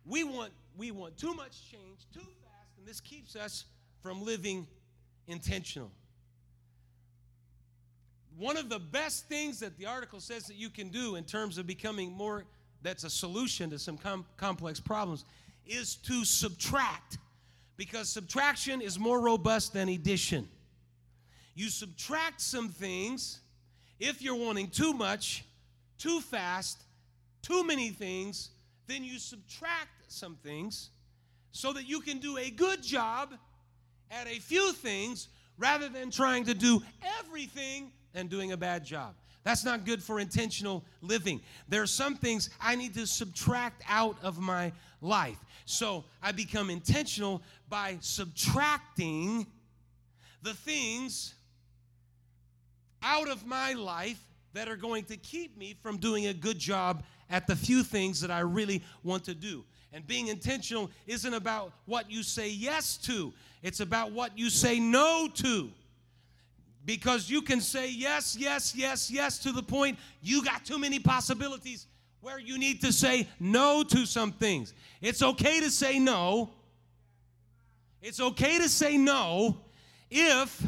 We 0.05 0.25
want 0.25 0.51
we 0.75 0.91
want 0.91 1.15
too 1.15 1.33
much 1.33 1.71
change 1.71 1.99
too 2.13 2.19
fast, 2.19 2.77
and 2.77 2.85
this 2.85 2.99
keeps 2.99 3.37
us 3.37 3.63
from 4.01 4.25
living 4.25 4.67
intentional 5.27 5.91
one 8.37 8.57
of 8.57 8.69
the 8.69 8.79
best 8.79 9.27
things 9.27 9.59
that 9.59 9.77
the 9.77 9.85
article 9.85 10.19
says 10.19 10.45
that 10.47 10.55
you 10.55 10.69
can 10.69 10.89
do 10.89 11.15
in 11.15 11.23
terms 11.23 11.57
of 11.57 11.65
becoming 11.65 12.11
more 12.11 12.45
that's 12.83 13.03
a 13.03 13.09
solution 13.09 13.69
to 13.71 13.79
some 13.79 13.97
com- 13.97 14.25
complex 14.37 14.79
problems 14.79 15.25
is 15.65 15.95
to 15.95 16.23
subtract. 16.23 17.17
Because 17.75 18.09
subtraction 18.09 18.81
is 18.81 18.97
more 18.97 19.19
robust 19.19 19.73
than 19.73 19.89
addition. 19.89 20.47
You 21.55 21.69
subtract 21.69 22.39
some 22.41 22.69
things 22.69 23.39
if 23.99 24.21
you're 24.21 24.35
wanting 24.35 24.69
too 24.69 24.93
much 24.93 25.43
too 25.97 26.21
fast 26.21 26.83
too 27.41 27.63
many 27.63 27.89
things 27.89 28.51
then 28.87 29.03
you 29.03 29.17
subtract 29.17 29.89
some 30.07 30.35
things 30.35 30.91
so 31.51 31.73
that 31.73 31.87
you 31.87 31.99
can 31.99 32.19
do 32.19 32.37
a 32.37 32.49
good 32.49 32.83
job 32.83 33.33
at 34.11 34.27
a 34.27 34.39
few 34.39 34.71
things 34.73 35.27
rather 35.57 35.89
than 35.89 36.11
trying 36.11 36.45
to 36.45 36.53
do 36.53 36.81
everything 37.19 37.91
and 38.17 38.29
doing 38.29 38.51
a 38.51 38.57
bad 38.57 38.83
job. 38.83 39.13
That's 39.43 39.63
not 39.63 39.85
good 39.85 40.03
for 40.03 40.19
intentional 40.19 40.83
living. 41.01 41.39
There 41.69 41.81
are 41.81 41.87
some 41.87 42.15
things 42.15 42.49
I 42.59 42.75
need 42.75 42.93
to 42.95 43.07
subtract 43.07 43.81
out 43.87 44.17
of 44.21 44.39
my 44.39 44.73
life. 44.99 45.37
So 45.65 46.03
I 46.21 46.33
become 46.33 46.69
intentional 46.69 47.41
by 47.69 47.97
subtracting 48.01 49.45
the 50.41 50.53
things 50.53 51.35
out 53.03 53.29
of 53.29 53.45
my 53.45 53.73
life 53.73 54.19
that 54.53 54.67
are 54.67 54.75
going 54.75 55.05
to 55.05 55.17
keep 55.17 55.57
me 55.57 55.77
from 55.81 55.97
doing 55.97 56.27
a 56.27 56.33
good 56.33 56.57
job 56.57 57.03
at 57.29 57.47
the 57.47 57.55
few 57.55 57.83
things 57.83 58.19
that 58.21 58.31
I 58.31 58.39
really 58.39 58.83
want 59.03 59.23
to 59.25 59.35
do. 59.35 59.63
And 59.93 60.05
being 60.05 60.27
intentional 60.27 60.89
isn't 61.05 61.33
about 61.33 61.71
what 61.85 62.11
you 62.11 62.23
say 62.23 62.49
yes 62.49 62.97
to, 62.97 63.33
it's 63.61 63.79
about 63.79 64.11
what 64.11 64.37
you 64.37 64.49
say 64.49 64.79
no 64.79 65.29
to 65.35 65.71
because 66.87 67.29
you 67.29 67.41
can 67.41 67.59
say 67.59 67.91
yes, 67.91 68.35
yes, 68.39 68.73
yes, 68.73 69.11
yes 69.11 69.37
to 69.39 69.51
the 69.51 69.61
point 69.61 69.99
you 70.21 70.43
got 70.43 70.65
too 70.65 70.79
many 70.79 70.97
possibilities 70.97 71.85
where 72.21 72.39
you 72.39 72.57
need 72.57 72.81
to 72.81 72.93
say 72.93 73.27
no 73.39 73.83
to 73.83 74.05
some 74.05 74.31
things. 74.31 74.73
It's 75.01 75.21
okay 75.21 75.59
to 75.59 75.69
say 75.69 75.99
no. 75.99 76.49
It's 78.01 78.21
okay 78.21 78.57
to 78.57 78.69
say 78.69 78.97
no 78.97 79.57
if 80.09 80.65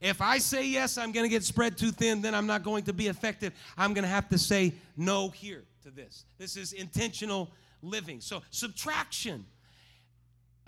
if 0.00 0.22
I 0.22 0.38
say 0.38 0.66
yes, 0.66 0.96
I'm 0.96 1.12
going 1.12 1.24
to 1.24 1.28
get 1.28 1.44
spread 1.44 1.76
too 1.76 1.90
thin, 1.90 2.22
then 2.22 2.34
I'm 2.34 2.46
not 2.46 2.62
going 2.62 2.84
to 2.84 2.94
be 2.94 3.08
effective. 3.08 3.52
I'm 3.76 3.92
going 3.92 4.04
to 4.04 4.08
have 4.08 4.30
to 4.30 4.38
say 4.38 4.72
no 4.96 5.28
here 5.28 5.64
to 5.82 5.90
this. 5.90 6.24
This 6.38 6.56
is 6.56 6.72
intentional 6.72 7.50
living. 7.82 8.22
So, 8.22 8.40
subtraction. 8.50 9.44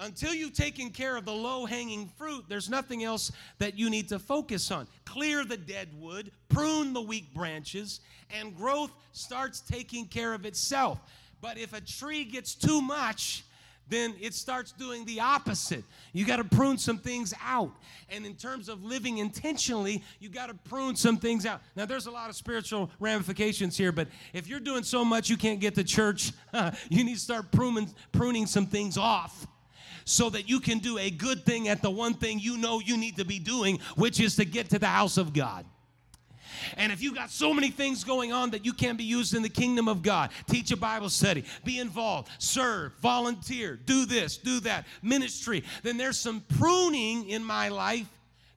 Until 0.02 0.34
you've 0.34 0.52
taken 0.52 0.90
care 0.90 1.16
of 1.16 1.24
the 1.24 1.32
low 1.32 1.64
hanging 1.64 2.10
fruit, 2.18 2.44
there's 2.48 2.68
nothing 2.68 3.04
else 3.04 3.30
that 3.58 3.78
you 3.78 3.88
need 3.88 4.08
to 4.08 4.18
focus 4.18 4.72
on. 4.72 4.88
Clear 5.04 5.44
the 5.44 5.56
dead 5.56 5.90
wood, 5.96 6.32
prune 6.48 6.92
the 6.92 7.00
weak 7.00 7.32
branches, 7.32 8.00
and 8.28 8.56
growth 8.56 8.90
starts 9.12 9.60
taking 9.60 10.06
care 10.06 10.34
of 10.34 10.44
itself. 10.44 10.98
But 11.40 11.56
if 11.56 11.72
a 11.72 11.80
tree 11.80 12.24
gets 12.24 12.56
too 12.56 12.80
much, 12.80 13.44
then 13.88 14.14
it 14.20 14.34
starts 14.34 14.72
doing 14.72 15.04
the 15.04 15.20
opposite. 15.20 15.84
You 16.12 16.24
got 16.24 16.36
to 16.36 16.44
prune 16.44 16.78
some 16.78 16.98
things 16.98 17.32
out. 17.40 17.70
And 18.08 18.26
in 18.26 18.34
terms 18.34 18.68
of 18.68 18.82
living 18.82 19.18
intentionally, 19.18 20.02
you 20.18 20.30
got 20.30 20.48
to 20.48 20.54
prune 20.68 20.96
some 20.96 21.16
things 21.16 21.46
out. 21.46 21.62
Now, 21.76 21.86
there's 21.86 22.06
a 22.06 22.10
lot 22.10 22.28
of 22.28 22.34
spiritual 22.34 22.90
ramifications 22.98 23.76
here, 23.76 23.92
but 23.92 24.08
if 24.32 24.48
you're 24.48 24.60
doing 24.60 24.82
so 24.82 25.04
much 25.04 25.30
you 25.30 25.36
can't 25.36 25.60
get 25.60 25.76
to 25.76 25.84
church, 25.84 26.32
you 26.88 27.04
need 27.04 27.14
to 27.14 27.20
start 27.20 27.52
pruning, 27.52 27.88
pruning 28.10 28.46
some 28.46 28.66
things 28.66 28.96
off 28.96 29.46
so 30.04 30.30
that 30.30 30.48
you 30.48 30.60
can 30.60 30.78
do 30.78 30.98
a 30.98 31.10
good 31.10 31.44
thing 31.44 31.68
at 31.68 31.82
the 31.82 31.90
one 31.90 32.14
thing 32.14 32.38
you 32.38 32.56
know 32.56 32.80
you 32.80 32.96
need 32.96 33.16
to 33.16 33.24
be 33.24 33.38
doing, 33.38 33.78
which 33.96 34.20
is 34.20 34.36
to 34.36 34.44
get 34.44 34.70
to 34.70 34.78
the 34.78 34.86
house 34.86 35.16
of 35.16 35.32
God. 35.32 35.64
And 36.76 36.92
if 36.92 37.02
you've 37.02 37.14
got 37.14 37.30
so 37.30 37.52
many 37.52 37.70
things 37.70 38.04
going 38.04 38.32
on 38.32 38.50
that 38.50 38.64
you 38.64 38.72
can't 38.72 38.98
be 38.98 39.04
used 39.04 39.34
in 39.34 39.42
the 39.42 39.48
kingdom 39.48 39.88
of 39.88 40.02
God, 40.02 40.30
teach 40.48 40.70
a 40.70 40.76
Bible 40.76 41.08
study, 41.08 41.44
be 41.64 41.78
involved, 41.78 42.28
serve, 42.38 42.92
volunteer, 43.00 43.76
do 43.76 44.06
this, 44.06 44.36
do 44.36 44.60
that, 44.60 44.86
ministry, 45.02 45.64
then 45.82 45.96
there's 45.96 46.18
some 46.18 46.40
pruning 46.58 47.28
in 47.28 47.44
my 47.44 47.68
life 47.68 48.06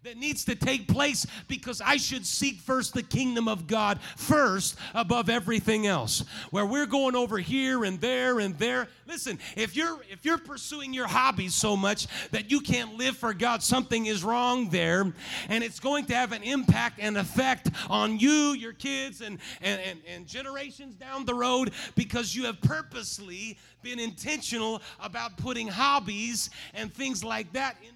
that 0.05 0.17
needs 0.17 0.45
to 0.45 0.53
take 0.53 0.87
place 0.87 1.25
because 1.47 1.81
I 1.81 1.97
should 1.97 2.27
seek 2.27 2.59
first 2.59 2.93
the 2.93 3.01
kingdom 3.01 3.47
of 3.47 3.65
God 3.65 3.99
first 4.15 4.77
above 4.93 5.29
everything 5.29 5.87
else. 5.87 6.23
Where 6.51 6.65
we're 6.65 6.85
going 6.85 7.15
over 7.15 7.39
here 7.39 7.83
and 7.83 7.99
there 7.99 8.39
and 8.39 8.55
there. 8.59 8.87
Listen, 9.07 9.39
if 9.55 9.75
you're 9.75 9.97
if 10.11 10.23
you're 10.23 10.37
pursuing 10.37 10.93
your 10.93 11.07
hobbies 11.07 11.55
so 11.55 11.75
much 11.75 12.05
that 12.29 12.51
you 12.51 12.59
can't 12.59 12.95
live 12.95 13.17
for 13.17 13.33
God, 13.33 13.63
something 13.63 14.05
is 14.05 14.23
wrong 14.23 14.69
there, 14.69 15.11
and 15.49 15.63
it's 15.63 15.79
going 15.79 16.05
to 16.05 16.15
have 16.15 16.33
an 16.33 16.43
impact 16.43 16.99
and 17.01 17.17
effect 17.17 17.71
on 17.89 18.19
you, 18.19 18.53
your 18.53 18.73
kids, 18.73 19.21
and 19.21 19.39
and, 19.61 19.81
and, 19.81 19.99
and 20.07 20.27
generations 20.27 20.93
down 20.93 21.25
the 21.25 21.33
road 21.33 21.71
because 21.95 22.35
you 22.35 22.45
have 22.45 22.61
purposely 22.61 23.57
been 23.81 23.99
intentional 23.99 24.81
about 24.99 25.37
putting 25.37 25.67
hobbies 25.67 26.49
and 26.73 26.93
things 26.93 27.23
like 27.23 27.51
that 27.53 27.75
in 27.87 27.94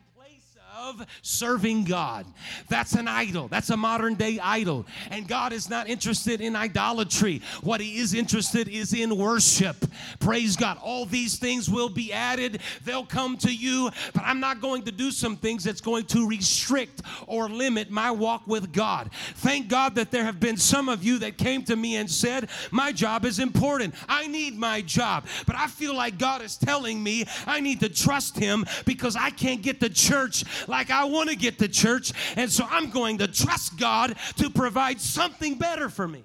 of 0.77 1.05
serving 1.21 1.83
God. 1.83 2.25
That's 2.67 2.93
an 2.93 3.07
idol. 3.07 3.47
That's 3.47 3.69
a 3.69 3.77
modern 3.77 4.15
day 4.15 4.39
idol. 4.41 4.85
And 5.09 5.27
God 5.27 5.53
is 5.53 5.69
not 5.69 5.87
interested 5.89 6.41
in 6.41 6.55
idolatry. 6.55 7.41
What 7.61 7.81
He 7.81 7.97
is 7.97 8.13
interested 8.13 8.67
is 8.67 8.93
in 8.93 9.17
worship. 9.17 9.75
Praise 10.19 10.55
God. 10.55 10.77
All 10.81 11.05
these 11.05 11.37
things 11.37 11.69
will 11.69 11.89
be 11.89 12.13
added. 12.13 12.61
They'll 12.85 13.05
come 13.05 13.37
to 13.37 13.53
you, 13.53 13.89
but 14.13 14.23
I'm 14.23 14.39
not 14.39 14.61
going 14.61 14.83
to 14.83 14.91
do 14.91 15.11
some 15.11 15.35
things 15.37 15.63
that's 15.63 15.81
going 15.81 16.05
to 16.07 16.27
restrict 16.27 17.01
or 17.27 17.49
limit 17.49 17.89
my 17.89 18.11
walk 18.11 18.45
with 18.45 18.71
God. 18.71 19.09
Thank 19.35 19.69
God 19.69 19.95
that 19.95 20.11
there 20.11 20.23
have 20.23 20.39
been 20.39 20.57
some 20.57 20.89
of 20.89 21.03
you 21.03 21.19
that 21.19 21.37
came 21.37 21.63
to 21.63 21.75
me 21.75 21.95
and 21.97 22.09
said, 22.09 22.49
My 22.71 22.91
job 22.91 23.25
is 23.25 23.39
important. 23.39 23.95
I 24.07 24.27
need 24.27 24.57
my 24.57 24.81
job. 24.81 25.25
But 25.45 25.55
I 25.55 25.67
feel 25.67 25.95
like 25.95 26.17
God 26.17 26.41
is 26.41 26.57
telling 26.57 27.01
me 27.01 27.25
I 27.45 27.59
need 27.59 27.79
to 27.79 27.89
trust 27.89 28.37
Him 28.37 28.65
because 28.85 29.15
I 29.15 29.29
can't 29.29 29.61
get 29.61 29.79
to 29.79 29.89
church 29.89 30.43
like 30.67 30.91
I 30.91 31.05
want 31.05 31.29
to 31.29 31.35
get 31.35 31.59
to 31.59 31.67
church, 31.67 32.11
and 32.35 32.51
so 32.51 32.65
I'm 32.69 32.89
going 32.89 33.19
to 33.19 33.27
trust 33.27 33.77
God 33.77 34.15
to 34.37 34.49
provide 34.49 34.99
something 34.99 35.55
better 35.55 35.89
for 35.89 36.07
me. 36.07 36.23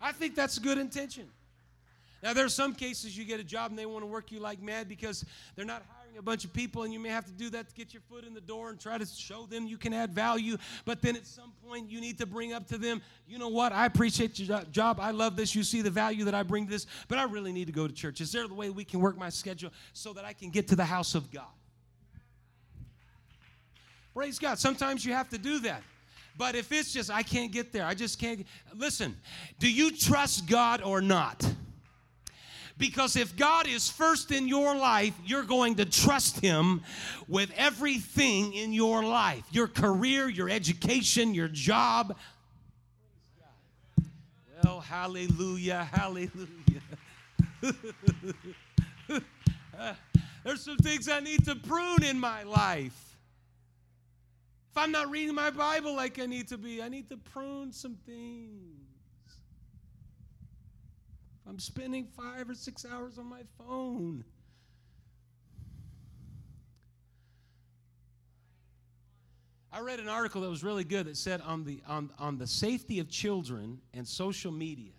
I 0.00 0.12
think 0.12 0.34
that's 0.34 0.56
a 0.56 0.60
good 0.60 0.78
intention. 0.78 1.28
Now, 2.22 2.32
there 2.32 2.44
are 2.44 2.50
some 2.50 2.74
cases 2.74 3.16
you 3.16 3.24
get 3.24 3.38
a 3.38 3.44
job 3.44 3.70
and 3.70 3.78
they 3.78 3.86
want 3.86 4.02
to 4.02 4.06
work 4.06 4.32
you 4.32 4.40
like 4.40 4.60
mad 4.60 4.88
because 4.88 5.24
they're 5.54 5.64
not 5.64 5.84
hiring 5.88 6.18
a 6.18 6.22
bunch 6.22 6.44
of 6.44 6.52
people, 6.52 6.82
and 6.82 6.92
you 6.92 6.98
may 6.98 7.10
have 7.10 7.24
to 7.26 7.32
do 7.32 7.48
that 7.50 7.68
to 7.68 7.74
get 7.74 7.94
your 7.94 8.02
foot 8.08 8.24
in 8.24 8.34
the 8.34 8.40
door 8.40 8.70
and 8.70 8.80
try 8.80 8.98
to 8.98 9.06
show 9.06 9.46
them 9.46 9.68
you 9.68 9.76
can 9.76 9.92
add 9.92 10.12
value. 10.12 10.56
But 10.84 11.00
then 11.00 11.14
at 11.14 11.26
some 11.26 11.52
point, 11.64 11.90
you 11.90 12.00
need 12.00 12.18
to 12.18 12.26
bring 12.26 12.52
up 12.52 12.66
to 12.68 12.78
them, 12.78 13.02
you 13.28 13.38
know 13.38 13.48
what? 13.48 13.72
I 13.72 13.86
appreciate 13.86 14.38
your 14.40 14.62
job. 14.72 14.98
I 15.00 15.12
love 15.12 15.36
this. 15.36 15.54
You 15.54 15.62
see 15.62 15.80
the 15.80 15.90
value 15.90 16.24
that 16.24 16.34
I 16.34 16.42
bring 16.42 16.64
to 16.64 16.70
this, 16.70 16.86
but 17.06 17.18
I 17.18 17.24
really 17.24 17.52
need 17.52 17.66
to 17.66 17.72
go 17.72 17.86
to 17.86 17.94
church. 17.94 18.20
Is 18.20 18.32
there 18.32 18.44
a 18.44 18.48
way 18.48 18.70
we 18.70 18.84
can 18.84 18.98
work 18.98 19.16
my 19.16 19.28
schedule 19.28 19.70
so 19.92 20.12
that 20.14 20.24
I 20.24 20.32
can 20.32 20.50
get 20.50 20.66
to 20.68 20.76
the 20.76 20.84
house 20.84 21.14
of 21.14 21.30
God? 21.30 21.46
Praise 24.14 24.38
God. 24.38 24.58
Sometimes 24.58 25.04
you 25.04 25.12
have 25.12 25.28
to 25.30 25.38
do 25.38 25.60
that. 25.60 25.82
But 26.36 26.54
if 26.54 26.70
it's 26.70 26.92
just, 26.92 27.10
I 27.10 27.22
can't 27.24 27.50
get 27.50 27.72
there, 27.72 27.84
I 27.84 27.94
just 27.94 28.20
can't. 28.20 28.46
Listen, 28.74 29.16
do 29.58 29.70
you 29.70 29.90
trust 29.90 30.48
God 30.48 30.82
or 30.82 31.00
not? 31.00 31.44
Because 32.78 33.16
if 33.16 33.36
God 33.36 33.66
is 33.66 33.90
first 33.90 34.30
in 34.30 34.46
your 34.46 34.76
life, 34.76 35.12
you're 35.26 35.42
going 35.42 35.74
to 35.76 35.84
trust 35.84 36.38
Him 36.38 36.82
with 37.26 37.50
everything 37.56 38.52
in 38.54 38.72
your 38.72 39.02
life 39.02 39.42
your 39.50 39.66
career, 39.66 40.28
your 40.28 40.48
education, 40.48 41.34
your 41.34 41.48
job. 41.48 42.16
Well, 44.62 44.80
hallelujah, 44.80 45.88
hallelujah. 45.90 46.52
there's 50.44 50.60
some 50.60 50.76
things 50.78 51.08
I 51.08 51.18
need 51.20 51.44
to 51.46 51.56
prune 51.56 52.04
in 52.04 52.18
my 52.18 52.44
life. 52.44 53.07
If 54.70 54.76
I'm 54.76 54.92
not 54.92 55.10
reading 55.10 55.34
my 55.34 55.50
Bible 55.50 55.94
like 55.96 56.18
I 56.18 56.26
need 56.26 56.48
to 56.48 56.58
be, 56.58 56.82
I 56.82 56.88
need 56.88 57.08
to 57.10 57.16
prune 57.16 57.72
some 57.72 57.96
things. 58.06 58.78
If 61.42 61.50
I'm 61.50 61.58
spending 61.58 62.06
five 62.16 62.48
or 62.48 62.54
six 62.54 62.84
hours 62.84 63.18
on 63.18 63.26
my 63.26 63.42
phone, 63.58 64.24
I 69.72 69.80
read 69.80 70.00
an 70.00 70.08
article 70.08 70.40
that 70.42 70.50
was 70.50 70.64
really 70.64 70.84
good 70.84 71.06
that 71.06 71.16
said 71.16 71.40
on 71.42 71.64
the, 71.64 71.80
on, 71.86 72.10
on 72.18 72.38
the 72.38 72.46
safety 72.46 73.00
of 73.00 73.08
children 73.08 73.80
and 73.92 74.06
social 74.06 74.50
media 74.50 74.92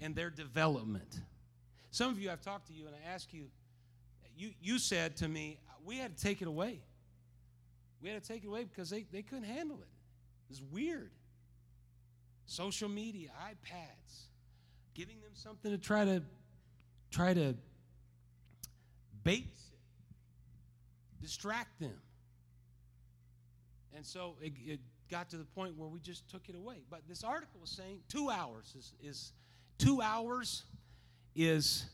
and 0.00 0.16
their 0.16 0.30
development. 0.30 1.20
Some 1.90 2.10
of 2.10 2.18
you, 2.18 2.30
I've 2.30 2.40
talked 2.40 2.68
to 2.68 2.72
you 2.72 2.86
and 2.86 2.94
I 2.94 3.12
asked 3.12 3.32
you, 3.32 3.46
you, 4.36 4.50
you 4.60 4.78
said 4.78 5.16
to 5.18 5.28
me, 5.28 5.58
we 5.84 5.96
had 5.96 6.16
to 6.16 6.22
take 6.22 6.40
it 6.42 6.48
away. 6.48 6.80
We 8.02 8.08
had 8.10 8.22
to 8.22 8.28
take 8.28 8.44
it 8.44 8.48
away 8.48 8.64
because 8.64 8.90
they, 8.90 9.06
they 9.12 9.22
couldn't 9.22 9.44
handle 9.44 9.78
it. 9.80 9.88
It 10.48 10.50
was 10.50 10.62
weird. 10.72 11.12
Social 12.46 12.88
media, 12.88 13.30
iPads, 13.48 14.24
giving 14.94 15.20
them 15.20 15.30
something 15.34 15.70
to 15.70 15.78
try 15.78 16.04
to 16.04 16.22
try 17.10 17.32
to 17.32 17.54
babysit, 19.24 19.46
distract 21.20 21.78
them. 21.78 21.94
And 23.94 24.04
so 24.04 24.36
it, 24.42 24.52
it, 24.66 24.80
got 25.10 25.28
to 25.28 25.36
the 25.36 25.44
point 25.44 25.76
where 25.76 25.90
we 25.90 26.00
just 26.00 26.26
took 26.30 26.48
it 26.48 26.54
away. 26.54 26.76
But 26.88 27.02
this 27.06 27.22
article 27.22 27.60
was 27.60 27.68
saying 27.68 27.98
two 28.08 28.30
hours 28.30 28.74
is, 28.78 28.94
is 29.02 29.32
two 29.76 30.00
hours 30.00 30.64
is 31.36 31.84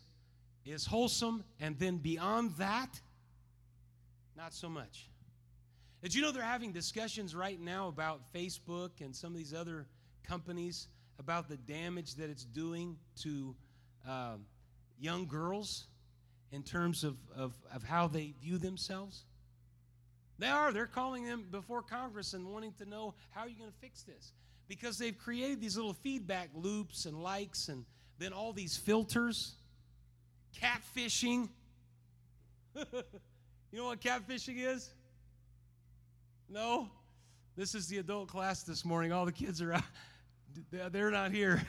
is 0.65 0.87
wholesome, 0.87 1.43
and 1.61 1.79
then 1.79 1.97
beyond 1.97 2.53
that, 2.59 3.01
not 4.37 4.53
so 4.53 4.69
much. 4.69 5.09
Did 6.03 6.15
you 6.15 6.23
know 6.23 6.31
they're 6.31 6.43
having 6.43 6.73
discussions 6.73 7.35
right 7.35 7.61
now 7.61 7.89
about 7.89 8.33
Facebook 8.33 8.91
and 9.01 9.15
some 9.15 9.33
of 9.33 9.37
these 9.37 9.53
other 9.53 9.87
companies 10.23 10.87
about 11.19 11.49
the 11.49 11.57
damage 11.57 12.15
that 12.15 12.31
it's 12.31 12.45
doing 12.45 12.97
to 13.23 13.57
uh, 14.09 14.37
young 15.01 15.27
girls 15.27 15.89
in 16.53 16.63
terms 16.63 17.03
of, 17.03 17.17
of, 17.37 17.53
of 17.75 17.83
how 17.83 18.07
they 18.07 18.33
view 18.41 18.59
themselves? 18.59 19.25
They 20.39 20.47
are. 20.47 20.73
They're 20.73 20.87
calling 20.87 21.25
them 21.25 21.47
before 21.51 21.83
Congress 21.83 22.33
and 22.33 22.47
wanting 22.47 22.75
to 22.79 22.89
know 22.89 23.15
how 23.31 23.43
are 23.43 23.49
you 23.49 23.57
going 23.59 23.71
to 23.71 23.79
fix 23.81 24.03
this? 24.03 24.33
Because 24.69 24.99
they've 24.99 25.19
created 25.19 25.61
these 25.61 25.77
little 25.77 25.95
feedback 25.95 26.51
loops 26.55 27.07
and 27.07 27.21
likes 27.23 27.69
and 27.69 27.85
then 28.19 28.33
all 28.33 28.53
these 28.53 28.77
filters, 28.77 29.57
catfishing. 30.63 31.49
you 32.77 32.85
know 33.73 33.87
what 33.87 34.01
catfishing 34.01 34.59
is? 34.59 34.91
No? 36.49 36.89
This 37.57 37.75
is 37.75 37.89
the 37.89 37.99
adult 37.99 38.29
class 38.29 38.63
this 38.63 38.85
morning. 38.85 39.13
All 39.13 39.25
the 39.25 39.33
kids 39.33 39.61
are 39.61 39.73
out. 39.73 39.83
They're 40.71 41.11
not 41.11 41.33
here. 41.33 41.63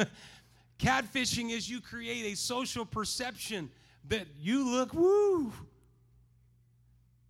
Catfishing 0.78 1.50
is 1.50 1.68
you 1.68 1.80
create 1.80 2.32
a 2.32 2.36
social 2.36 2.84
perception 2.84 3.70
that 4.08 4.26
you 4.40 4.68
look 4.68 4.92
woo. 4.94 5.52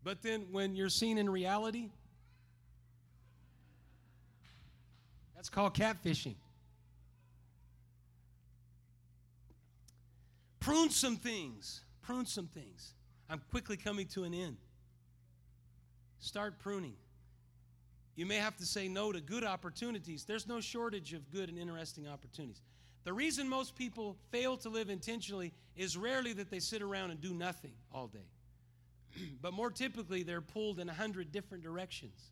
But 0.05 0.23
then 0.23 0.47
when 0.51 0.75
you're 0.75 0.89
seen 0.89 1.19
in 1.19 1.29
reality, 1.29 1.91
that's 5.35 5.49
called 5.49 5.75
catfishing. 5.75 6.35
Prune 10.61 10.91
some 10.91 11.17
things. 11.17 11.81
Prune 12.03 12.27
some 12.27 12.47
things. 12.47 12.95
I'm 13.29 13.43
quickly 13.51 13.77
coming 13.77 14.07
to 14.09 14.25
an 14.25 14.35
end. 14.35 14.57
Start 16.23 16.61
pruning. 16.61 16.95
You 18.15 18.27
may 18.27 18.37
have 18.37 18.57
to 18.59 18.65
say 18.65 18.87
no 18.87 19.11
to 19.11 19.21
good 19.21 19.43
opportunities. 19.43 20.25
There's 20.25 20.47
no 20.47 20.61
shortage 20.61 21.13
of 21.15 21.29
good 21.33 21.49
and 21.49 21.59
interesting 21.59 22.07
opportunities. 22.07 22.63
The 23.03 23.13
reason 23.13 23.49
most 23.49 23.75
people 23.75 24.17
fail 24.31 24.57
to 24.59 24.69
live 24.69 24.89
intentionally 24.89 25.53
is 25.75 25.97
rarely 25.97 26.33
that 26.35 26.49
they 26.49 26.61
sit 26.61 26.81
around 26.81 27.11
and 27.11 27.21
do 27.21 27.35
nothing 27.35 27.73
all 27.93 28.07
day, 28.07 28.29
but 29.43 29.53
more 29.53 29.69
typically, 29.69 30.23
they're 30.23 30.41
pulled 30.41 30.79
in 30.79 30.89
a 30.89 30.95
hundred 30.95 31.33
different 31.33 31.65
directions. 31.65 32.31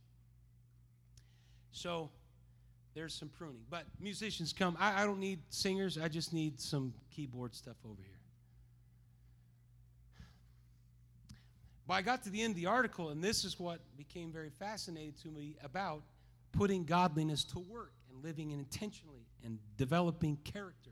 So, 1.73 2.11
there's 2.95 3.15
some 3.15 3.29
pruning. 3.29 3.63
But 3.71 3.87
musicians 3.99 4.53
come. 4.53 4.77
I, 4.79 5.03
I 5.03 5.07
don't 5.07 5.21
need 5.21 5.41
singers, 5.49 5.99
I 5.99 6.07
just 6.07 6.33
need 6.33 6.61
some 6.61 6.95
keyboard 7.11 7.57
stuff 7.57 7.77
over 7.85 8.03
here. 8.03 8.20
I 11.93 12.03
got 12.03 12.23
to 12.25 12.31
the 12.31 12.43
end 12.43 12.53
of 12.53 12.57
the 12.57 12.67
article, 12.67 13.11
and 13.11 13.23
this 13.23 13.45
is 13.45 13.59
what 13.59 13.81
became 13.97 14.33
very 14.33 14.51
fascinating 14.51 15.15
to 15.23 15.29
me 15.29 15.57
about 15.63 16.03
putting 16.53 16.85
godliness 16.85 17.45
to 17.45 17.59
work 17.59 17.93
and 18.11 18.23
living 18.23 18.51
intentionally 18.51 19.27
and 19.45 19.59
developing 19.77 20.37
character 20.45 20.91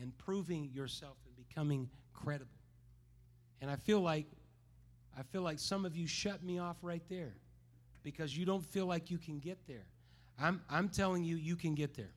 and 0.00 0.16
proving 0.18 0.70
yourself 0.72 1.16
and 1.26 1.48
becoming 1.48 1.88
credible. 2.12 2.50
And 3.60 3.70
I 3.70 3.76
feel 3.76 4.00
like 4.00 4.26
I 5.18 5.22
feel 5.22 5.42
like 5.42 5.58
some 5.58 5.84
of 5.84 5.96
you 5.96 6.06
shut 6.06 6.44
me 6.44 6.60
off 6.60 6.76
right 6.80 7.02
there 7.08 7.34
because 8.04 8.36
you 8.36 8.46
don't 8.46 8.64
feel 8.64 8.86
like 8.86 9.10
you 9.10 9.18
can 9.18 9.40
get 9.40 9.58
there. 9.66 9.86
I'm, 10.40 10.62
I'm 10.70 10.88
telling 10.88 11.24
you, 11.24 11.36
you 11.36 11.56
can 11.56 11.74
get 11.74 11.94
there. 11.94 12.12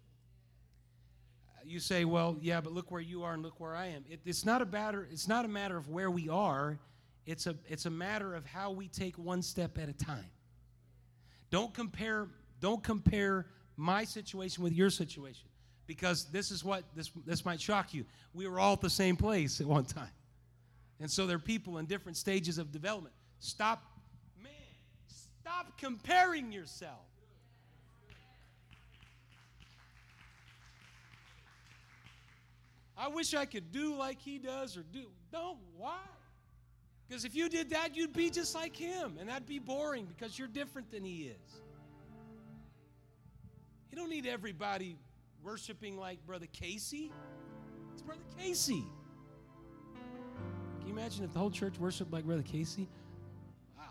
You 1.66 1.80
say, 1.80 2.06
well, 2.06 2.38
yeah, 2.42 2.62
but 2.62 2.74
look 2.74 2.92
where 2.92 3.02
you 3.02 3.24
are 3.24 3.34
and 3.34 3.42
look 3.42 3.60
where 3.60 3.76
I 3.76 3.88
am. 3.88 4.04
It, 4.08 4.20
it's, 4.26 4.46
not 4.46 4.62
a 4.62 4.66
matter, 4.66 5.08
it's 5.12 5.28
not 5.28 5.46
a 5.46 5.48
matter 5.48 5.78
of 5.78 5.90
where 5.90 6.12
we 6.12 6.30
are, 6.30 6.78
it's 7.26 7.48
a, 7.48 7.56
it's 7.68 7.86
a 7.86 7.90
matter 7.90 8.34
of 8.34 8.46
how 8.46 8.72
we 8.72 8.88
take 8.88 9.18
one 9.18 9.42
step 9.42 9.78
at 9.78 9.90
a 9.90 9.94
time. 9.94 10.30
Don't 11.50 11.74
compare, 11.74 12.28
don't 12.60 12.84
compare 12.84 13.48
my 13.78 14.04
situation 14.04 14.64
with 14.64 14.74
your 14.74 14.90
situation 14.90 15.48
because 15.86 16.26
this 16.26 16.52
is 16.52 16.64
what 16.64 16.84
this, 16.96 17.12
this 17.26 17.46
might 17.46 17.60
shock 17.60 17.94
you. 17.94 18.06
We 18.34 18.48
were 18.48 18.60
all 18.60 18.74
at 18.74 18.82
the 18.82 18.90
same 18.90 19.18
place 19.18 19.60
at 19.60 19.68
one 19.68 19.86
time. 19.86 20.12
And 21.00 21.10
so 21.10 21.26
there 21.28 21.36
are 21.36 21.40
people 21.40 21.80
in 21.80 21.86
different 21.86 22.18
stages 22.18 22.58
of 22.58 22.72
development. 22.72 23.16
Stop, 23.40 23.84
man, 24.42 24.52
stop 25.08 25.78
comparing 25.78 26.52
yourself. 26.52 27.00
I 32.98 33.08
wish 33.08 33.34
I 33.34 33.46
could 33.46 33.72
do 33.72 33.96
like 33.96 34.22
he 34.22 34.38
does 34.38 34.78
or 34.78 34.84
do. 34.84 35.06
Don't. 35.32 35.58
Why? 35.76 35.98
Because 37.12 37.26
if 37.26 37.36
you 37.36 37.50
did 37.50 37.72
that, 37.72 37.94
you'd 37.94 38.14
be 38.14 38.30
just 38.30 38.56
like 38.56 38.74
him, 38.74 39.18
and 39.20 39.28
that'd 39.28 39.46
be 39.46 39.60
boring 39.60 40.06
because 40.06 40.40
you're 40.40 40.48
different 40.48 40.90
than 40.92 41.04
he 41.04 41.24
is. 41.24 41.62
You 43.92 43.98
don't 43.98 44.10
need 44.10 44.26
everybody 44.26 44.96
worshiping 45.44 45.98
like 45.98 46.26
Brother 46.26 46.46
Casey. 46.54 47.12
It's 47.92 48.02
Brother 48.02 48.22
Casey. 48.40 48.86
Can 50.80 50.88
you 50.88 50.94
imagine 50.94 51.26
if 51.26 51.34
the 51.34 51.40
whole 51.40 51.52
church 51.52 51.78
worshiped 51.78 52.14
like 52.14 52.24
Brother 52.24 52.44
Casey? 52.44 52.88
Wow. 53.78 53.84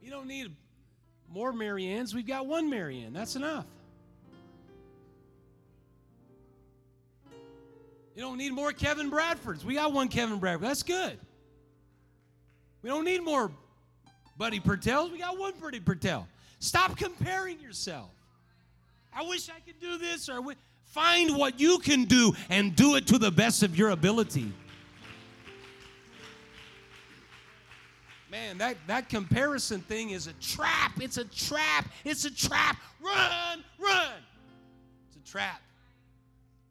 You 0.00 0.08
don't 0.10 0.26
need 0.26 0.56
more 1.30 1.52
Mariannes. 1.52 2.14
We've 2.14 2.26
got 2.26 2.46
one 2.46 2.70
Marianne. 2.70 3.12
That's 3.12 3.36
enough. 3.36 3.66
You 8.14 8.22
don't 8.22 8.36
need 8.36 8.52
more 8.52 8.72
Kevin 8.72 9.10
Bradfords. 9.10 9.64
We 9.64 9.74
got 9.74 9.92
one 9.92 10.08
Kevin 10.08 10.38
Bradford. 10.38 10.68
That's 10.68 10.82
good. 10.82 11.18
We 12.82 12.90
don't 12.90 13.04
need 13.04 13.22
more 13.22 13.50
Buddy 14.36 14.60
Pertels. 14.60 15.10
We 15.10 15.18
got 15.18 15.38
one 15.38 15.52
Buddy 15.60 15.80
Pertel. 15.80 16.26
Stop 16.58 16.96
comparing 16.96 17.60
yourself. 17.60 18.10
I 19.14 19.22
wish 19.22 19.48
I 19.48 19.60
could 19.60 19.80
do 19.80 19.98
this 19.98 20.28
or 20.28 20.42
find 20.84 21.36
what 21.36 21.58
you 21.58 21.78
can 21.78 22.04
do 22.04 22.32
and 22.50 22.74
do 22.76 22.96
it 22.96 23.06
to 23.08 23.18
the 23.18 23.30
best 23.30 23.62
of 23.62 23.76
your 23.76 23.90
ability. 23.90 24.52
Man, 28.30 28.58
that, 28.58 28.76
that 28.86 29.08
comparison 29.10 29.80
thing 29.82 30.10
is 30.10 30.26
a 30.26 30.32
trap. 30.34 31.00
It's 31.00 31.18
a 31.18 31.24
trap. 31.24 31.88
It's 32.04 32.24
a 32.24 32.34
trap. 32.34 32.78
Run, 33.00 33.62
run. 33.78 34.12
It's 35.08 35.28
a 35.28 35.30
trap. 35.30 35.60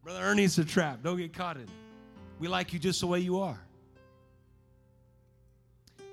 Brother 0.04 0.22
Ernie's 0.22 0.58
a 0.58 0.66
trap. 0.66 1.04
Don't 1.04 1.18
get 1.18 1.34
caught 1.34 1.58
in 1.58 1.64
it. 1.64 1.70
We 2.40 2.48
like 2.48 2.74
you 2.74 2.80
just 2.80 3.02
the 3.02 3.08
way 3.08 3.20
you 3.20 3.40
are. 3.40 3.60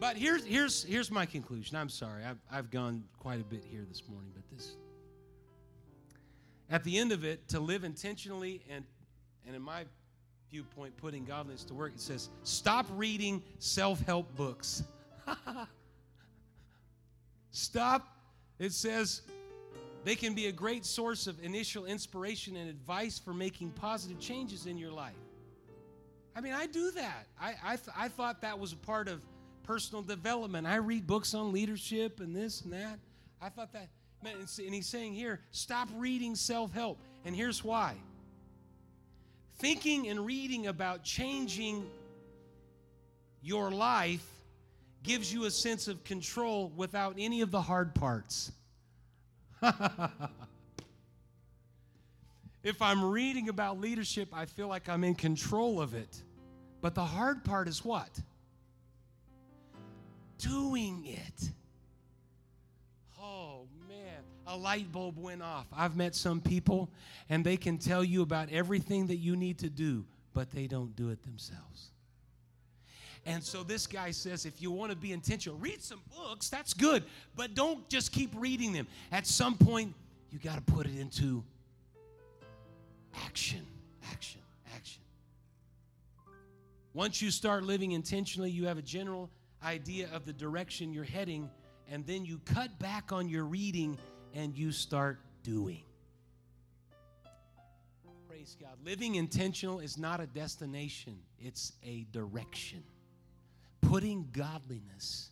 But 0.00 0.16
here's, 0.16 0.44
here's, 0.44 0.84
here's 0.84 1.10
my 1.10 1.26
conclusion. 1.26 1.76
I'm 1.76 1.88
sorry. 1.88 2.22
I've, 2.24 2.38
I've 2.50 2.70
gone 2.70 3.04
quite 3.18 3.40
a 3.40 3.44
bit 3.44 3.64
here 3.64 3.84
this 3.88 4.02
morning, 4.08 4.30
but 4.34 4.44
this. 4.56 4.76
At 6.70 6.84
the 6.84 6.98
end 6.98 7.12
of 7.12 7.24
it, 7.24 7.48
to 7.48 7.60
live 7.60 7.82
intentionally 7.82 8.62
and, 8.70 8.84
and 9.46 9.56
in 9.56 9.62
my 9.62 9.86
viewpoint, 10.50 10.96
putting 10.98 11.24
godliness 11.24 11.64
to 11.64 11.74
work, 11.74 11.94
it 11.94 12.00
says, 12.00 12.28
stop 12.44 12.86
reading 12.94 13.42
self 13.58 14.00
help 14.02 14.34
books. 14.36 14.84
Stop. 17.50 18.06
It 18.58 18.72
says 18.72 19.22
they 20.08 20.16
can 20.16 20.32
be 20.32 20.46
a 20.46 20.52
great 20.52 20.86
source 20.86 21.26
of 21.26 21.38
initial 21.44 21.84
inspiration 21.84 22.56
and 22.56 22.70
advice 22.70 23.18
for 23.18 23.34
making 23.34 23.70
positive 23.72 24.18
changes 24.18 24.64
in 24.64 24.78
your 24.78 24.90
life. 24.90 25.12
I 26.34 26.40
mean, 26.40 26.54
I 26.54 26.64
do 26.64 26.90
that. 26.92 27.26
I, 27.38 27.54
I, 27.62 27.76
th- 27.76 27.94
I 27.94 28.08
thought 28.08 28.40
that 28.40 28.58
was 28.58 28.72
a 28.72 28.76
part 28.76 29.06
of 29.06 29.20
personal 29.64 30.00
development. 30.00 30.66
I 30.66 30.76
read 30.76 31.06
books 31.06 31.34
on 31.34 31.52
leadership 31.52 32.20
and 32.20 32.34
this 32.34 32.62
and 32.62 32.72
that. 32.72 32.98
I 33.42 33.50
thought 33.50 33.70
that, 33.74 33.88
man, 34.24 34.36
and 34.38 34.74
he's 34.74 34.86
saying 34.86 35.12
here, 35.12 35.40
stop 35.50 35.90
reading 35.94 36.34
self 36.34 36.72
help. 36.72 36.98
And 37.26 37.36
here's 37.36 37.62
why 37.62 37.94
thinking 39.58 40.08
and 40.08 40.24
reading 40.24 40.68
about 40.68 41.02
changing 41.02 41.84
your 43.42 43.70
life 43.70 44.26
gives 45.02 45.30
you 45.30 45.44
a 45.44 45.50
sense 45.50 45.86
of 45.86 46.02
control 46.04 46.72
without 46.76 47.16
any 47.18 47.42
of 47.42 47.50
the 47.50 47.60
hard 47.60 47.94
parts. 47.94 48.52
if 52.62 52.80
I'm 52.80 53.04
reading 53.04 53.48
about 53.48 53.80
leadership, 53.80 54.28
I 54.32 54.46
feel 54.46 54.68
like 54.68 54.88
I'm 54.88 55.04
in 55.04 55.14
control 55.14 55.80
of 55.80 55.94
it. 55.94 56.22
But 56.80 56.94
the 56.94 57.04
hard 57.04 57.44
part 57.44 57.68
is 57.68 57.84
what? 57.84 58.10
Doing 60.38 61.04
it. 61.06 61.50
Oh, 63.20 63.66
man. 63.88 64.22
A 64.46 64.56
light 64.56 64.90
bulb 64.92 65.18
went 65.18 65.42
off. 65.42 65.66
I've 65.72 65.96
met 65.96 66.14
some 66.14 66.40
people, 66.40 66.88
and 67.28 67.44
they 67.44 67.56
can 67.56 67.78
tell 67.78 68.04
you 68.04 68.22
about 68.22 68.50
everything 68.50 69.08
that 69.08 69.16
you 69.16 69.34
need 69.36 69.58
to 69.58 69.68
do, 69.68 70.06
but 70.32 70.50
they 70.52 70.66
don't 70.68 70.94
do 70.94 71.10
it 71.10 71.22
themselves. 71.24 71.90
And 73.26 73.42
so 73.42 73.62
this 73.62 73.86
guy 73.86 74.10
says 74.10 74.46
if 74.46 74.62
you 74.62 74.70
want 74.70 74.90
to 74.90 74.96
be 74.96 75.12
intentional, 75.12 75.58
read 75.58 75.82
some 75.82 76.00
books, 76.16 76.48
that's 76.48 76.74
good, 76.74 77.04
but 77.36 77.54
don't 77.54 77.88
just 77.88 78.12
keep 78.12 78.32
reading 78.36 78.72
them. 78.72 78.86
At 79.12 79.26
some 79.26 79.56
point, 79.56 79.94
you 80.30 80.38
got 80.38 80.56
to 80.56 80.72
put 80.72 80.86
it 80.86 80.98
into 80.98 81.44
action, 83.24 83.66
action, 84.10 84.40
action. 84.74 85.02
Once 86.94 87.22
you 87.22 87.30
start 87.30 87.64
living 87.64 87.92
intentionally, 87.92 88.50
you 88.50 88.66
have 88.66 88.78
a 88.78 88.82
general 88.82 89.30
idea 89.64 90.08
of 90.12 90.24
the 90.24 90.32
direction 90.32 90.92
you're 90.92 91.04
heading, 91.04 91.50
and 91.90 92.06
then 92.06 92.24
you 92.24 92.40
cut 92.44 92.78
back 92.78 93.12
on 93.12 93.28
your 93.28 93.44
reading 93.44 93.98
and 94.34 94.56
you 94.56 94.72
start 94.72 95.18
doing. 95.42 95.82
Praise 98.28 98.56
God. 98.60 98.76
Living 98.84 99.16
intentional 99.16 99.80
is 99.80 99.98
not 99.98 100.20
a 100.20 100.26
destination, 100.26 101.18
it's 101.40 101.72
a 101.84 102.06
direction 102.12 102.82
putting 103.80 104.28
godliness 104.32 105.30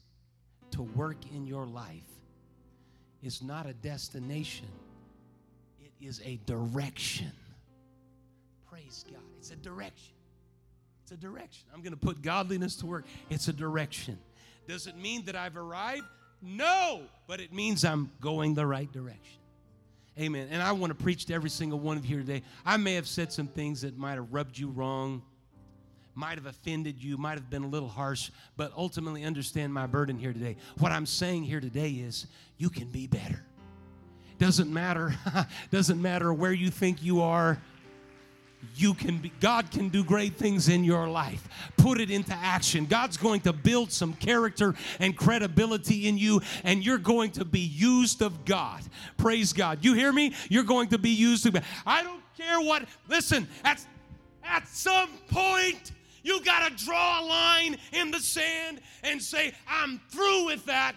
to 0.73 0.83
work 0.83 1.19
in 1.33 1.47
your 1.47 1.67
life 1.67 2.03
is 3.23 3.43
not 3.43 3.67
a 3.67 3.73
destination, 3.73 4.69
it 5.81 5.93
is 6.05 6.21
a 6.25 6.39
direction. 6.47 7.33
Praise 8.71 9.05
God. 9.11 9.23
It's 9.39 9.51
a 9.51 9.57
direction. 9.57 10.15
It's 11.03 11.13
a 11.13 11.17
direction. 11.17 11.67
I'm 11.73 11.83
going 11.83 11.93
to 11.93 11.99
put 11.99 12.21
godliness 12.21 12.77
to 12.77 12.87
work. 12.87 13.07
It's 13.31 13.49
a 13.49 13.53
direction. 13.53 14.19
Does 14.67 14.87
it 14.87 14.97
mean 14.97 15.25
that 15.27 15.37
I've 15.37 15.57
arrived? 15.57 16.05
No, 16.43 17.03
but 17.27 17.41
it 17.41 17.53
means 17.53 17.85
I'm 17.85 18.11
going 18.21 18.55
the 18.55 18.67
right 18.67 18.91
direction. 18.93 19.41
Amen. 20.19 20.49
And 20.51 20.63
I 20.63 20.73
want 20.73 20.91
to 20.91 21.03
preach 21.03 21.27
to 21.27 21.35
every 21.35 21.51
single 21.51 21.79
one 21.79 21.97
of 21.97 22.07
you 22.07 22.19
today. 22.19 22.43
I 22.65 22.77
may 22.77 22.95
have 22.95 23.07
said 23.07 23.33
some 23.33 23.47
things 23.47 23.83
that 23.83 23.97
might 23.97 24.15
have 24.15 24.33
rubbed 24.33 24.59
you 24.59 24.69
wrong 24.69 25.23
might 26.17 26.39
have 26.39 26.47
offended 26.47 27.03
you, 27.03 27.19
might 27.19 27.35
have 27.35 27.51
been 27.51 27.63
a 27.63 27.69
little 27.69 27.89
harsh, 27.89 28.31
but 28.57 28.73
ultimately 28.77 29.23
understand 29.23 29.73
my 29.73 29.87
burden 29.87 30.19
here 30.19 30.33
today. 30.33 30.57
What 30.79 30.91
I'm 30.91 31.07
saying 31.07 31.45
here 31.45 31.61
today 31.61 31.91
is 31.91 32.27
you 32.57 32.71
can 32.71 32.89
be 32.89 33.07
better. 33.07 33.45
Doesn't 34.39 34.73
matter, 34.73 35.15
doesn't 35.71 36.01
matter 36.01 36.33
where 36.33 36.53
you 36.53 36.71
think 36.71 37.03
you 37.03 37.21
are. 37.21 37.61
you 38.75 38.95
can 38.95 39.19
be 39.19 39.31
God 39.41 39.71
can 39.71 39.91
do 39.91 40.03
great 40.03 40.37
things 40.37 40.69
in 40.69 40.85
your 40.85 41.07
life. 41.07 41.47
Put 41.77 42.01
it 42.01 42.11
into 42.11 42.33
action. 42.33 42.87
God's 42.87 43.19
going 43.19 43.43
to 43.43 43.53
build 43.53 43.93
some 43.93 44.15
character 44.15 44.75
and 44.99 45.15
credibility 45.17 46.09
in 46.09 46.17
you 46.17 46.41
and 46.65 46.85
you're 46.85 46.99
going 46.99 47.31
to 47.33 47.45
be 47.45 47.61
used 47.61 48.23
of 48.23 48.47
God. 48.47 48.83
Praise 49.19 49.53
God. 49.53 49.85
You 49.85 49.93
hear 49.93 50.13
me? 50.13 50.35
You're 50.49 50.65
going 50.65 50.89
to 50.89 50.99
be 50.99 51.11
used 51.11 51.47
of 51.47 51.53
God. 51.53 51.65
I 51.85 52.03
don't 52.03 52.23
care 52.39 52.61
what 52.61 52.85
listen, 53.07 53.47
at 53.65 53.85
at 54.43 54.67
some 54.69 55.11
point 55.29 55.93
you 56.27 56.43
got 56.43 56.69
to 56.69 56.85
draw 56.85 57.21
a 57.21 57.25
line 57.25 57.77
in 57.93 58.11
the 58.11 58.19
sand 58.19 58.81
and 59.05 59.23
say, 59.23 59.55
I'm 59.69 60.01
through 60.11 60.47
with 60.47 60.65
that 60.67 60.97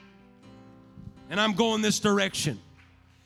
and 1.30 1.40
I'm 1.40 1.54
going 1.54 1.82
this 1.82 2.00
direction. 2.00 2.60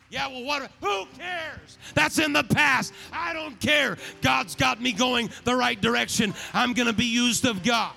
Yeah, 0.10 0.28
well, 0.28 0.44
what? 0.44 0.70
Who 0.82 1.06
cares? 1.18 1.78
That's 1.96 2.20
in 2.20 2.34
the 2.34 2.44
past. 2.44 2.94
I 3.12 3.34
don't 3.34 3.60
care. 3.60 3.98
God's 4.22 4.54
got 4.54 4.82
me 4.82 4.92
going 4.92 5.30
the 5.44 5.56
right 5.56 5.80
direction. 5.80 6.34
I'm 6.54 6.74
going 6.74 6.88
to 6.88 6.94
be 6.94 7.06
used 7.06 7.46
of 7.46 7.64
God. 7.64 7.94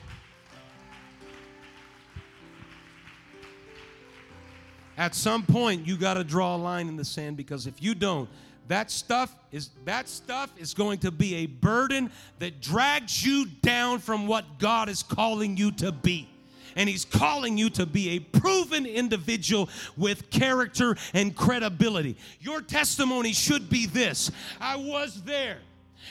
At 4.96 5.14
some 5.14 5.42
point, 5.42 5.86
you 5.86 5.98
got 5.98 6.14
to 6.14 6.24
draw 6.24 6.56
a 6.56 6.58
line 6.58 6.88
in 6.88 6.96
the 6.96 7.04
sand 7.04 7.36
because 7.36 7.66
if 7.66 7.82
you 7.82 7.94
don't, 7.94 8.30
that 8.68 8.90
stuff 8.90 9.34
is 9.52 9.70
that 9.84 10.08
stuff 10.08 10.50
is 10.58 10.74
going 10.74 10.98
to 10.98 11.10
be 11.10 11.36
a 11.36 11.46
burden 11.46 12.10
that 12.38 12.60
drags 12.60 13.24
you 13.24 13.46
down 13.62 13.98
from 13.98 14.26
what 14.26 14.58
God 14.58 14.88
is 14.88 15.02
calling 15.02 15.56
you 15.56 15.70
to 15.72 15.92
be 15.92 16.28
and 16.76 16.88
He's 16.88 17.04
calling 17.04 17.58
you 17.58 17.70
to 17.70 17.86
be 17.86 18.10
a 18.10 18.18
proven 18.20 18.86
individual 18.86 19.68
with 19.96 20.30
character 20.30 20.96
and 21.14 21.34
credibility. 21.34 22.16
Your 22.40 22.60
testimony 22.60 23.32
should 23.32 23.68
be 23.68 23.86
this 23.86 24.30
I 24.60 24.76
was 24.76 25.22
there. 25.22 25.58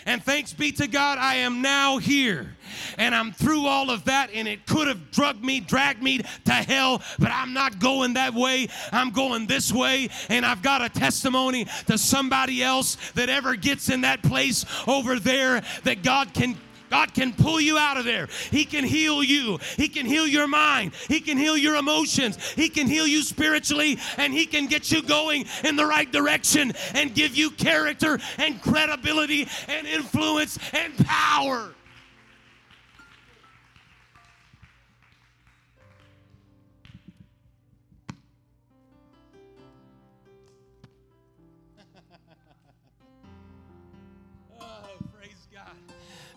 And 0.06 0.24
thanks 0.24 0.54
be 0.54 0.72
to 0.74 0.88
God, 0.88 1.18
I 1.18 1.36
am 1.36 1.62
now 1.62 1.98
here. 1.98 2.56
And 2.98 3.16
I'm 3.16 3.32
through 3.32 3.66
all 3.66 3.90
of 3.90 4.06
that, 4.06 4.30
and 4.34 4.48
it 4.48 4.66
could 4.66 4.88
have 4.88 5.12
drugged 5.12 5.44
me, 5.44 5.60
dragged 5.60 6.02
me 6.02 6.22
to 6.46 6.52
hell, 6.52 7.02
but 7.20 7.32
I'm 7.32 7.54
not 7.54 7.80
going 7.80 8.14
that 8.14 8.34
way. 8.34 8.68
I'm 8.92 9.12
going 9.12 9.48
this 9.48 9.72
way. 9.72 10.10
And 10.30 10.46
I've 10.46 10.62
got 10.62 10.84
a 10.84 10.90
testimony 10.90 11.66
to 11.88 11.98
somebody 11.98 12.64
else 12.64 12.98
that 13.14 13.30
ever 13.30 13.56
gets 13.56 13.90
in 13.90 14.02
that 14.02 14.22
place 14.24 14.66
over 14.88 15.20
there 15.20 15.62
that 15.84 16.04
God 16.04 16.34
can 16.34 16.58
God 16.90 17.14
can 17.14 17.34
pull 17.34 17.60
you 17.60 17.78
out 17.78 17.98
of 17.98 18.06
there. 18.06 18.28
He 18.52 18.66
can 18.66 18.84
heal 18.84 19.24
you. 19.24 19.60
He 19.78 19.88
can 19.88 20.06
heal 20.06 20.28
your 20.28 20.48
mind. 20.48 20.94
He 21.08 21.20
can 21.20 21.38
heal 21.38 21.58
your 21.58 21.76
emotions. 21.76 22.38
He 22.52 22.70
can 22.70 22.88
heal 22.88 23.08
you 23.08 23.22
spiritually, 23.22 24.00
and 24.18 24.34
He 24.34 24.46
can 24.46 24.68
get 24.68 24.92
you 24.92 25.02
going 25.02 25.46
in 25.64 25.76
the 25.76 25.86
right 25.86 26.12
direction 26.12 26.74
and 26.94 27.14
give 27.14 27.36
you 27.36 27.52
character 27.52 28.20
and 28.38 28.62
credibility 28.62 29.48
and 29.68 29.88
influence 29.88 30.58
and 30.74 30.98
power. 31.06 31.75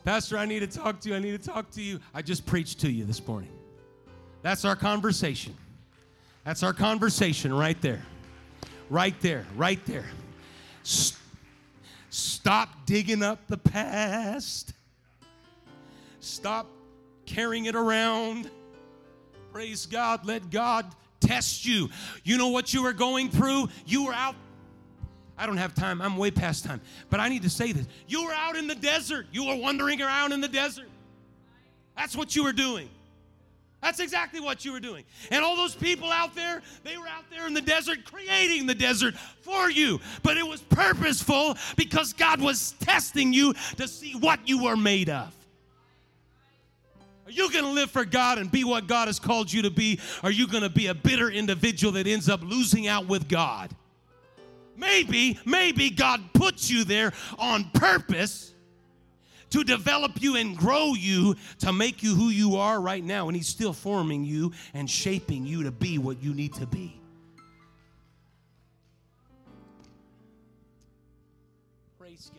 Pastor, 0.09 0.38
I 0.38 0.46
need 0.46 0.61
to 0.61 0.66
talk 0.66 1.00
to 1.00 1.11
you. 1.11 1.16
I 1.16 1.18
need 1.18 1.38
to 1.38 1.46
talk 1.46 1.70
to 1.72 1.82
you. 1.82 2.00
I 2.14 2.22
just 2.22 2.46
preached 2.46 2.80
to 2.80 2.90
you 2.90 3.04
this 3.04 3.26
morning. 3.28 3.50
That's 4.40 4.64
our 4.64 4.74
conversation. 4.74 5.54
That's 6.44 6.62
our 6.62 6.72
conversation 6.72 7.52
right 7.52 7.78
there. 7.82 8.00
Right 8.88 9.14
there. 9.20 9.44
Right 9.54 9.84
there. 9.84 10.06
Stop 12.09 12.70
digging 12.86 13.22
up 13.22 13.46
the 13.48 13.59
past. 13.59 14.72
Stop 16.20 16.68
carrying 17.26 17.66
it 17.66 17.74
around. 17.74 18.50
Praise 19.52 19.84
God. 19.84 20.24
Let 20.24 20.48
God 20.48 20.86
test 21.20 21.66
you. 21.66 21.90
You 22.24 22.38
know 22.38 22.48
what 22.48 22.72
you 22.72 22.82
were 22.82 22.94
going 22.94 23.28
through? 23.28 23.68
You 23.84 24.06
were 24.06 24.14
out 24.14 24.36
I 25.39 25.47
don't 25.47 25.57
have 25.57 25.74
time. 25.74 26.03
I'm 26.03 26.16
way 26.16 26.30
past 26.30 26.64
time. 26.64 26.80
But 27.11 27.20
I 27.20 27.28
need 27.28 27.43
to 27.43 27.51
say 27.51 27.72
this. 27.72 27.86
You 28.09 28.24
were 28.24 28.32
out 28.32 28.57
in 28.57 28.66
the 28.66 28.74
desert. 28.74 29.26
You 29.32 29.47
were 29.47 29.57
wandering 29.57 30.03
around 30.03 30.32
in 30.32 30.41
the 30.41 30.49
desert. 30.49 30.89
That's 31.97 32.16
what 32.16 32.34
you 32.34 32.43
were 32.45 32.53
doing. 32.53 32.89
That's 33.80 34.01
exactly 34.01 34.41
what 34.41 34.64
you 34.64 34.72
were 34.72 34.80
doing. 34.80 35.05
And 35.30 35.45
all 35.45 35.55
those 35.55 35.76
people 35.76 36.11
out 36.11 36.34
there, 36.34 36.62
they 36.82 36.97
were 36.97 37.07
out 37.07 37.24
there 37.30 37.47
in 37.47 37.55
the 37.55 37.61
desert 37.61 38.05
creating 38.05 38.66
the 38.66 38.74
desert 38.74 39.14
for 39.43 39.70
you. 39.70 40.01
But 40.24 40.36
it 40.36 40.47
was 40.47 40.61
purposeful 40.61 41.57
because 41.76 42.12
God 42.12 42.41
was 42.41 42.72
testing 42.80 43.32
you 43.32 43.55
to 43.76 43.86
see 43.86 44.14
what 44.14 44.41
you 44.49 44.64
were 44.64 44.76
made 44.76 45.09
of. 45.09 45.32
Are 47.26 47.30
you 47.30 47.53
going 47.53 47.64
to 47.64 47.70
live 47.70 47.91
for 47.91 48.05
God 48.05 48.39
and 48.39 48.51
be 48.51 48.64
what 48.64 48.89
God 48.89 49.07
has 49.07 49.20
called 49.20 49.53
you 49.53 49.62
to 49.62 49.70
be? 49.70 50.01
Are 50.24 50.30
you 50.30 50.49
going 50.49 50.62
to 50.62 50.70
be 50.70 50.86
a 50.86 50.95
bitter 50.95 51.30
individual 51.30 51.93
that 51.93 52.07
ends 52.07 52.28
up 52.28 52.43
losing 52.43 52.89
out 52.89 53.07
with 53.07 53.28
God? 53.28 53.70
Maybe, 54.79 55.39
maybe 55.45 55.91
God 55.91 56.33
puts 56.33 56.70
you 56.70 56.85
there 56.85 57.12
on 57.37 57.64
purpose 57.74 58.55
to 59.51 59.64
develop 59.64 60.22
you 60.22 60.37
and 60.37 60.57
grow 60.57 60.95
you 60.95 61.35
to 61.61 61.72
make 61.72 62.03
you 62.03 62.14
who 62.14 62.29
you 62.29 62.57
are 62.57 62.81
right 62.81 63.03
now. 63.03 63.26
And 63.26 63.37
He's 63.37 63.49
still 63.49 63.72
forming 63.72 64.24
you 64.24 64.53
and 64.74 64.89
shaping 64.89 65.45
you 65.45 65.64
to 65.64 65.72
be 65.72 65.99
what 65.99 66.22
you 66.22 66.33
need 66.33 66.55
to 66.55 66.66
be. 66.66 67.01
Praise 71.99 72.31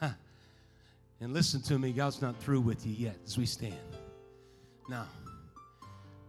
God. 0.00 0.14
and 1.20 1.32
listen 1.32 1.62
to 1.62 1.78
me, 1.78 1.92
God's 1.92 2.20
not 2.20 2.38
through 2.42 2.60
with 2.60 2.86
you 2.86 2.92
yet 2.92 3.16
as 3.24 3.38
we 3.38 3.46
stand. 3.46 3.74
No. 4.86 5.04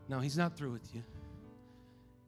No, 0.07 0.19
He's 0.19 0.38
not 0.38 0.55
through 0.55 0.71
with 0.71 0.95
you. 0.95 1.03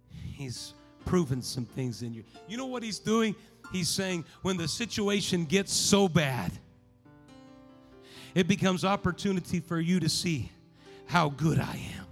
He's 0.10 0.74
proven 1.08 1.41
some 1.41 1.66
things 1.66 2.03
in 2.03 2.14
you. 2.14 2.24
You 2.47 2.58
know 2.58 2.68
what 2.68 2.84
he's 2.84 2.99
doing? 2.99 3.36
He's 3.72 3.89
saying, 3.89 4.26
when 4.43 4.58
the 4.58 4.68
situation 4.68 5.45
gets 5.45 5.74
so 5.74 6.08
bad, 6.08 6.51
it 8.36 8.47
becomes 8.47 8.86
opportunity 8.86 9.60
for 9.60 9.80
you 9.80 9.99
to 9.99 10.10
see 10.10 10.51
how 11.08 11.30
good 11.30 11.60
I 11.60 11.82
am 11.97 12.05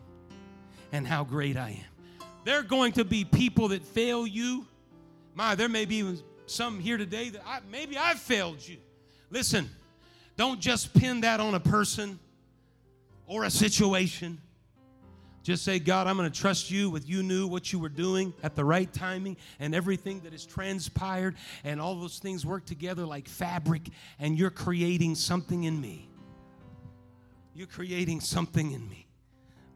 and 0.92 1.06
how 1.06 1.24
great 1.24 1.58
I 1.58 1.70
am. 1.70 2.28
There 2.46 2.58
are 2.60 2.64
going 2.64 2.94
to 2.94 3.06
be 3.06 3.26
people 3.26 3.68
that 3.70 3.84
fail 3.84 4.26
you. 4.26 4.66
My, 5.36 5.56
there 5.56 5.70
may 5.70 5.86
be 5.86 5.98
even 5.98 6.20
some 6.48 6.80
here 6.80 6.98
today 6.98 7.30
that 7.30 7.42
I, 7.46 7.60
maybe 7.72 7.98
I've 7.98 8.20
failed 8.20 8.66
you. 8.66 8.78
Listen, 9.30 9.70
don't 10.38 10.60
just 10.60 10.94
pin 10.94 11.22
that 11.22 11.40
on 11.40 11.54
a 11.54 11.60
person 11.60 12.20
or 13.28 13.44
a 13.44 13.50
situation. 13.50 14.40
Just 15.46 15.64
say, 15.64 15.78
God, 15.78 16.08
I'm 16.08 16.18
going 16.18 16.30
to 16.30 16.36
trust 16.36 16.72
you 16.72 16.90
with 16.90 17.08
you 17.08 17.22
knew 17.22 17.46
what 17.46 17.72
you 17.72 17.78
were 17.78 17.88
doing 17.88 18.34
at 18.42 18.56
the 18.56 18.66
right 18.66 18.92
timing 18.92 19.38
and 19.60 19.76
everything 19.76 20.22
that 20.22 20.32
has 20.32 20.44
transpired 20.44 21.36
and 21.64 21.80
all 21.80 21.94
those 21.94 22.18
things 22.18 22.48
work 22.48 22.66
together 22.66 23.06
like 23.06 23.28
fabric 23.28 23.84
and 24.18 24.40
you're 24.40 24.50
creating 24.50 25.14
something 25.14 25.66
in 25.66 25.80
me. 25.80 26.10
You're 27.54 27.68
creating 27.68 28.22
something 28.22 28.72
in 28.72 28.90
me. 28.90 29.05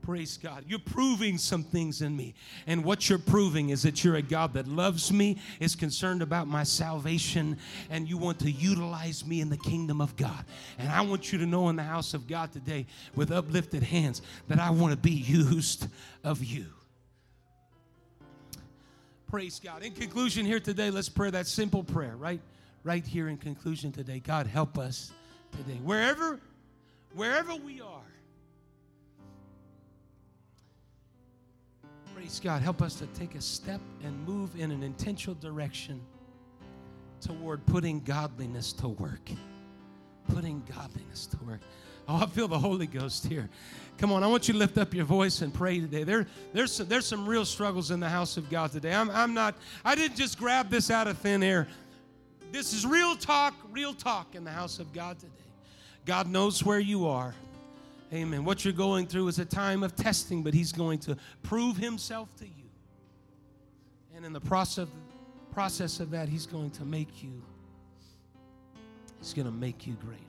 Praise 0.10 0.39
God. 0.41 0.66
You're 0.68 0.80
proving 0.80 1.38
some 1.38 1.62
things 1.64 2.01
in 2.01 2.18
me. 2.18 2.34
And 2.66 2.84
what 2.84 3.07
you're 3.07 3.20
proving 3.20 3.70
is 3.70 3.84
that 3.84 4.03
you're 4.03 4.16
a 4.16 4.24
God 4.24 4.53
that 4.53 4.68
loves 4.68 5.14
me, 5.14 5.38
is 5.60 5.76
concerned 5.76 6.24
about 6.24 6.47
my 6.47 6.64
salvation, 6.64 7.60
and 7.91 8.10
you 8.10 8.18
want 8.18 8.39
to 8.39 8.49
utilize 8.49 9.24
me 9.24 9.39
in 9.39 9.49
the 9.49 9.57
kingdom 9.57 10.01
of 10.01 10.16
God. 10.16 10.45
And 10.80 10.89
I 10.89 11.01
want 11.01 11.32
you 11.32 11.38
to 11.38 11.45
know 11.45 11.70
in 11.70 11.76
the 11.76 11.84
house 11.84 12.16
of 12.16 12.28
God 12.28 12.51
today, 12.51 12.88
with 13.14 13.32
uplifted 13.32 13.84
hands, 13.84 14.24
that 14.47 14.60
I 14.60 14.72
want 14.72 14.93
to 14.93 14.97
be 14.97 15.12
used 15.12 15.86
of 16.24 16.43
you. 16.43 16.66
Praise 19.28 19.62
God. 19.64 19.84
In 19.84 19.93
conclusion, 19.93 20.43
here 20.43 20.60
today, 20.60 20.89
let's 20.89 21.07
pray 21.07 21.30
that 21.30 21.45
simple 21.45 21.84
prayer, 21.84 22.16
right? 22.16 22.41
Right 22.84 23.05
here 23.05 23.30
in 23.30 23.38
conclusion 23.38 23.91
today. 23.91 24.22
God, 24.26 24.47
help 24.47 24.80
us 24.80 25.12
today. 25.55 25.80
Wherever, 25.84 26.39
wherever 27.14 27.55
we 27.55 27.80
are 27.80 28.09
Praise 32.20 32.41
God. 32.41 32.61
Help 32.61 32.82
us 32.82 32.95
to 32.95 33.07
take 33.17 33.36
a 33.36 33.41
step 33.41 33.80
and 34.03 34.28
move 34.28 34.51
in 34.59 34.72
an 34.72 34.84
intentional 34.84 35.36
direction 35.36 36.01
toward 37.22 37.65
putting 37.65 38.01
godliness 38.01 38.74
to 38.74 38.89
work. 38.89 39.32
Putting 40.28 40.61
godliness 40.67 41.28
to 41.28 41.38
work. 41.45 41.61
Oh, 42.09 42.17
I 42.17 42.26
feel 42.26 42.49
the 42.49 42.59
Holy 42.59 42.88
Ghost 42.88 43.26
here. 43.26 43.49
Come 43.97 44.11
on, 44.11 44.22
I 44.22 44.28
want 44.28 44.49
you 44.49 44.51
to 44.51 44.57
lift 44.57 44.78
up 44.78 44.93
your 44.93 45.05
voice 45.05 45.41
and 45.41 45.53
pray 45.53 45.80
today. 45.80 46.03
There, 46.03 46.28
there's, 46.51 46.74
some, 46.74 46.89
there's 46.89 47.05
some 47.05 47.26
real 47.26 47.45
struggles 47.45 47.89
in 47.89 48.01
the 48.01 48.09
house 48.09 48.36
of 48.36 48.49
God 48.49 48.74
today. 48.74 48.93
I'm, 48.93 49.09
I'm 49.11 49.34
not, 49.34 49.55
I 49.86 49.95
didn't 49.95 50.17
just 50.17 50.38
grab 50.38 50.70
this 50.70 50.91
out 50.91 51.07
of 51.07 51.17
thin 51.20 51.41
air. 51.41 51.70
This 52.51 52.74
is 52.74 52.86
real 52.86 53.15
talk, 53.15 53.53
real 53.72 53.93
talk 53.93 54.36
in 54.36 54.43
the 54.43 54.51
house 54.51 54.80
of 54.80 54.91
God 54.91 55.20
today. 55.20 55.32
God 56.05 56.28
knows 56.28 56.65
where 56.65 56.82
you 56.82 57.07
are. 57.07 57.34
Amen. 58.12 58.43
What 58.43 58.66
you're 58.66 58.74
going 58.74 59.05
through 59.05 59.28
is 59.28 59.38
a 59.38 59.45
time 59.45 59.84
of 59.84 59.95
testing, 59.95 60.41
but 60.41 60.53
He's 60.53 60.72
going 60.72 60.99
to 60.99 61.18
prove 61.43 61.78
Himself 61.78 62.36
to 62.38 62.45
you. 62.45 62.70
And 64.16 64.26
in 64.26 64.34
the 64.34 64.41
process, 64.41 64.88
process 65.51 65.99
of 65.99 66.12
that, 66.12 66.28
He's 66.28 66.45
going 66.45 66.72
to 66.72 66.86
make 66.86 67.24
you 67.24 67.41
He's 69.20 69.34
going 69.34 69.45
to 69.45 69.53
make 69.53 69.86
you 69.86 69.93
greater. 69.93 70.28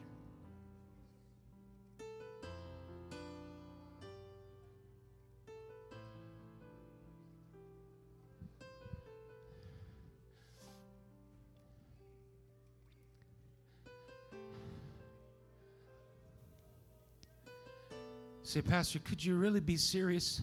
Say, 18.51 18.63
Pastor, 18.63 18.99
could 18.99 19.25
you 19.25 19.37
really 19.37 19.61
be 19.61 19.77
serious? 19.77 20.43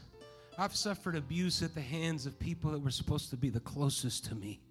I've 0.58 0.74
suffered 0.74 1.18
abuse 1.18 1.62
at 1.62 1.76
the 1.76 1.82
hands 1.82 2.26
of 2.26 2.39
people 2.39 2.72
that 2.72 2.80
were 2.80 2.89
supposed 2.89 3.32
to 3.32 3.36
be 3.36 3.49
the 3.49 3.60
closest 3.60 4.24
to 4.28 4.36
me. 4.36 4.62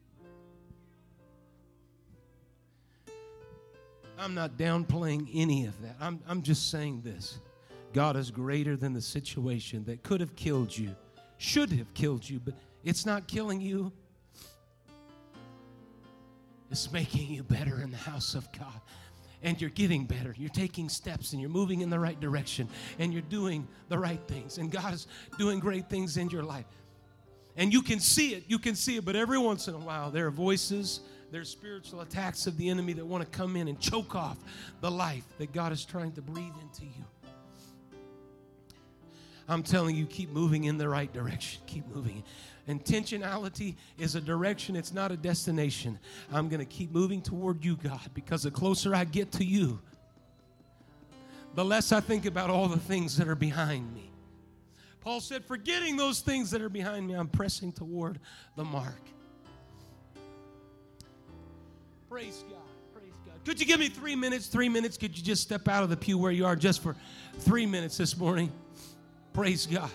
I'm 4.18 4.32
not 4.32 4.56
downplaying 4.56 5.28
any 5.34 5.66
of 5.66 5.78
that. 5.82 5.96
I'm, 6.00 6.18
I'm 6.26 6.40
just 6.40 6.70
saying 6.70 7.02
this 7.04 7.38
God 7.92 8.16
is 8.16 8.30
greater 8.30 8.74
than 8.74 8.94
the 8.94 9.02
situation 9.02 9.84
that 9.84 10.02
could 10.02 10.22
have 10.22 10.34
killed 10.34 10.74
you, 10.74 10.96
should 11.36 11.70
have 11.72 11.92
killed 11.92 12.26
you, 12.26 12.40
but 12.40 12.54
it's 12.84 13.04
not 13.04 13.28
killing 13.28 13.60
you. 13.60 13.92
It's 16.70 16.90
making 16.90 17.34
you 17.34 17.42
better 17.42 17.82
in 17.82 17.90
the 17.90 17.98
house 17.98 18.34
of 18.34 18.50
God 18.52 18.80
and 19.42 19.60
you're 19.60 19.70
getting 19.70 20.04
better. 20.04 20.34
You're 20.36 20.48
taking 20.48 20.88
steps 20.88 21.32
and 21.32 21.40
you're 21.40 21.50
moving 21.50 21.80
in 21.80 21.90
the 21.90 21.98
right 21.98 22.18
direction 22.20 22.68
and 22.98 23.12
you're 23.12 23.22
doing 23.22 23.66
the 23.88 23.98
right 23.98 24.20
things. 24.26 24.58
And 24.58 24.70
God 24.70 24.94
is 24.94 25.06
doing 25.38 25.60
great 25.60 25.88
things 25.88 26.16
in 26.16 26.30
your 26.30 26.42
life. 26.42 26.66
And 27.56 27.72
you 27.72 27.82
can 27.82 28.00
see 28.00 28.34
it. 28.34 28.44
You 28.48 28.58
can 28.58 28.74
see 28.74 28.96
it. 28.96 29.04
But 29.04 29.16
every 29.16 29.38
once 29.38 29.68
in 29.68 29.74
a 29.74 29.78
while, 29.78 30.10
there 30.10 30.26
are 30.26 30.30
voices, 30.30 31.00
there's 31.30 31.48
spiritual 31.48 32.02
attacks 32.02 32.46
of 32.46 32.56
the 32.56 32.68
enemy 32.68 32.92
that 32.94 33.04
want 33.04 33.24
to 33.24 33.38
come 33.38 33.56
in 33.56 33.68
and 33.68 33.80
choke 33.80 34.14
off 34.14 34.38
the 34.80 34.90
life 34.90 35.24
that 35.38 35.52
God 35.52 35.72
is 35.72 35.84
trying 35.84 36.12
to 36.12 36.22
breathe 36.22 36.52
into 36.60 36.84
you. 36.84 37.04
I'm 39.48 39.62
telling 39.62 39.94
you, 39.94 40.06
keep 40.06 40.30
moving 40.30 40.64
in 40.64 40.76
the 40.76 40.88
right 40.88 41.12
direction. 41.12 41.62
Keep 41.66 41.94
moving. 41.94 42.24
Intentionality 42.68 43.76
is 43.96 44.16
a 44.16 44.20
direction, 44.20 44.74
it's 44.74 44.92
not 44.92 45.12
a 45.12 45.16
destination. 45.16 45.98
I'm 46.32 46.48
going 46.48 46.60
to 46.60 46.66
keep 46.66 46.90
moving 46.90 47.22
toward 47.22 47.64
you, 47.64 47.76
God, 47.76 48.10
because 48.12 48.42
the 48.42 48.50
closer 48.50 48.94
I 48.94 49.04
get 49.04 49.30
to 49.32 49.44
you, 49.44 49.80
the 51.54 51.64
less 51.64 51.92
I 51.92 52.00
think 52.00 52.26
about 52.26 52.50
all 52.50 52.68
the 52.68 52.78
things 52.78 53.16
that 53.18 53.28
are 53.28 53.36
behind 53.36 53.94
me. 53.94 54.10
Paul 55.00 55.20
said, 55.20 55.44
forgetting 55.44 55.96
those 55.96 56.20
things 56.20 56.50
that 56.50 56.60
are 56.60 56.68
behind 56.68 57.06
me, 57.06 57.14
I'm 57.14 57.28
pressing 57.28 57.72
toward 57.72 58.18
the 58.56 58.64
mark. 58.64 59.00
Praise 62.10 62.42
God. 62.50 62.58
Praise 62.92 63.12
God. 63.24 63.34
Could 63.44 63.60
you 63.60 63.66
give 63.66 63.78
me 63.78 63.88
three 63.88 64.16
minutes? 64.16 64.48
Three 64.48 64.68
minutes? 64.68 64.96
Could 64.96 65.16
you 65.16 65.22
just 65.22 65.42
step 65.42 65.68
out 65.68 65.84
of 65.84 65.90
the 65.90 65.96
pew 65.96 66.18
where 66.18 66.32
you 66.32 66.44
are 66.44 66.56
just 66.56 66.82
for 66.82 66.96
three 67.38 67.66
minutes 67.66 67.96
this 67.96 68.16
morning? 68.16 68.50
Praise 69.32 69.66
God. 69.66 69.90